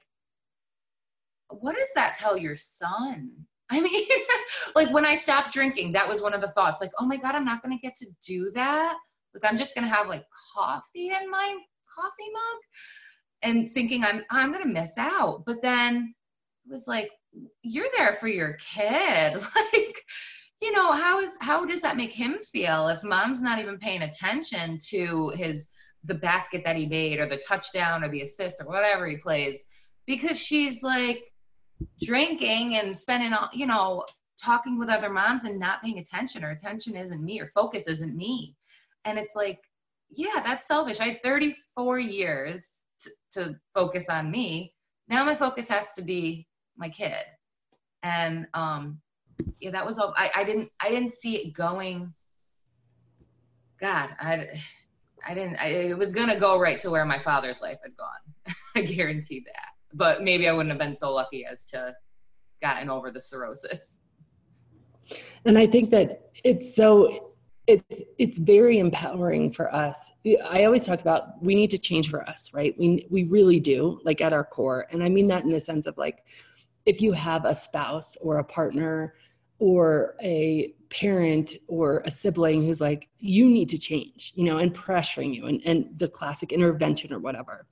what 1.49 1.75
does 1.75 1.91
that 1.95 2.15
tell 2.17 2.37
your 2.37 2.55
son? 2.55 3.31
I 3.69 3.81
mean, 3.81 4.05
like 4.75 4.91
when 4.91 5.05
I 5.05 5.15
stopped 5.15 5.53
drinking, 5.53 5.93
that 5.93 6.07
was 6.07 6.21
one 6.21 6.33
of 6.33 6.41
the 6.41 6.47
thoughts 6.47 6.81
like, 6.81 6.91
oh 6.99 7.05
my 7.05 7.17
God, 7.17 7.35
I'm 7.35 7.45
not 7.45 7.63
going 7.63 7.75
to 7.75 7.81
get 7.81 7.95
to 7.95 8.07
do 8.25 8.51
that. 8.53 8.97
Like, 9.33 9.49
I'm 9.49 9.57
just 9.57 9.75
going 9.75 9.87
to 9.87 9.93
have 9.93 10.07
like 10.07 10.25
coffee 10.55 11.09
in 11.09 11.29
my 11.29 11.57
coffee 11.95 12.31
mug 12.31 12.61
and 13.41 13.69
thinking 13.69 14.03
I'm, 14.03 14.23
I'm 14.29 14.51
going 14.51 14.63
to 14.63 14.69
miss 14.69 14.97
out. 14.97 15.43
But 15.45 15.61
then 15.61 16.13
it 16.65 16.71
was 16.71 16.87
like, 16.87 17.09
you're 17.63 17.87
there 17.97 18.13
for 18.13 18.27
your 18.27 18.53
kid. 18.53 19.33
like, 19.55 19.95
you 20.61 20.71
know, 20.71 20.91
how 20.91 21.19
is, 21.19 21.37
how 21.41 21.65
does 21.65 21.81
that 21.81 21.97
make 21.97 22.13
him 22.13 22.37
feel 22.39 22.87
if 22.89 23.03
mom's 23.03 23.41
not 23.41 23.59
even 23.59 23.79
paying 23.79 24.03
attention 24.03 24.77
to 24.89 25.31
his, 25.35 25.69
the 26.03 26.13
basket 26.13 26.63
that 26.65 26.75
he 26.75 26.85
made 26.85 27.19
or 27.19 27.25
the 27.25 27.41
touchdown 27.47 28.03
or 28.03 28.09
the 28.09 28.21
assist 28.21 28.61
or 28.61 28.67
whatever 28.67 29.07
he 29.07 29.17
plays? 29.17 29.65
Because 30.05 30.39
she's 30.39 30.83
like, 30.83 31.23
drinking 32.01 32.75
and 32.75 32.95
spending 32.95 33.33
all, 33.33 33.49
you 33.53 33.65
know, 33.65 34.05
talking 34.41 34.77
with 34.77 34.89
other 34.89 35.09
moms 35.09 35.45
and 35.45 35.59
not 35.59 35.81
paying 35.81 35.99
attention 35.99 36.43
or 36.43 36.51
attention 36.51 36.95
isn't 36.95 37.23
me 37.23 37.39
or 37.39 37.47
focus 37.47 37.87
isn't 37.87 38.15
me. 38.15 38.55
And 39.05 39.17
it's 39.17 39.35
like, 39.35 39.59
yeah, 40.09 40.41
that's 40.43 40.67
selfish. 40.67 40.99
I 40.99 41.05
had 41.05 41.23
34 41.23 41.99
years 41.99 42.81
to, 43.01 43.09
to 43.33 43.55
focus 43.73 44.09
on 44.09 44.29
me. 44.29 44.73
Now 45.07 45.23
my 45.23 45.35
focus 45.35 45.69
has 45.69 45.93
to 45.95 46.01
be 46.01 46.47
my 46.77 46.89
kid. 46.89 47.23
And 48.01 48.47
um, 48.53 49.01
yeah, 49.59 49.71
that 49.71 49.85
was 49.85 49.97
all. 49.97 50.13
I, 50.15 50.29
I 50.35 50.43
didn't 50.43 50.69
I 50.79 50.89
didn't 50.89 51.11
see 51.11 51.37
it 51.37 51.53
going. 51.53 52.13
God, 53.79 54.09
I 54.19 54.47
I 55.25 55.33
didn't. 55.33 55.55
I, 55.57 55.67
it 55.67 55.97
was 55.97 56.13
gonna 56.13 56.37
go 56.37 56.59
right 56.59 56.79
to 56.79 56.89
where 56.89 57.05
my 57.05 57.19
father's 57.19 57.61
life 57.61 57.79
had 57.81 57.95
gone. 57.95 58.55
I 58.75 58.81
guarantee 58.81 59.45
that 59.45 59.73
but 59.93 60.23
maybe 60.23 60.47
I 60.47 60.53
wouldn't 60.53 60.69
have 60.69 60.79
been 60.79 60.95
so 60.95 61.13
lucky 61.13 61.45
as 61.45 61.65
to 61.67 61.95
gotten 62.61 62.89
over 62.89 63.11
the 63.11 63.21
cirrhosis. 63.21 63.99
And 65.45 65.57
I 65.57 65.67
think 65.67 65.89
that 65.91 66.31
it's 66.43 66.75
so 66.75 67.33
it's 67.67 68.03
it's 68.17 68.37
very 68.37 68.79
empowering 68.79 69.51
for 69.51 69.73
us. 69.73 70.11
I 70.49 70.65
always 70.65 70.85
talk 70.85 70.99
about 71.01 71.41
we 71.41 71.55
need 71.55 71.71
to 71.71 71.77
change 71.77 72.09
for 72.09 72.27
us 72.27 72.49
right? 72.53 72.73
We 72.77 73.07
we 73.09 73.23
really 73.25 73.59
do 73.59 73.99
like 74.03 74.21
at 74.21 74.33
our 74.33 74.43
core. 74.43 74.87
And 74.91 75.03
i 75.03 75.09
mean 75.09 75.27
that 75.27 75.43
in 75.43 75.51
the 75.51 75.59
sense 75.59 75.85
of 75.85 75.97
like 75.97 76.23
if 76.85 77.01
you 77.01 77.11
have 77.13 77.45
a 77.45 77.55
spouse 77.55 78.17
or 78.21 78.39
a 78.39 78.43
partner 78.43 79.15
or 79.59 80.15
a 80.21 80.73
parent 80.89 81.55
or 81.67 82.01
a 82.05 82.11
sibling 82.11 82.65
who's 82.65 82.81
like 82.81 83.07
you 83.19 83.47
need 83.47 83.69
to 83.69 83.77
change 83.77 84.33
you 84.35 84.43
know 84.43 84.57
and 84.57 84.75
pressuring 84.75 85.33
you 85.33 85.45
and, 85.45 85.61
and 85.65 85.87
the 85.97 86.07
classic 86.07 86.51
intervention 86.51 87.13
or 87.13 87.19
whatever 87.19 87.65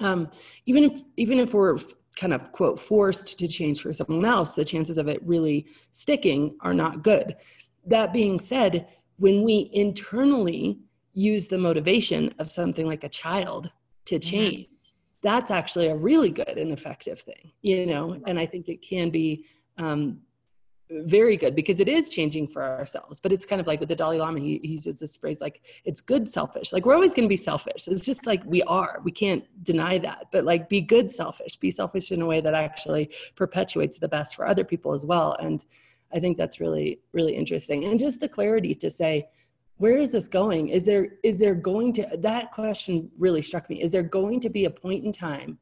um, 0.00 0.30
even 0.66 0.84
if 0.84 1.02
even 1.16 1.38
if 1.38 1.54
we're 1.54 1.78
kind 2.16 2.32
of 2.32 2.50
quote 2.52 2.80
forced 2.80 3.38
to 3.38 3.46
change 3.46 3.80
for 3.80 3.92
someone 3.92 4.24
else 4.24 4.54
the 4.54 4.64
chances 4.64 4.98
of 4.98 5.08
it 5.08 5.20
really 5.24 5.66
sticking 5.92 6.56
are 6.60 6.74
not 6.74 7.02
good 7.02 7.36
that 7.86 8.12
being 8.12 8.40
said 8.40 8.88
when 9.18 9.42
we 9.42 9.70
internally 9.72 10.78
use 11.14 11.48
the 11.48 11.58
motivation 11.58 12.32
of 12.38 12.50
something 12.50 12.86
like 12.86 13.04
a 13.04 13.08
child 13.08 13.70
to 14.04 14.16
mm-hmm. 14.16 14.30
change 14.30 14.66
mm-hmm. 14.66 14.74
that's 15.22 15.50
actually 15.50 15.88
a 15.88 15.96
really 15.96 16.30
good 16.30 16.58
and 16.58 16.72
effective 16.72 17.20
thing 17.20 17.52
you 17.62 17.86
know 17.86 18.20
and 18.26 18.38
i 18.38 18.46
think 18.46 18.68
it 18.68 18.82
can 18.82 19.10
be 19.10 19.44
um, 19.78 20.20
very 20.90 21.36
good 21.36 21.54
because 21.54 21.80
it 21.80 21.88
is 21.88 22.08
changing 22.08 22.46
for 22.46 22.62
ourselves 22.62 23.20
but 23.20 23.32
it's 23.32 23.44
kind 23.44 23.60
of 23.60 23.66
like 23.66 23.78
with 23.78 23.90
the 23.90 23.94
dalai 23.94 24.18
lama 24.18 24.40
he, 24.40 24.58
he 24.62 24.68
uses 24.68 24.98
this 24.98 25.16
phrase 25.16 25.40
like 25.40 25.60
it's 25.84 26.00
good 26.00 26.26
selfish 26.26 26.72
like 26.72 26.86
we're 26.86 26.94
always 26.94 27.12
going 27.12 27.24
to 27.24 27.28
be 27.28 27.36
selfish 27.36 27.86
it's 27.88 28.06
just 28.06 28.26
like 28.26 28.42
we 28.46 28.62
are 28.62 29.00
we 29.04 29.12
can't 29.12 29.44
deny 29.64 29.98
that 29.98 30.26
but 30.32 30.44
like 30.44 30.68
be 30.68 30.80
good 30.80 31.10
selfish 31.10 31.56
be 31.56 31.70
selfish 31.70 32.10
in 32.10 32.22
a 32.22 32.26
way 32.26 32.40
that 32.40 32.54
actually 32.54 33.10
perpetuates 33.36 33.98
the 33.98 34.08
best 34.08 34.34
for 34.34 34.46
other 34.46 34.64
people 34.64 34.92
as 34.92 35.04
well 35.04 35.36
and 35.40 35.64
I 36.12 36.20
think 36.20 36.36
that's 36.36 36.60
really, 36.60 37.00
really 37.12 37.34
interesting. 37.34 37.84
And 37.84 37.98
just 37.98 38.20
the 38.20 38.28
clarity 38.28 38.74
to 38.76 38.90
say, 38.90 39.28
where 39.76 39.96
is 39.96 40.12
this 40.12 40.26
going? 40.26 40.68
Is 40.68 40.84
there, 40.84 41.08
is 41.22 41.38
there 41.38 41.54
going 41.54 41.92
to, 41.94 42.08
that 42.18 42.52
question 42.52 43.10
really 43.18 43.42
struck 43.42 43.68
me. 43.70 43.82
Is 43.82 43.92
there 43.92 44.02
going 44.02 44.40
to 44.40 44.48
be 44.48 44.64
a 44.64 44.70
point 44.70 45.04
in 45.04 45.12
time 45.12 45.58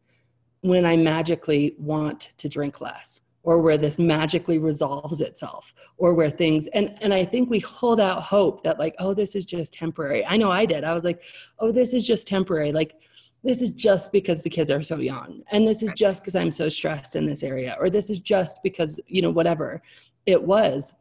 when 0.60 0.86
I 0.86 0.96
magically 0.96 1.74
want 1.78 2.32
to 2.38 2.48
drink 2.48 2.80
less? 2.80 3.20
Or 3.46 3.60
where 3.60 3.78
this 3.78 3.96
magically 3.96 4.58
resolves 4.58 5.20
itself 5.20 5.72
or 5.96 6.12
where 6.12 6.28
things 6.28 6.66
and 6.74 6.98
and 7.00 7.14
i 7.14 7.24
think 7.24 7.48
we 7.48 7.60
hold 7.60 8.00
out 8.00 8.20
hope 8.22 8.62
that 8.62 8.78
like 8.78 8.94
oh 8.98 9.14
this 9.14 9.34
is 9.34 9.44
just 9.46 9.72
temporary. 9.72 10.26
I 10.26 10.36
know 10.36 10.50
i 10.50 10.66
did. 10.66 10.84
I 10.84 10.92
was 10.92 11.04
like 11.04 11.22
oh 11.60 11.72
this 11.72 11.94
is 11.94 12.06
just 12.06 12.26
temporary. 12.26 12.72
Like 12.72 12.96
this 13.44 13.62
is 13.62 13.72
just 13.72 14.10
because 14.10 14.42
the 14.42 14.50
kids 14.50 14.70
are 14.70 14.82
so 14.82 14.98
young 14.98 15.42
and 15.52 15.66
this 15.66 15.82
is 15.82 15.92
just 15.92 16.20
because 16.20 16.34
i'm 16.34 16.50
so 16.50 16.68
stressed 16.68 17.14
in 17.14 17.24
this 17.26 17.44
area 17.44 17.76
or 17.78 17.88
this 17.88 18.10
is 18.10 18.18
just 18.18 18.60
because 18.64 18.98
you 19.06 19.22
know 19.22 19.30
whatever 19.30 19.80
it 20.26 20.42
was. 20.42 20.94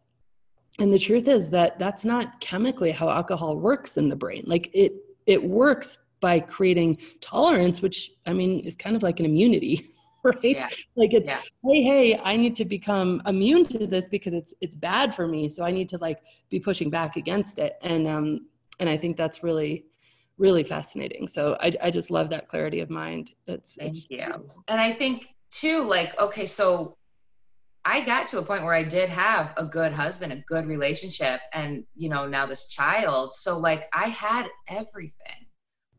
And 0.80 0.94
the 0.94 1.00
truth 1.00 1.28
is 1.28 1.50
that 1.52 1.80
that's 1.80 2.06
not 2.06 2.40
chemically 2.42 2.92
how 2.92 3.10
alcohol 3.10 3.58
works 3.58 3.98
in 3.98 4.08
the 4.08 4.16
brain. 4.16 4.44
Like 4.46 4.70
it 4.74 4.94
it 5.26 5.42
works 5.44 5.98
by 6.22 6.40
creating 6.40 6.98
tolerance 7.22 7.82
which 7.82 8.12
i 8.26 8.34
mean 8.34 8.60
is 8.62 8.76
kind 8.76 8.96
of 8.96 9.04
like 9.04 9.20
an 9.20 9.26
immunity 9.26 9.92
right 10.26 10.38
yeah. 10.44 10.70
like 10.96 11.14
it's 11.14 11.30
yeah. 11.30 11.42
hey 11.64 11.84
hey 11.84 12.22
i 12.24 12.36
need 12.36 12.56
to 12.56 12.66
become 12.66 13.22
immune 13.26 13.64
to 13.64 13.86
this 13.86 14.08
because 14.08 14.34
it's 14.34 14.54
it's 14.62 14.76
bad 14.76 15.14
for 15.14 15.28
me 15.28 15.48
so 15.48 15.64
i 15.64 15.72
need 15.72 15.88
to 15.88 15.98
like 16.00 16.20
be 16.50 16.60
pushing 16.60 16.90
back 16.90 17.16
against 17.16 17.60
it 17.60 17.78
and 17.84 18.08
um 18.08 18.40
and 18.80 18.90
i 18.90 18.98
think 18.98 19.16
that's 19.16 19.44
really 19.44 19.86
really 20.38 20.64
fascinating 20.64 21.28
so 21.28 21.56
i, 21.62 21.72
I 21.82 21.92
just 21.92 22.10
love 22.10 22.30
that 22.32 22.48
clarity 22.48 22.80
of 22.80 22.90
mind 22.90 23.32
it's 23.48 23.76
thank 23.76 23.92
it's, 23.92 24.08
you 24.10 24.50
and 24.68 24.82
i 24.82 24.92
think 24.92 25.28
too 25.52 25.84
like 25.84 26.20
okay 26.20 26.46
so 26.46 26.98
I 27.88 28.02
got 28.02 28.26
to 28.30 28.40
a 28.40 28.44
point 28.44 28.64
where 28.64 28.74
I 28.74 28.82
did 28.82 29.10
have 29.10 29.54
a 29.58 29.64
good 29.64 29.94
husband, 29.94 30.34
a 30.34 30.38
good 30.48 30.66
relationship, 30.66 31.40
and 31.54 31.84
you 31.96 32.10
know, 32.10 32.28
now 32.28 32.48
this 32.48 32.66
child. 32.66 33.32
So 33.32 33.60
like 33.60 33.88
I 33.94 34.08
had 34.08 34.48
everything. 34.68 35.45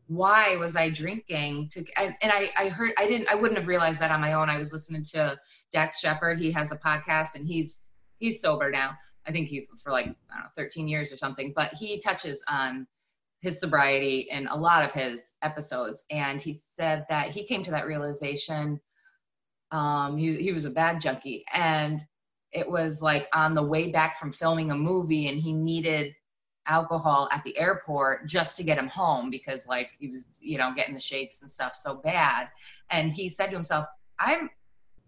Why 0.07 0.55
was 0.55 0.75
I 0.75 0.89
drinking 0.89 1.69
to 1.73 1.83
and, 1.97 2.15
and 2.21 2.31
I, 2.31 2.49
I 2.57 2.69
heard 2.69 2.93
I 2.97 3.07
didn't 3.07 3.29
I 3.29 3.35
wouldn't 3.35 3.57
have 3.57 3.67
realized 3.67 3.99
that 3.99 4.11
on 4.11 4.21
my 4.21 4.33
own. 4.33 4.49
I 4.49 4.57
was 4.57 4.71
listening 4.71 5.03
to 5.11 5.37
Dax 5.71 5.99
Shepard. 5.99 6.39
He 6.39 6.51
has 6.51 6.71
a 6.71 6.77
podcast 6.77 7.35
and 7.35 7.45
he's 7.45 7.85
he's 8.17 8.41
sober 8.41 8.71
now. 8.71 8.97
I 9.27 9.31
think 9.31 9.49
he's 9.49 9.69
for 9.83 9.91
like, 9.91 10.05
I 10.05 10.35
don't 10.35 10.43
know, 10.43 10.49
13 10.55 10.87
years 10.87 11.11
or 11.11 11.17
something, 11.17 11.51
but 11.53 11.73
he 11.73 11.99
touches 11.99 12.41
on 12.49 12.87
his 13.41 13.59
sobriety 13.59 14.27
in 14.31 14.47
a 14.47 14.55
lot 14.55 14.85
of 14.85 14.93
his 14.93 15.35
episodes. 15.41 16.05
And 16.09 16.41
he 16.41 16.53
said 16.53 17.05
that 17.09 17.29
he 17.29 17.43
came 17.43 17.63
to 17.63 17.71
that 17.71 17.87
realization 17.87 18.79
um, 19.71 20.17
he, 20.17 20.33
he 20.35 20.53
was 20.53 20.65
a 20.65 20.71
bad 20.71 21.01
junkie. 21.01 21.43
And 21.53 21.99
it 22.51 22.69
was 22.69 23.01
like 23.01 23.27
on 23.33 23.53
the 23.53 23.63
way 23.63 23.91
back 23.91 24.17
from 24.17 24.31
filming 24.31 24.71
a 24.71 24.75
movie, 24.75 25.27
and 25.27 25.37
he 25.37 25.53
needed 25.53 26.15
alcohol 26.67 27.29
at 27.31 27.43
the 27.43 27.57
airport 27.57 28.27
just 28.27 28.57
to 28.57 28.63
get 28.63 28.77
him 28.77 28.87
home 28.87 29.29
because 29.29 29.67
like 29.67 29.91
he 29.99 30.07
was 30.07 30.31
you 30.41 30.57
know 30.57 30.73
getting 30.75 30.93
the 30.93 30.99
shakes 30.99 31.41
and 31.41 31.49
stuff 31.49 31.73
so 31.73 31.95
bad. 31.95 32.49
And 32.89 33.11
he 33.11 33.29
said 33.29 33.47
to 33.47 33.55
himself 33.55 33.85
i'm 34.19 34.49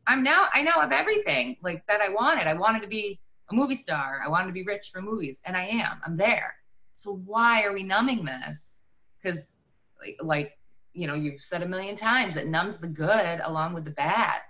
i'm 0.08 0.24
now 0.24 0.48
i 0.54 0.62
now 0.62 0.80
have 0.80 0.92
everything 0.92 1.58
like 1.62 1.86
that 1.88 2.02
i 2.02 2.10
wanted. 2.10 2.48
I 2.48 2.54
wanted 2.54 2.82
to 2.82 2.88
be 2.88 3.20
a 3.52 3.56
movie 3.56 3.76
star. 3.76 4.22
I 4.24 4.30
wanted 4.30 4.48
to 4.48 4.54
be 4.54 4.64
rich 4.64 4.90
for 4.92 5.02
movies 5.02 5.42
and 5.46 5.56
i 5.56 5.66
am. 5.66 6.02
I'm 6.06 6.16
there. 6.16 6.56
So 6.96 7.16
why 7.26 7.64
are 7.64 7.74
we 7.74 7.84
numbing 7.84 8.26
this? 8.26 8.82
Because 9.22 9.56
like, 10.02 10.18
like 10.22 10.58
you 10.94 11.08
know 11.08 11.16
you've 11.16 11.40
said 11.40 11.62
a 11.62 11.68
million 11.68 11.96
times 11.96 12.38
it 12.38 12.48
numbs 12.48 12.80
the 12.80 12.88
good 12.88 13.42
along 13.44 13.74
with 13.74 13.86
the 13.86 13.92
bad. 13.92 14.42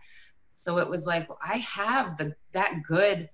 So 0.54 0.78
it 0.78 0.90
was 0.90 1.06
like 1.08 1.30
well, 1.30 1.40
i 1.44 1.58
have 1.58 2.18
the 2.18 2.36
that 2.54 2.84
good 2.88 3.30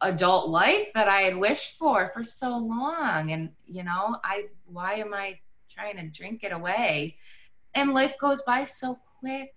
adult 0.00 0.48
life 0.48 0.92
that 0.94 1.08
i 1.08 1.22
had 1.22 1.36
wished 1.36 1.76
for 1.76 2.06
for 2.06 2.24
so 2.24 2.56
long. 2.58 3.30
And 3.32 3.50
you 3.66 3.84
know 3.84 4.16
i 4.24 4.46
why 4.66 4.94
am 4.94 5.14
i 5.14 5.38
trying 5.70 5.96
to 5.96 6.08
drink 6.08 6.44
it 6.44 6.52
away? 6.52 7.16
And 7.74 7.94
life 7.94 8.18
goes 8.18 8.42
by 8.42 8.64
so 8.64 8.96
quick. 9.20 9.52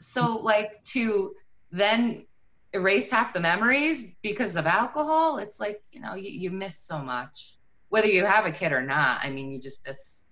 So 0.00 0.38
like 0.38 0.84
to 0.86 1.34
then 1.70 2.26
erase 2.74 3.10
half 3.10 3.32
the 3.32 3.40
memories 3.40 4.14
because 4.22 4.56
of 4.56 4.66
alcohol 4.66 5.38
it's 5.38 5.60
like 5.60 5.82
you 5.92 6.00
know 6.00 6.14
you, 6.14 6.30
you 6.30 6.50
miss 6.50 6.78
so 6.78 6.98
much. 6.98 7.56
Whether 7.88 8.08
you 8.08 8.24
have 8.24 8.46
a 8.46 8.52
kid 8.52 8.72
or 8.72 8.82
not 8.82 9.20
i 9.22 9.30
mean 9.30 9.52
you 9.52 9.60
just 9.60 9.86
miss 9.86 10.30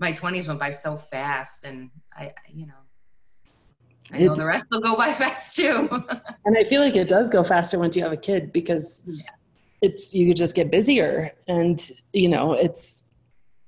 my 0.00 0.12
20s 0.12 0.48
went 0.48 0.58
by 0.58 0.70
so 0.70 0.96
fast 0.96 1.64
and 1.64 1.90
I, 2.16 2.32
you 2.48 2.66
know, 2.66 2.72
I 4.12 4.18
know 4.18 4.34
the 4.34 4.46
rest 4.46 4.66
will 4.70 4.80
go 4.80 4.96
by 4.96 5.12
fast 5.12 5.56
too. 5.56 5.88
and 6.44 6.56
I 6.58 6.64
feel 6.64 6.80
like 6.80 6.96
it 6.96 7.08
does 7.08 7.28
go 7.28 7.44
faster 7.44 7.78
once 7.78 7.96
you 7.96 8.02
have 8.02 8.12
a 8.12 8.16
kid 8.16 8.52
because 8.52 9.02
yeah. 9.06 9.22
it's, 9.82 10.14
you 10.14 10.34
just 10.34 10.54
get 10.54 10.70
busier 10.70 11.32
and, 11.48 11.90
you 12.12 12.28
know, 12.28 12.54
it's, 12.54 13.02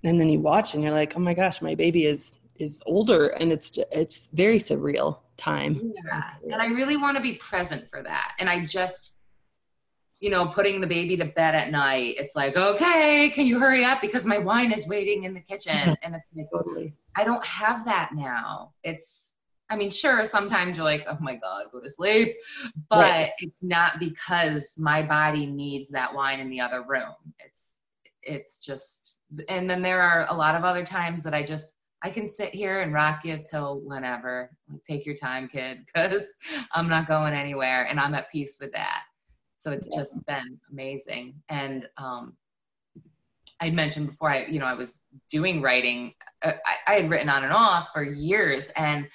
and 0.04 0.20
then 0.20 0.28
you 0.28 0.40
watch 0.40 0.74
and 0.74 0.82
you're 0.82 0.92
like, 0.92 1.14
oh 1.16 1.20
my 1.20 1.34
gosh, 1.34 1.62
my 1.62 1.74
baby 1.74 2.06
is, 2.06 2.32
is 2.58 2.82
older 2.86 3.28
and 3.28 3.52
it's, 3.52 3.78
it's 3.92 4.26
very 4.32 4.58
surreal 4.58 5.18
time. 5.36 5.92
Yeah. 6.06 6.30
And 6.52 6.60
I 6.60 6.66
really 6.66 6.96
want 6.96 7.16
to 7.16 7.22
be 7.22 7.34
present 7.34 7.88
for 7.88 8.02
that. 8.02 8.34
And 8.38 8.48
I 8.48 8.64
just, 8.64 9.18
you 10.20 10.30
know, 10.30 10.46
putting 10.46 10.80
the 10.80 10.86
baby 10.86 11.16
to 11.16 11.24
bed 11.24 11.56
at 11.56 11.70
night, 11.70 12.14
it's 12.16 12.36
like, 12.36 12.56
okay, 12.56 13.30
can 13.30 13.44
you 13.44 13.58
hurry 13.58 13.84
up 13.84 14.00
because 14.00 14.24
my 14.24 14.38
wine 14.38 14.70
is 14.70 14.88
waiting 14.88 15.24
in 15.24 15.34
the 15.34 15.40
kitchen? 15.40 15.96
And 16.02 16.14
it's 16.14 16.30
like, 16.34 16.46
totally. 16.52 16.94
I 17.16 17.24
don't 17.24 17.44
have 17.44 17.84
that 17.86 18.10
now. 18.14 18.72
It's, 18.84 19.31
I 19.72 19.76
mean, 19.76 19.90
sure, 19.90 20.24
sometimes 20.26 20.76
you're 20.76 20.84
like, 20.84 21.06
oh 21.08 21.16
my 21.20 21.36
God, 21.36 21.64
go 21.72 21.80
to 21.80 21.88
sleep. 21.88 22.36
But 22.90 22.98
right. 22.98 23.30
it's 23.38 23.62
not 23.62 23.98
because 23.98 24.76
my 24.78 25.02
body 25.02 25.46
needs 25.46 25.88
that 25.90 26.14
wine 26.14 26.40
in 26.40 26.50
the 26.50 26.60
other 26.60 26.82
room. 26.82 27.14
It's, 27.38 27.78
it's 28.22 28.60
just, 28.64 29.20
and 29.48 29.68
then 29.68 29.80
there 29.80 30.02
are 30.02 30.26
a 30.28 30.34
lot 30.34 30.54
of 30.54 30.64
other 30.64 30.84
times 30.84 31.22
that 31.22 31.32
I 31.32 31.42
just, 31.42 31.74
I 32.02 32.10
can 32.10 32.26
sit 32.26 32.54
here 32.54 32.82
and 32.82 32.92
rock 32.92 33.24
you 33.24 33.42
till 33.48 33.80
whenever. 33.80 34.50
Take 34.86 35.06
your 35.06 35.14
time, 35.14 35.48
kid, 35.48 35.86
because 35.86 36.34
I'm 36.72 36.90
not 36.90 37.06
going 37.06 37.32
anywhere 37.32 37.86
and 37.86 37.98
I'm 37.98 38.14
at 38.14 38.30
peace 38.30 38.58
with 38.60 38.72
that. 38.72 39.04
So 39.56 39.72
it's 39.72 39.86
just 39.86 40.26
been 40.26 40.58
amazing. 40.70 41.34
And 41.48 41.88
um, 41.96 42.36
I 43.62 43.70
mentioned 43.70 44.08
before, 44.08 44.28
I 44.28 44.46
you 44.46 44.58
know 44.58 44.66
I 44.66 44.74
was 44.74 45.00
doing 45.30 45.62
writing. 45.62 46.14
Uh, 46.42 46.54
I, 46.66 46.92
I 46.92 46.94
had 46.96 47.08
written 47.08 47.28
on 47.28 47.44
and 47.44 47.52
off 47.52 47.90
for 47.92 48.02
years, 48.02 48.68
and 48.76 49.08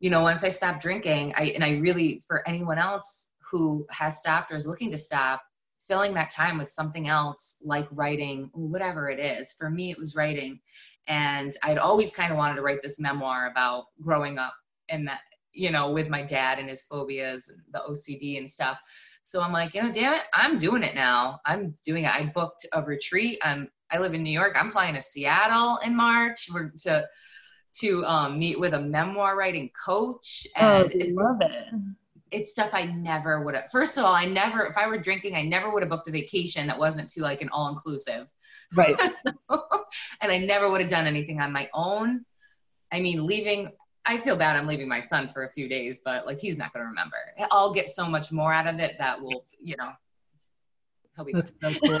you 0.00 0.10
know 0.10 0.22
once 0.22 0.44
I 0.44 0.48
stopped 0.48 0.82
drinking, 0.82 1.34
I 1.36 1.52
and 1.54 1.64
I 1.64 1.78
really 1.78 2.20
for 2.26 2.46
anyone 2.48 2.78
else 2.78 3.32
who 3.50 3.86
has 3.90 4.18
stopped 4.18 4.50
or 4.50 4.56
is 4.56 4.66
looking 4.66 4.90
to 4.90 4.98
stop, 4.98 5.42
filling 5.80 6.14
that 6.14 6.30
time 6.30 6.58
with 6.58 6.68
something 6.68 7.08
else 7.08 7.58
like 7.64 7.86
writing, 7.92 8.50
whatever 8.54 9.08
it 9.08 9.18
is. 9.18 9.52
For 9.52 9.70
me, 9.70 9.90
it 9.90 9.98
was 9.98 10.16
writing, 10.16 10.60
and 11.06 11.54
I'd 11.62 11.78
always 11.78 12.14
kind 12.14 12.32
of 12.32 12.38
wanted 12.38 12.56
to 12.56 12.62
write 12.62 12.82
this 12.82 13.00
memoir 13.00 13.48
about 13.50 13.86
growing 14.00 14.38
up 14.38 14.54
and 14.88 15.06
that 15.08 15.20
you 15.52 15.70
know 15.70 15.90
with 15.92 16.08
my 16.08 16.22
dad 16.22 16.58
and 16.58 16.68
his 16.68 16.82
phobias 16.82 17.48
and 17.48 17.60
the 17.72 17.82
OCD 17.88 18.38
and 18.38 18.50
stuff. 18.50 18.78
So 19.26 19.40
I'm 19.40 19.52
like, 19.52 19.74
you 19.74 19.82
know, 19.82 19.90
damn 19.90 20.12
it, 20.12 20.28
I'm 20.34 20.58
doing 20.58 20.82
it 20.82 20.94
now. 20.94 21.40
I'm 21.46 21.74
doing 21.86 22.04
it. 22.04 22.14
I 22.14 22.30
booked 22.34 22.66
a 22.72 22.82
retreat. 22.82 23.38
I'm 23.42 23.70
I 23.90 23.98
live 23.98 24.14
in 24.14 24.22
New 24.22 24.32
York. 24.32 24.56
I'm 24.58 24.68
flying 24.68 24.94
to 24.94 25.00
Seattle 25.00 25.78
in 25.84 25.96
March. 25.96 26.48
We're 26.52 26.72
to 26.80 27.06
to 27.80 28.04
um, 28.04 28.38
meet 28.38 28.58
with 28.58 28.74
a 28.74 28.80
memoir 28.80 29.36
writing 29.36 29.70
coach. 29.84 30.46
And 30.56 30.66
oh, 30.66 30.98
I 31.00 31.10
love 31.10 31.38
it. 31.40 31.74
it's 32.30 32.50
stuff 32.50 32.70
I 32.72 32.86
never 32.86 33.40
would 33.40 33.54
have. 33.54 33.70
First 33.70 33.98
of 33.98 34.04
all, 34.04 34.14
I 34.14 34.26
never, 34.26 34.64
if 34.66 34.78
I 34.78 34.86
were 34.86 34.98
drinking, 34.98 35.34
I 35.34 35.42
never 35.42 35.70
would 35.70 35.82
have 35.82 35.90
booked 35.90 36.08
a 36.08 36.12
vacation 36.12 36.66
that 36.68 36.78
wasn't 36.78 37.08
to 37.10 37.22
like 37.22 37.42
an 37.42 37.48
all 37.50 37.68
inclusive. 37.68 38.32
Right. 38.74 38.96
so, 39.50 39.64
and 40.20 40.32
I 40.32 40.38
never 40.38 40.70
would 40.70 40.80
have 40.80 40.90
done 40.90 41.06
anything 41.06 41.40
on 41.40 41.52
my 41.52 41.68
own. 41.74 42.24
I 42.92 43.00
mean, 43.00 43.26
leaving, 43.26 43.72
I 44.04 44.18
feel 44.18 44.36
bad 44.36 44.56
I'm 44.56 44.66
leaving 44.66 44.88
my 44.88 45.00
son 45.00 45.26
for 45.26 45.44
a 45.44 45.50
few 45.50 45.68
days, 45.68 46.00
but 46.04 46.26
like 46.26 46.38
he's 46.38 46.58
not 46.58 46.72
going 46.72 46.84
to 46.84 46.88
remember. 46.88 47.16
I'll 47.50 47.72
get 47.72 47.88
so 47.88 48.06
much 48.06 48.30
more 48.30 48.52
out 48.52 48.66
of 48.66 48.78
it 48.78 48.92
that 48.98 49.20
will, 49.20 49.44
you 49.60 49.76
know, 49.76 49.90
he'll 51.16 51.24
be. 51.24 51.32
That's 51.32 51.52
so 51.62 51.88
cool. 51.88 52.00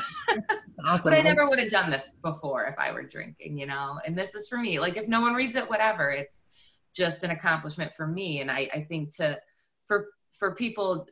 awesome. 0.84 1.10
but 1.10 1.12
I 1.12 1.22
never 1.22 1.48
would 1.48 1.58
have 1.58 1.70
done 1.70 1.90
this 1.90 2.12
before 2.22 2.64
if 2.66 2.78
I 2.78 2.92
were 2.92 3.02
drinking, 3.02 3.58
you 3.58 3.66
know, 3.66 3.98
and 4.04 4.16
this 4.16 4.34
is 4.34 4.48
for 4.48 4.58
me. 4.58 4.78
Like 4.78 4.96
if 4.96 5.08
no 5.08 5.20
one 5.20 5.34
reads 5.34 5.56
it, 5.56 5.68
whatever, 5.68 6.10
it's 6.10 6.46
just 6.94 7.24
an 7.24 7.30
accomplishment 7.30 7.92
for 7.92 8.06
me. 8.06 8.40
And 8.40 8.50
I, 8.50 8.68
I 8.72 8.80
think 8.88 9.16
to, 9.16 9.38
for 9.86 10.08
for 10.38 10.54
people 10.54 11.06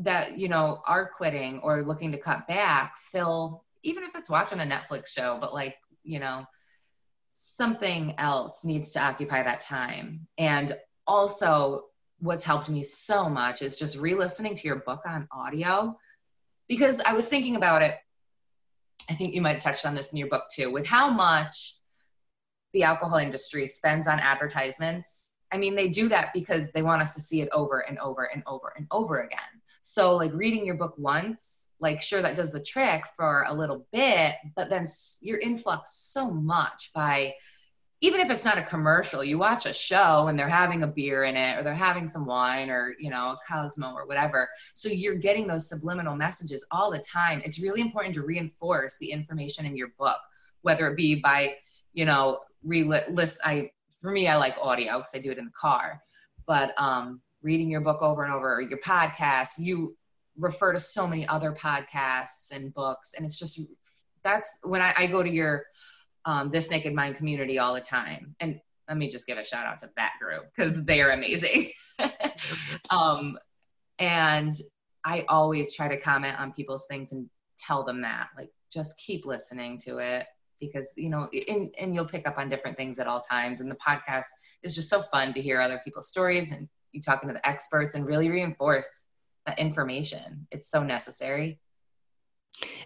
that 0.00 0.38
you 0.38 0.48
know 0.48 0.80
are 0.86 1.08
quitting 1.08 1.60
or 1.60 1.82
looking 1.82 2.12
to 2.12 2.18
cut 2.18 2.46
back 2.48 2.96
fill 2.96 3.64
even 3.82 4.02
if 4.04 4.14
it's 4.14 4.30
watching 4.30 4.60
a 4.60 4.64
netflix 4.64 5.08
show 5.08 5.38
but 5.40 5.54
like 5.54 5.76
you 6.02 6.18
know 6.18 6.40
something 7.32 8.14
else 8.18 8.64
needs 8.64 8.90
to 8.90 9.00
occupy 9.00 9.42
that 9.42 9.60
time 9.60 10.26
and 10.38 10.72
also 11.06 11.84
what's 12.18 12.44
helped 12.44 12.68
me 12.68 12.82
so 12.82 13.28
much 13.28 13.62
is 13.62 13.78
just 13.78 13.98
re-listening 13.98 14.54
to 14.54 14.66
your 14.66 14.76
book 14.76 15.02
on 15.06 15.28
audio 15.30 15.96
because 16.68 17.00
i 17.00 17.12
was 17.12 17.28
thinking 17.28 17.56
about 17.56 17.82
it 17.82 17.96
i 19.10 19.14
think 19.14 19.34
you 19.34 19.42
might 19.42 19.54
have 19.54 19.62
touched 19.62 19.86
on 19.86 19.94
this 19.94 20.12
in 20.12 20.18
your 20.18 20.28
book 20.28 20.44
too 20.54 20.70
with 20.70 20.86
how 20.86 21.10
much 21.10 21.76
the 22.72 22.82
alcohol 22.82 23.18
industry 23.18 23.66
spends 23.66 24.06
on 24.06 24.18
advertisements 24.18 25.34
I 25.54 25.56
mean, 25.56 25.76
they 25.76 25.88
do 25.88 26.08
that 26.08 26.32
because 26.34 26.72
they 26.72 26.82
want 26.82 27.00
us 27.00 27.14
to 27.14 27.20
see 27.20 27.40
it 27.40 27.48
over 27.52 27.78
and 27.78 27.96
over 28.00 28.24
and 28.24 28.42
over 28.44 28.72
and 28.76 28.88
over 28.90 29.20
again. 29.20 29.38
So, 29.82 30.16
like 30.16 30.32
reading 30.34 30.66
your 30.66 30.74
book 30.74 30.94
once, 30.98 31.68
like, 31.78 32.00
sure, 32.00 32.20
that 32.22 32.34
does 32.34 32.50
the 32.50 32.60
trick 32.60 33.04
for 33.16 33.44
a 33.46 33.54
little 33.54 33.86
bit, 33.92 34.34
but 34.56 34.68
then 34.68 34.84
you're 35.20 35.38
influxed 35.38 36.12
so 36.12 36.28
much 36.28 36.90
by 36.92 37.34
even 38.00 38.20
if 38.20 38.30
it's 38.30 38.44
not 38.44 38.58
a 38.58 38.62
commercial, 38.62 39.24
you 39.24 39.38
watch 39.38 39.66
a 39.66 39.72
show 39.72 40.26
and 40.28 40.38
they're 40.38 40.48
having 40.48 40.82
a 40.82 40.86
beer 40.86 41.24
in 41.24 41.36
it 41.36 41.58
or 41.58 41.62
they're 41.62 41.74
having 41.74 42.06
some 42.06 42.26
wine 42.26 42.68
or, 42.68 42.94
you 42.98 43.08
know, 43.08 43.34
Cosmo 43.48 43.94
or 43.94 44.06
whatever. 44.06 44.48
So 44.74 44.88
you're 44.88 45.14
getting 45.14 45.46
those 45.46 45.68
subliminal 45.68 46.16
messages 46.16 46.66
all 46.70 46.90
the 46.90 46.98
time. 46.98 47.40
It's 47.44 47.62
really 47.62 47.80
important 47.80 48.14
to 48.16 48.22
reinforce 48.22 48.98
the 48.98 49.10
information 49.10 49.64
in 49.64 49.76
your 49.76 49.88
book, 49.98 50.18
whether 50.62 50.88
it 50.88 50.96
be 50.96 51.20
by, 51.20 51.54
you 51.92 52.04
know, 52.04 52.40
re-list, 52.62 53.40
I 53.44 53.70
for 54.00 54.10
me, 54.10 54.28
I 54.28 54.36
like 54.36 54.56
audio 54.60 54.98
because 54.98 55.14
I 55.14 55.18
do 55.18 55.30
it 55.30 55.38
in 55.38 55.46
the 55.46 55.50
car. 55.52 56.02
But 56.46 56.74
um, 56.76 57.22
reading 57.40 57.70
your 57.70 57.80
book 57.80 58.02
over 58.02 58.22
and 58.22 58.32
over, 58.34 58.56
or 58.56 58.60
your 58.60 58.80
podcast, 58.80 59.52
you 59.58 59.96
refer 60.38 60.74
to 60.74 60.78
so 60.78 61.06
many 61.06 61.26
other 61.26 61.52
podcasts 61.52 62.54
and 62.54 62.74
books, 62.74 63.14
and 63.14 63.24
it's 63.24 63.38
just 63.38 63.60
that's 64.22 64.58
when 64.62 64.82
I, 64.82 64.92
I 64.96 65.06
go 65.06 65.22
to 65.22 65.30
your 65.30 65.64
um, 66.24 66.50
This 66.50 66.70
Naked 66.70 66.94
Mind 66.94 67.16
community 67.16 67.58
all 67.58 67.74
the 67.74 67.80
time. 67.80 68.34
And 68.40 68.60
let 68.88 68.96
me 68.96 69.08
just 69.08 69.26
give 69.26 69.38
a 69.38 69.44
shout 69.44 69.66
out 69.66 69.80
to 69.80 69.90
that 69.96 70.12
group 70.20 70.46
because 70.54 70.82
they 70.84 71.00
are 71.00 71.10
amazing. 71.10 71.70
um, 72.90 73.38
and 73.98 74.54
I 75.04 75.24
always 75.28 75.74
try 75.74 75.88
to 75.88 75.98
comment 75.98 76.38
on 76.40 76.52
people's 76.52 76.86
things 76.86 77.12
and 77.12 77.28
tell 77.58 77.84
them 77.84 78.02
that, 78.02 78.28
like, 78.36 78.50
just 78.72 78.98
keep 78.98 79.24
listening 79.24 79.78
to 79.78 79.98
it 79.98 80.26
because 80.60 80.92
you 80.96 81.10
know 81.10 81.28
and, 81.48 81.74
and 81.78 81.94
you'll 81.94 82.06
pick 82.06 82.26
up 82.26 82.38
on 82.38 82.48
different 82.48 82.76
things 82.76 82.98
at 82.98 83.06
all 83.06 83.20
times 83.20 83.60
and 83.60 83.70
the 83.70 83.76
podcast 83.76 84.26
is 84.62 84.74
just 84.74 84.88
so 84.88 85.00
fun 85.00 85.32
to 85.32 85.40
hear 85.40 85.60
other 85.60 85.80
people's 85.84 86.08
stories 86.08 86.52
and 86.52 86.68
you 86.92 87.00
talking 87.00 87.28
to 87.28 87.34
the 87.34 87.46
experts 87.46 87.94
and 87.94 88.06
really 88.06 88.30
reinforce 88.30 89.06
that 89.46 89.58
information 89.58 90.46
it's 90.50 90.68
so 90.68 90.82
necessary 90.82 91.58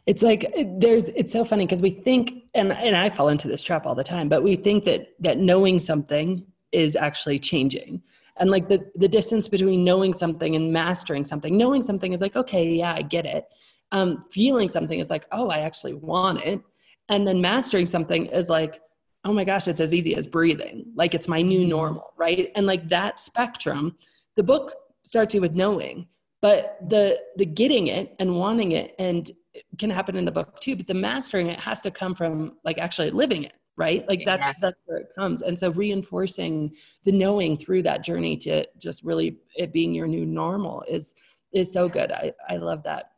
it's 0.07 0.23
like 0.23 0.53
there's 0.79 1.09
it's 1.11 1.33
so 1.33 1.45
funny 1.45 1.66
because 1.66 1.83
we 1.83 1.91
think 1.91 2.33
and 2.55 2.73
and 2.73 2.97
I 2.97 3.09
fall 3.11 3.29
into 3.29 3.49
this 3.49 3.62
trap 3.62 3.87
all 3.87 3.95
the 3.95 4.05
time 4.05 4.29
but 4.29 4.43
we 4.43 4.57
think 4.57 4.85
that 4.85 5.09
that 5.21 5.39
knowing 5.39 5.79
something 5.79 6.45
is 6.73 6.97
actually 6.97 7.39
changing 7.39 8.03
and 8.39 8.51
like 8.51 8.66
the 8.66 8.91
the 8.97 9.09
distance 9.09 9.49
between 9.49 9.85
knowing 9.85 10.14
something 10.14 10.57
and 10.57 10.73
mastering 10.73 11.25
something 11.25 11.57
knowing 11.57 11.83
something 11.83 12.12
is 12.12 12.21
like 12.21 12.37
okay 12.37 12.66
yeah 12.69 12.95
I 12.95 13.03
get 13.03 13.27
it 13.27 13.47
um, 13.91 14.25
feeling 14.31 14.69
something 14.69 15.01
is 15.01 15.11
like 15.11 15.27
oh 15.33 15.49
I 15.51 15.61
actually 15.61 15.95
want 15.95 16.41
it 16.43 16.61
and 17.09 17.27
then 17.27 17.41
mastering 17.41 17.87
something 17.87 18.27
is 18.27 18.49
like, 18.49 18.81
oh 19.25 19.33
my 19.33 19.45
gosh, 19.45 19.69
it's 19.69 19.81
as 19.81 19.95
easy 19.95 20.14
as 20.14 20.27
breathing. 20.27 20.87
Like 20.95 21.14
it's 21.14 21.29
my 21.29 21.43
new 21.43 21.61
mm-hmm. 21.61 21.71
normal, 21.71 22.12
right? 22.16 22.51
And 22.55 22.66
like 22.66 22.89
that 22.89 23.21
spectrum, 23.21 23.97
the 24.37 24.43
book 24.43 24.73
starts 25.05 25.35
you 25.35 25.41
with 25.41 25.55
knowing, 25.55 26.07
but 26.41 26.79
the 26.89 27.19
the 27.37 27.47
getting 27.47 27.89
it 27.89 28.14
and 28.19 28.37
wanting 28.37 28.73
it 28.73 28.95
and 28.99 29.31
can 29.79 29.91
happen 29.91 30.17
in 30.17 30.25
the 30.25 30.33
book 30.33 30.61
too, 30.61 30.77
but 30.77 30.87
the 30.87 30.95
mastering 30.95 31.49
it 31.49 31.61
has 31.61 31.81
to 31.83 31.91
come 31.91 32.15
from 32.15 32.57
like 32.65 32.79
actually 32.79 33.11
living 33.11 33.45
it, 33.45 33.55
right? 33.77 34.07
Like 34.09 34.23
that's 34.25 34.47
yeah. 34.49 34.55
that's 34.61 34.81
where 34.87 34.99
it 34.99 35.09
comes. 35.15 35.43
And 35.43 35.59
so 35.59 35.71
reinforcing 35.71 36.73
the 37.05 37.13
knowing 37.13 37.57
through 37.57 37.83
that 37.85 38.05
journey 38.05 38.37
to 38.39 38.67
just 38.79 39.05
really 39.05 39.39
it 39.57 39.73
being 39.73 39.95
your 39.95 40.07
new 40.07 40.27
normal 40.27 40.83
is 40.89 41.15
is 41.53 41.73
so 41.73 41.89
good. 41.89 42.13
I 42.13 42.33
I 42.49 42.57
love 42.57 42.83
that. 42.85 43.13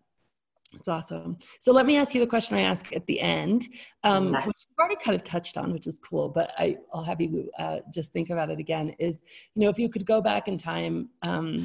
It's 0.74 0.88
awesome. 0.88 1.36
So 1.58 1.72
let 1.72 1.84
me 1.84 1.96
ask 1.96 2.14
you 2.14 2.20
the 2.20 2.26
question 2.26 2.56
I 2.56 2.60
ask 2.60 2.94
at 2.94 3.04
the 3.06 3.20
end, 3.20 3.66
um, 4.04 4.32
which 4.32 4.66
you've 4.68 4.78
already 4.78 4.96
kind 4.96 5.16
of 5.16 5.24
touched 5.24 5.56
on, 5.56 5.72
which 5.72 5.88
is 5.88 5.98
cool, 5.98 6.28
but 6.28 6.52
I, 6.56 6.76
will 6.94 7.02
have 7.02 7.20
you 7.20 7.50
uh, 7.58 7.78
just 7.92 8.12
think 8.12 8.30
about 8.30 8.50
it 8.50 8.60
again. 8.60 8.94
Is 9.00 9.22
you 9.54 9.62
know 9.62 9.68
if 9.68 9.78
you 9.78 9.88
could 9.88 10.06
go 10.06 10.20
back 10.20 10.46
in 10.46 10.56
time, 10.56 11.08
um, 11.22 11.56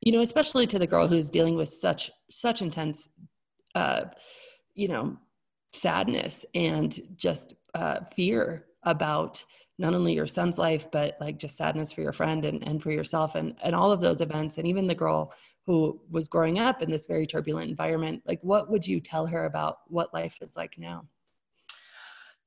you 0.00 0.12
know, 0.12 0.20
especially 0.20 0.66
to 0.68 0.78
the 0.78 0.86
girl 0.86 1.08
who's 1.08 1.30
dealing 1.30 1.56
with 1.56 1.68
such 1.68 2.10
such 2.30 2.62
intense, 2.62 3.08
uh, 3.74 4.04
you 4.74 4.88
know, 4.88 5.16
sadness 5.72 6.46
and 6.54 7.00
just 7.16 7.54
uh, 7.74 8.00
fear 8.14 8.66
about 8.84 9.44
not 9.78 9.94
only 9.94 10.12
your 10.12 10.26
son's 10.26 10.58
life 10.58 10.88
but 10.92 11.16
like 11.20 11.36
just 11.36 11.56
sadness 11.56 11.92
for 11.92 12.00
your 12.00 12.12
friend 12.12 12.44
and, 12.44 12.66
and 12.66 12.82
for 12.82 12.92
yourself 12.92 13.34
and, 13.34 13.56
and 13.62 13.74
all 13.74 13.90
of 13.90 14.00
those 14.00 14.20
events 14.20 14.58
and 14.58 14.66
even 14.66 14.86
the 14.86 14.94
girl 14.94 15.32
who 15.66 16.00
was 16.10 16.28
growing 16.28 16.58
up 16.58 16.82
in 16.82 16.90
this 16.90 17.06
very 17.06 17.26
turbulent 17.26 17.70
environment. 17.70 18.22
Like 18.26 18.38
what 18.42 18.70
would 18.70 18.86
you 18.86 19.00
tell 19.00 19.26
her 19.26 19.46
about 19.46 19.78
what 19.88 20.14
life 20.14 20.36
is 20.40 20.56
like 20.56 20.78
now? 20.78 21.06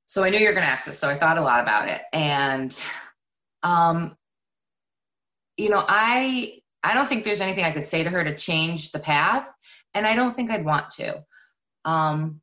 So 0.05 0.23
i 0.23 0.30
knew 0.30 0.38
you 0.38 0.47
were 0.47 0.53
going 0.53 0.63
to 0.63 0.71
ask 0.71 0.86
this 0.86 0.97
so 0.97 1.09
i 1.09 1.15
thought 1.15 1.38
a 1.38 1.41
lot 1.41 1.61
about 1.61 1.89
it. 1.89 2.01
And 2.13 2.80
um 3.63 4.15
you 5.57 5.69
know 5.69 5.84
i 5.86 6.59
i 6.84 6.93
don't 6.93 7.07
think 7.07 7.23
there's 7.23 7.41
anything 7.41 7.65
i 7.65 7.71
could 7.71 7.88
say 7.88 8.03
to 8.03 8.09
her 8.09 8.23
to 8.23 8.36
change 8.36 8.91
the 8.91 8.99
path 8.99 9.51
and 9.98 10.08
i 10.08 10.16
don't 10.16 10.34
think 10.34 10.52
i'd 10.52 10.66
want 10.66 10.89
to. 10.91 11.24
Um 11.86 12.41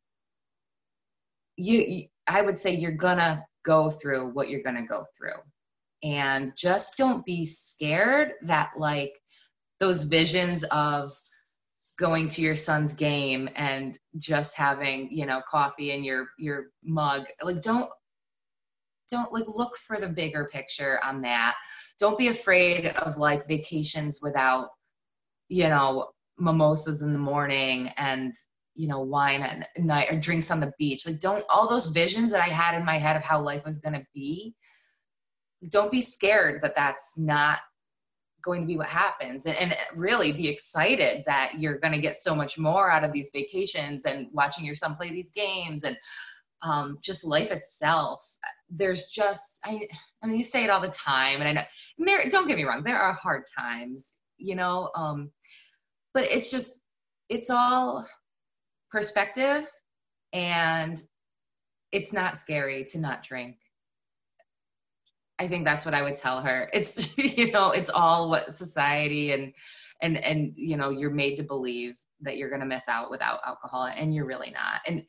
you, 1.56 1.78
you 1.78 2.06
i 2.26 2.42
would 2.42 2.56
say 2.56 2.74
you're 2.74 2.92
gonna 2.92 3.44
go 3.64 3.90
through 3.90 4.30
what 4.30 4.48
you're 4.48 4.62
gonna 4.62 4.86
go 4.86 5.06
through. 5.16 5.40
And 6.02 6.52
just 6.54 6.98
don't 6.98 7.24
be 7.24 7.46
scared 7.46 8.34
that 8.42 8.72
like 8.76 9.18
those 9.80 10.04
visions 10.04 10.64
of 10.64 11.10
going 11.98 12.28
to 12.28 12.42
your 12.42 12.56
son's 12.56 12.94
game 12.94 13.48
and 13.54 13.96
just 14.18 14.56
having 14.56 15.08
you 15.10 15.26
know 15.26 15.40
coffee 15.48 15.92
in 15.92 16.04
your 16.04 16.28
your 16.38 16.66
mug 16.82 17.24
like 17.42 17.62
don't 17.62 17.88
don't 19.10 19.32
like 19.32 19.44
look 19.46 19.76
for 19.76 19.98
the 19.98 20.08
bigger 20.08 20.48
picture 20.52 20.98
on 21.04 21.20
that. 21.22 21.56
Don't 22.00 22.18
be 22.18 22.28
afraid 22.28 22.86
of 22.86 23.16
like 23.18 23.46
vacations 23.46 24.20
without 24.22 24.68
you 25.48 25.68
know 25.68 26.10
mimosas 26.38 27.02
in 27.02 27.12
the 27.12 27.18
morning 27.18 27.90
and 27.96 28.34
you 28.74 28.88
know 28.88 29.00
wine 29.00 29.42
at 29.42 29.68
night 29.78 30.10
or 30.10 30.18
drinks 30.18 30.50
on 30.50 30.60
the 30.60 30.72
beach. 30.78 31.06
Like 31.06 31.20
don't 31.20 31.44
all 31.48 31.68
those 31.68 31.88
visions 31.88 32.32
that 32.32 32.42
i 32.42 32.48
had 32.48 32.76
in 32.76 32.84
my 32.84 32.98
head 32.98 33.16
of 33.16 33.22
how 33.22 33.40
life 33.40 33.64
was 33.64 33.78
going 33.78 33.94
to 33.94 34.06
be 34.14 34.54
don't 35.70 35.90
be 35.90 36.00
scared 36.00 36.60
that 36.62 36.74
that's 36.74 37.16
not 37.16 37.60
going 38.44 38.60
to 38.60 38.66
be 38.66 38.76
what 38.76 38.86
happens. 38.86 39.46
And, 39.46 39.56
and 39.56 39.76
really 39.94 40.32
be 40.32 40.48
excited 40.48 41.24
that 41.26 41.52
you're 41.58 41.78
going 41.78 41.94
to 41.94 42.00
get 42.00 42.14
so 42.14 42.34
much 42.34 42.58
more 42.58 42.90
out 42.90 43.04
of 43.04 43.12
these 43.12 43.30
vacations 43.32 44.04
and 44.04 44.28
watching 44.32 44.64
your 44.64 44.74
son 44.74 44.94
play 44.94 45.10
these 45.10 45.30
games 45.30 45.84
and 45.84 45.96
um, 46.62 46.98
just 47.02 47.24
life 47.24 47.50
itself. 47.50 48.22
There's 48.68 49.06
just 49.06 49.60
I, 49.64 49.88
I 50.22 50.26
mean 50.26 50.36
you 50.36 50.42
say 50.42 50.64
it 50.64 50.70
all 50.70 50.80
the 50.80 50.88
time 50.88 51.40
and 51.40 51.48
i 51.48 51.52
know 51.52 51.62
and 51.98 52.08
there 52.08 52.26
don't 52.30 52.48
get 52.48 52.56
me 52.56 52.64
wrong 52.64 52.82
there 52.82 52.98
are 52.98 53.12
hard 53.12 53.44
times 53.46 54.20
you 54.38 54.54
know 54.56 54.90
um, 54.96 55.30
but 56.14 56.24
it's 56.24 56.50
just 56.50 56.72
it's 57.28 57.50
all 57.50 58.06
perspective 58.90 59.68
and 60.32 61.02
it's 61.92 62.12
not 62.12 62.36
scary 62.36 62.84
to 62.84 62.98
not 62.98 63.22
drink 63.22 63.58
I 65.38 65.48
think 65.48 65.64
that's 65.64 65.84
what 65.84 65.94
I 65.94 66.02
would 66.02 66.16
tell 66.16 66.40
her. 66.40 66.70
It's 66.72 67.18
you 67.36 67.50
know, 67.50 67.70
it's 67.70 67.90
all 67.90 68.30
what 68.30 68.54
society 68.54 69.32
and 69.32 69.52
and 70.00 70.16
and 70.16 70.52
you 70.56 70.76
know, 70.76 70.90
you're 70.90 71.10
made 71.10 71.36
to 71.36 71.42
believe 71.42 71.96
that 72.20 72.36
you're 72.36 72.48
going 72.48 72.60
to 72.60 72.66
miss 72.66 72.88
out 72.88 73.10
without 73.10 73.40
alcohol 73.46 73.84
and 73.84 74.14
you're 74.14 74.26
really 74.26 74.50
not. 74.50 74.80
And 74.86 75.04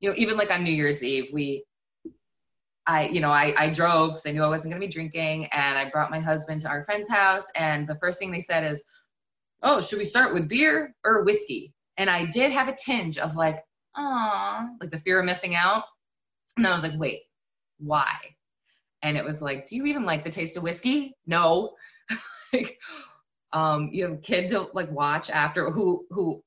you 0.00 0.10
know, 0.10 0.14
even 0.18 0.36
like 0.36 0.52
on 0.52 0.64
New 0.64 0.72
Year's 0.72 1.02
Eve, 1.02 1.30
we 1.32 1.64
I, 2.86 3.08
you 3.08 3.20
know, 3.20 3.30
I, 3.30 3.54
I 3.56 3.70
drove 3.70 4.10
because 4.10 4.26
I 4.26 4.32
knew 4.32 4.42
I 4.42 4.48
wasn't 4.48 4.72
going 4.72 4.80
to 4.82 4.86
be 4.86 4.92
drinking, 4.92 5.46
and 5.46 5.78
I 5.78 5.88
brought 5.88 6.10
my 6.10 6.20
husband 6.20 6.60
to 6.62 6.68
our 6.68 6.82
friend's 6.82 7.08
house. 7.08 7.50
And 7.56 7.86
the 7.86 7.94
first 7.94 8.18
thing 8.18 8.30
they 8.30 8.42
said 8.42 8.70
is, 8.70 8.84
"Oh, 9.64 9.80
should 9.80 9.98
we 9.98 10.04
start 10.04 10.34
with 10.34 10.48
beer 10.48 10.94
or 11.04 11.24
whiskey?" 11.24 11.74
And 11.96 12.08
I 12.10 12.26
did 12.26 12.52
have 12.52 12.68
a 12.68 12.76
tinge 12.76 13.18
of 13.18 13.34
like, 13.36 13.58
"Ah," 13.96 14.68
like 14.80 14.90
the 14.90 14.98
fear 14.98 15.18
of 15.18 15.26
missing 15.26 15.54
out. 15.56 15.84
And 16.56 16.66
I 16.66 16.72
was 16.72 16.82
like, 16.84 16.98
"Wait, 17.00 17.22
why?" 17.78 18.16
And 19.02 19.16
it 19.16 19.24
was 19.24 19.42
like, 19.42 19.66
"Do 19.66 19.76
you 19.76 19.86
even 19.86 20.04
like 20.04 20.24
the 20.24 20.30
taste 20.30 20.56
of 20.56 20.62
whiskey?" 20.62 21.16
No. 21.26 21.76
like, 22.52 22.78
um, 23.52 23.90
you 23.92 24.04
have 24.04 24.12
a 24.12 24.18
kid 24.18 24.48
to 24.50 24.68
like 24.74 24.90
watch 24.90 25.30
after 25.30 25.70
who 25.70 26.06
who 26.10 26.42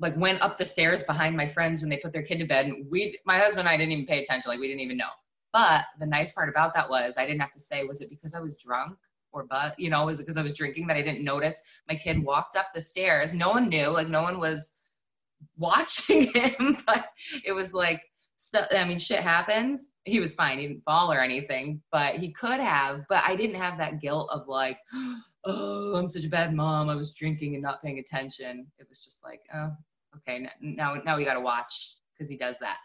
like 0.00 0.16
went 0.16 0.42
up 0.42 0.58
the 0.58 0.64
stairs 0.64 1.02
behind 1.04 1.36
my 1.36 1.46
friends 1.46 1.80
when 1.80 1.90
they 1.90 1.98
put 1.98 2.12
their 2.12 2.22
kid 2.22 2.38
to 2.38 2.46
bed, 2.46 2.66
and 2.66 2.90
we, 2.90 3.18
my 3.26 3.38
husband 3.38 3.60
and 3.60 3.68
I, 3.68 3.76
didn't 3.76 3.92
even 3.92 4.06
pay 4.06 4.20
attention. 4.20 4.50
Like 4.50 4.60
we 4.60 4.68
didn't 4.68 4.80
even 4.80 4.96
know 4.96 5.10
but 5.56 5.86
the 5.98 6.04
nice 6.04 6.32
part 6.32 6.50
about 6.50 6.74
that 6.74 6.90
was 6.90 7.14
I 7.16 7.24
didn't 7.24 7.40
have 7.40 7.52
to 7.52 7.60
say, 7.60 7.82
was 7.84 8.02
it 8.02 8.10
because 8.10 8.34
I 8.34 8.40
was 8.40 8.58
drunk 8.58 8.98
or 9.32 9.44
but, 9.44 9.78
you 9.78 9.90
know, 9.90 10.06
was 10.06 10.20
it 10.20 10.24
because 10.24 10.36
I 10.36 10.42
was 10.42 10.54
drinking 10.54 10.86
that 10.86 10.96
I 10.96 11.02
didn't 11.02 11.24
notice? 11.24 11.62
My 11.88 11.94
kid 11.94 12.22
walked 12.22 12.56
up 12.56 12.68
the 12.74 12.80
stairs. 12.80 13.34
No 13.34 13.50
one 13.50 13.68
knew, 13.68 13.88
like 13.88 14.08
no 14.08 14.22
one 14.22 14.38
was 14.38 14.72
watching 15.56 16.32
him, 16.32 16.76
but 16.86 17.06
it 17.44 17.52
was 17.52 17.74
like 17.74 18.02
stuff. 18.36 18.66
I 18.70 18.84
mean, 18.84 18.98
shit 18.98 19.20
happens. 19.20 19.88
He 20.04 20.20
was 20.20 20.34
fine. 20.34 20.58
He 20.58 20.68
didn't 20.68 20.84
fall 20.84 21.12
or 21.12 21.20
anything, 21.20 21.82
but 21.90 22.16
he 22.16 22.32
could 22.32 22.60
have. 22.60 23.02
But 23.08 23.24
I 23.26 23.36
didn't 23.36 23.56
have 23.56 23.78
that 23.78 24.00
guilt 24.00 24.30
of 24.32 24.48
like, 24.48 24.78
oh, 25.44 25.96
I'm 25.96 26.08
such 26.08 26.24
a 26.24 26.30
bad 26.30 26.54
mom. 26.54 26.88
I 26.88 26.94
was 26.94 27.14
drinking 27.14 27.54
and 27.54 27.62
not 27.62 27.82
paying 27.82 27.98
attention. 27.98 28.66
It 28.78 28.86
was 28.88 29.04
just 29.04 29.22
like, 29.24 29.40
oh, 29.54 29.72
okay, 30.16 30.48
now 30.60 31.00
now 31.04 31.16
we 31.16 31.24
got 31.24 31.34
to 31.34 31.40
watch 31.40 31.96
because 32.12 32.30
he 32.30 32.36
does 32.36 32.58
that. 32.60 32.78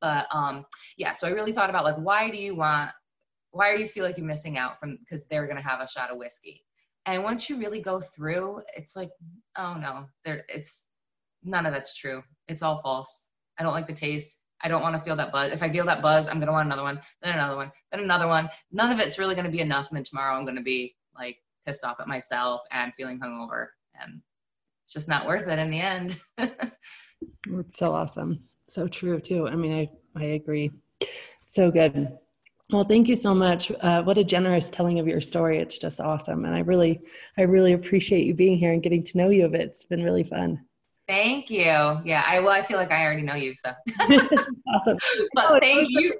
But 0.00 0.26
um, 0.30 0.66
yeah, 0.96 1.12
so 1.12 1.26
I 1.26 1.30
really 1.30 1.52
thought 1.52 1.70
about 1.70 1.84
like, 1.84 1.96
why 1.96 2.30
do 2.30 2.36
you 2.36 2.54
want, 2.54 2.90
why 3.56 3.70
are 3.70 3.76
you 3.76 3.86
feel 3.86 4.04
like 4.04 4.16
you're 4.16 4.26
missing 4.26 4.58
out 4.58 4.78
from, 4.78 4.98
because 4.98 5.26
they're 5.26 5.46
to 5.56 5.62
have 5.62 5.80
a 5.80 5.88
shot 5.88 6.10
of 6.10 6.18
whiskey. 6.18 6.62
And 7.04 7.22
once 7.22 7.48
you 7.48 7.58
really 7.58 7.80
go 7.80 8.00
through, 8.00 8.60
it's 8.76 8.96
like, 8.96 9.10
oh 9.56 9.76
no, 9.80 10.06
there, 10.24 10.44
it's 10.48 10.86
none 11.44 11.66
of 11.66 11.72
that's 11.72 11.94
true. 11.94 12.22
It's 12.48 12.62
all 12.62 12.78
false. 12.78 13.28
I 13.58 13.62
don't 13.62 13.72
like 13.72 13.86
the 13.86 13.94
taste. 13.94 14.40
I 14.62 14.68
don't 14.68 14.82
want 14.82 14.96
to 14.96 15.00
feel 15.00 15.16
that 15.16 15.32
buzz. 15.32 15.52
If 15.52 15.62
I 15.62 15.68
feel 15.68 15.84
that 15.86 16.02
buzz, 16.02 16.28
I'm 16.28 16.36
to 16.46 16.52
want 16.52 16.66
another 16.66 16.82
one, 16.82 17.00
then 17.22 17.34
another 17.34 17.56
one, 17.56 17.70
then 17.90 18.00
another 18.00 18.26
one. 18.26 18.48
None 18.72 18.90
of 18.90 18.98
it's 18.98 19.18
really 19.18 19.34
to 19.44 19.52
be 19.52 19.60
enough. 19.60 19.90
And 19.90 19.96
then 19.96 20.04
tomorrow 20.04 20.36
I'm 20.36 20.44
to 20.56 20.62
be 20.62 20.96
like 21.16 21.38
pissed 21.64 21.84
off 21.84 22.00
at 22.00 22.08
myself 22.08 22.62
and 22.72 22.94
feeling 22.94 23.20
hungover. 23.20 23.68
And 24.00 24.20
it's 24.84 24.92
just 24.92 25.08
not 25.08 25.26
worth 25.26 25.46
it 25.46 25.58
in 25.58 25.70
the 25.70 25.80
end. 25.80 26.20
it's 26.38 27.78
so 27.78 27.92
awesome 27.92 28.40
so 28.68 28.88
true 28.88 29.20
too. 29.20 29.48
I 29.48 29.56
mean, 29.56 29.72
I, 29.72 30.20
I 30.20 30.24
agree. 30.24 30.70
So 31.46 31.70
good. 31.70 32.16
Well, 32.70 32.84
thank 32.84 33.06
you 33.08 33.14
so 33.14 33.32
much. 33.32 33.70
Uh, 33.80 34.02
what 34.02 34.18
a 34.18 34.24
generous 34.24 34.70
telling 34.70 34.98
of 34.98 35.06
your 35.06 35.20
story. 35.20 35.58
It's 35.58 35.78
just 35.78 36.00
awesome. 36.00 36.44
And 36.44 36.54
I 36.54 36.60
really, 36.60 37.00
I 37.38 37.42
really 37.42 37.74
appreciate 37.74 38.26
you 38.26 38.34
being 38.34 38.58
here 38.58 38.72
and 38.72 38.82
getting 38.82 39.04
to 39.04 39.18
know 39.18 39.30
you 39.30 39.44
of 39.44 39.54
it. 39.54 39.60
It's 39.60 39.84
been 39.84 40.02
really 40.02 40.24
fun. 40.24 40.60
Thank 41.06 41.48
you. 41.48 41.62
Yeah. 41.62 42.24
I, 42.26 42.40
well, 42.40 42.50
I 42.50 42.62
feel 42.62 42.78
like 42.78 42.90
I 42.90 43.04
already 43.04 43.22
know 43.22 43.36
you. 43.36 43.54
So 43.54 43.70
awesome. 44.00 44.98
but 45.34 45.50
oh, 45.50 45.58
thank 45.60 45.86
you 45.90 46.18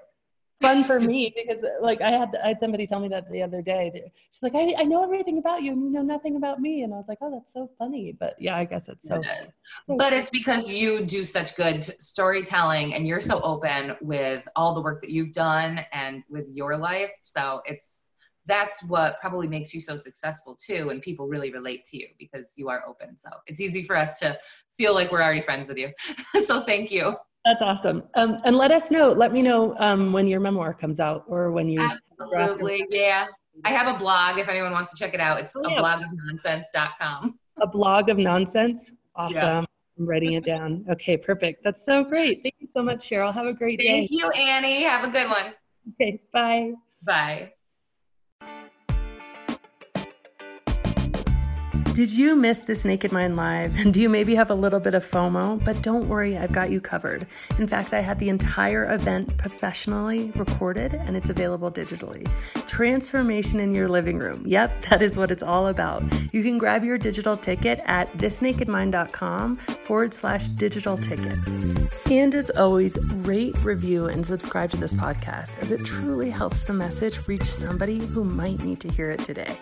fun 0.61 0.85
for 0.85 0.99
me 0.99 1.33
because 1.35 1.65
like 1.81 2.01
I 2.01 2.11
had 2.11 2.37
I 2.43 2.49
had 2.49 2.61
somebody 2.61 2.87
tell 2.87 3.01
me 3.01 3.09
that 3.09 3.31
the 3.31 3.43
other 3.43 3.63
day. 3.63 4.13
She's 4.33 4.43
like, 4.43 4.55
I, 4.55 4.75
I 4.79 4.85
know 4.85 5.03
everything 5.03 5.39
about 5.39 5.63
you 5.63 5.73
and 5.73 5.83
you 5.83 5.91
know 5.91 6.03
nothing 6.03 6.37
about 6.37 6.61
me. 6.61 6.83
And 6.83 6.93
I 6.93 6.97
was 6.97 7.07
like, 7.09 7.19
oh, 7.21 7.31
that's 7.31 7.53
so 7.53 7.71
funny. 7.79 8.17
But 8.19 8.35
yeah, 8.39 8.57
I 8.57 8.65
guess 8.65 8.89
it's 8.89 9.07
so. 9.07 9.21
It 9.21 9.51
but 9.89 10.13
it's 10.13 10.31
because 10.31 10.73
you 10.73 11.05
do 11.05 11.25
such 11.25 11.57
good 11.57 11.85
storytelling 12.01 12.95
and 12.95 13.07
you're 13.07 13.21
so 13.21 13.41
open 13.41 13.97
with 14.01 14.43
all 14.57 14.75
the 14.75 14.81
work 14.81 15.03
that 15.03 15.11
you've 15.11 15.33
done 15.33 15.81
and 15.93 16.23
with 16.29 16.47
your 16.53 16.77
life. 16.77 17.13
So 17.23 17.63
it's 17.65 18.05
that's 18.47 18.83
what 18.85 19.21
probably 19.21 19.49
makes 19.49 19.75
you 19.75 19.81
so 19.81 19.97
successful 19.97 20.57
too 20.57 20.91
and 20.91 21.03
people 21.03 21.27
really 21.27 21.51
relate 21.51 21.85
to 21.85 21.99
you 21.99 22.07
because 22.17 22.53
you 22.57 22.69
are 22.69 22.85
open 22.87 23.19
so 23.19 23.29
it's 23.47 23.61
easy 23.61 23.83
for 23.83 23.97
us 23.97 24.21
to 24.21 24.39
feel 24.71 24.95
like 24.95 25.11
we're 25.11 25.21
already 25.21 25.41
friends 25.41 25.67
with 25.67 25.77
you 25.77 25.91
so 26.45 26.61
thank 26.61 26.93
you 26.93 27.17
that's 27.47 27.63
awesome. 27.63 28.03
Um, 28.15 28.39
and 28.45 28.57
let 28.57 28.73
us 28.73 28.91
know. 28.91 29.13
Let 29.13 29.33
me 29.33 29.41
know 29.41 29.77
um, 29.79 30.13
when 30.13 30.27
your 30.27 30.41
memoir 30.41 30.75
comes 30.75 30.99
out 30.99 31.25
or 31.29 31.53
when 31.53 31.69
you. 31.69 31.81
Absolutely, 31.81 32.85
yeah. 32.91 33.27
I 33.65 33.71
have 33.71 33.95
a 33.95 33.99
blog 33.99 34.39
if 34.39 34.49
anyone 34.49 34.73
wants 34.73 34.91
to 34.91 34.97
check 34.99 35.15
it 35.15 35.21
out. 35.21 35.41
It's 35.41 35.55
oh, 35.57 35.63
yeah. 35.67 35.77
a 35.77 35.79
blog 35.79 36.03
of 36.03 36.09
nonsense.com. 36.13 37.39
A 37.63 37.67
blog 37.67 38.11
of 38.11 38.19
nonsense? 38.19 38.93
Awesome. 39.15 39.35
Yeah. 39.35 39.65
I'm 39.99 40.07
writing 40.07 40.35
it 40.35 40.45
down. 40.45 40.85
Okay, 40.91 41.17
perfect. 41.17 41.65
That's 41.65 41.85
so 41.85 42.05
great. 42.05 42.43
Thank 42.43 42.57
you 42.59 42.67
so 42.67 42.83
much, 42.83 43.09
Cheryl. 43.09 43.33
Have 43.33 43.47
a 43.47 43.55
great 43.55 43.79
day. 43.79 43.87
Thank 43.87 44.11
you, 44.11 44.29
Annie. 44.31 44.83
Have 44.83 45.05
a 45.05 45.11
good 45.11 45.29
one. 45.29 45.55
Okay, 45.95 46.21
bye. 46.33 46.73
Bye. 47.03 47.53
Did 51.97 52.11
you 52.11 52.37
miss 52.37 52.59
this 52.59 52.85
Naked 52.85 53.11
Mind 53.11 53.37
Live? 53.37 53.75
And 53.79 53.95
do 53.95 54.03
you 54.03 54.11
maybe 54.11 54.35
have 54.35 54.51
a 54.51 54.55
little 54.55 54.81
bit 54.81 54.93
of 54.93 55.03
FOMO? 55.03 55.65
But 55.65 55.81
don't 55.81 56.11
worry, 56.11 56.37
I've 56.37 56.53
got 56.53 56.71
you 56.71 56.79
covered. 56.79 57.27
In 57.59 57.67
fact, 57.67 57.95
I 57.95 58.01
had 58.01 58.19
the 58.19 58.29
entire 58.29 58.93
event 58.93 59.35
professionally 59.39 60.31
recorded 60.37 60.93
and 60.93 61.17
it's 61.17 61.31
available 61.31 61.73
digitally. 61.73 62.31
Transformation 62.67 63.61
in 63.61 63.75
your 63.75 63.89
living 63.89 64.19
room. 64.19 64.43
Yep, 64.45 64.83
that 64.91 65.01
is 65.01 65.17
what 65.17 65.31
it's 65.31 65.43
all 65.43 65.69
about. 65.69 66.03
You 66.35 66.43
can 66.43 66.59
grab 66.59 66.85
your 66.85 66.99
digital 66.99 67.35
ticket 67.35 67.81
at 67.87 68.13
thisnakedmind.com 68.19 69.57
forward 69.57 70.13
slash 70.13 70.49
digital 70.49 70.99
ticket. 70.99 71.39
And 72.11 72.35
as 72.35 72.51
always, 72.51 72.99
rate, 73.25 73.57
review, 73.65 74.05
and 74.05 74.27
subscribe 74.27 74.69
to 74.73 74.77
this 74.77 74.93
podcast 74.93 75.57
as 75.63 75.73
it 75.73 75.83
truly 75.87 76.29
helps 76.29 76.63
the 76.63 76.75
message 76.75 77.27
reach 77.27 77.45
somebody 77.45 78.05
who 78.05 78.23
might 78.23 78.63
need 78.63 78.81
to 78.81 78.91
hear 78.91 79.11
it 79.11 79.21
today. 79.21 79.57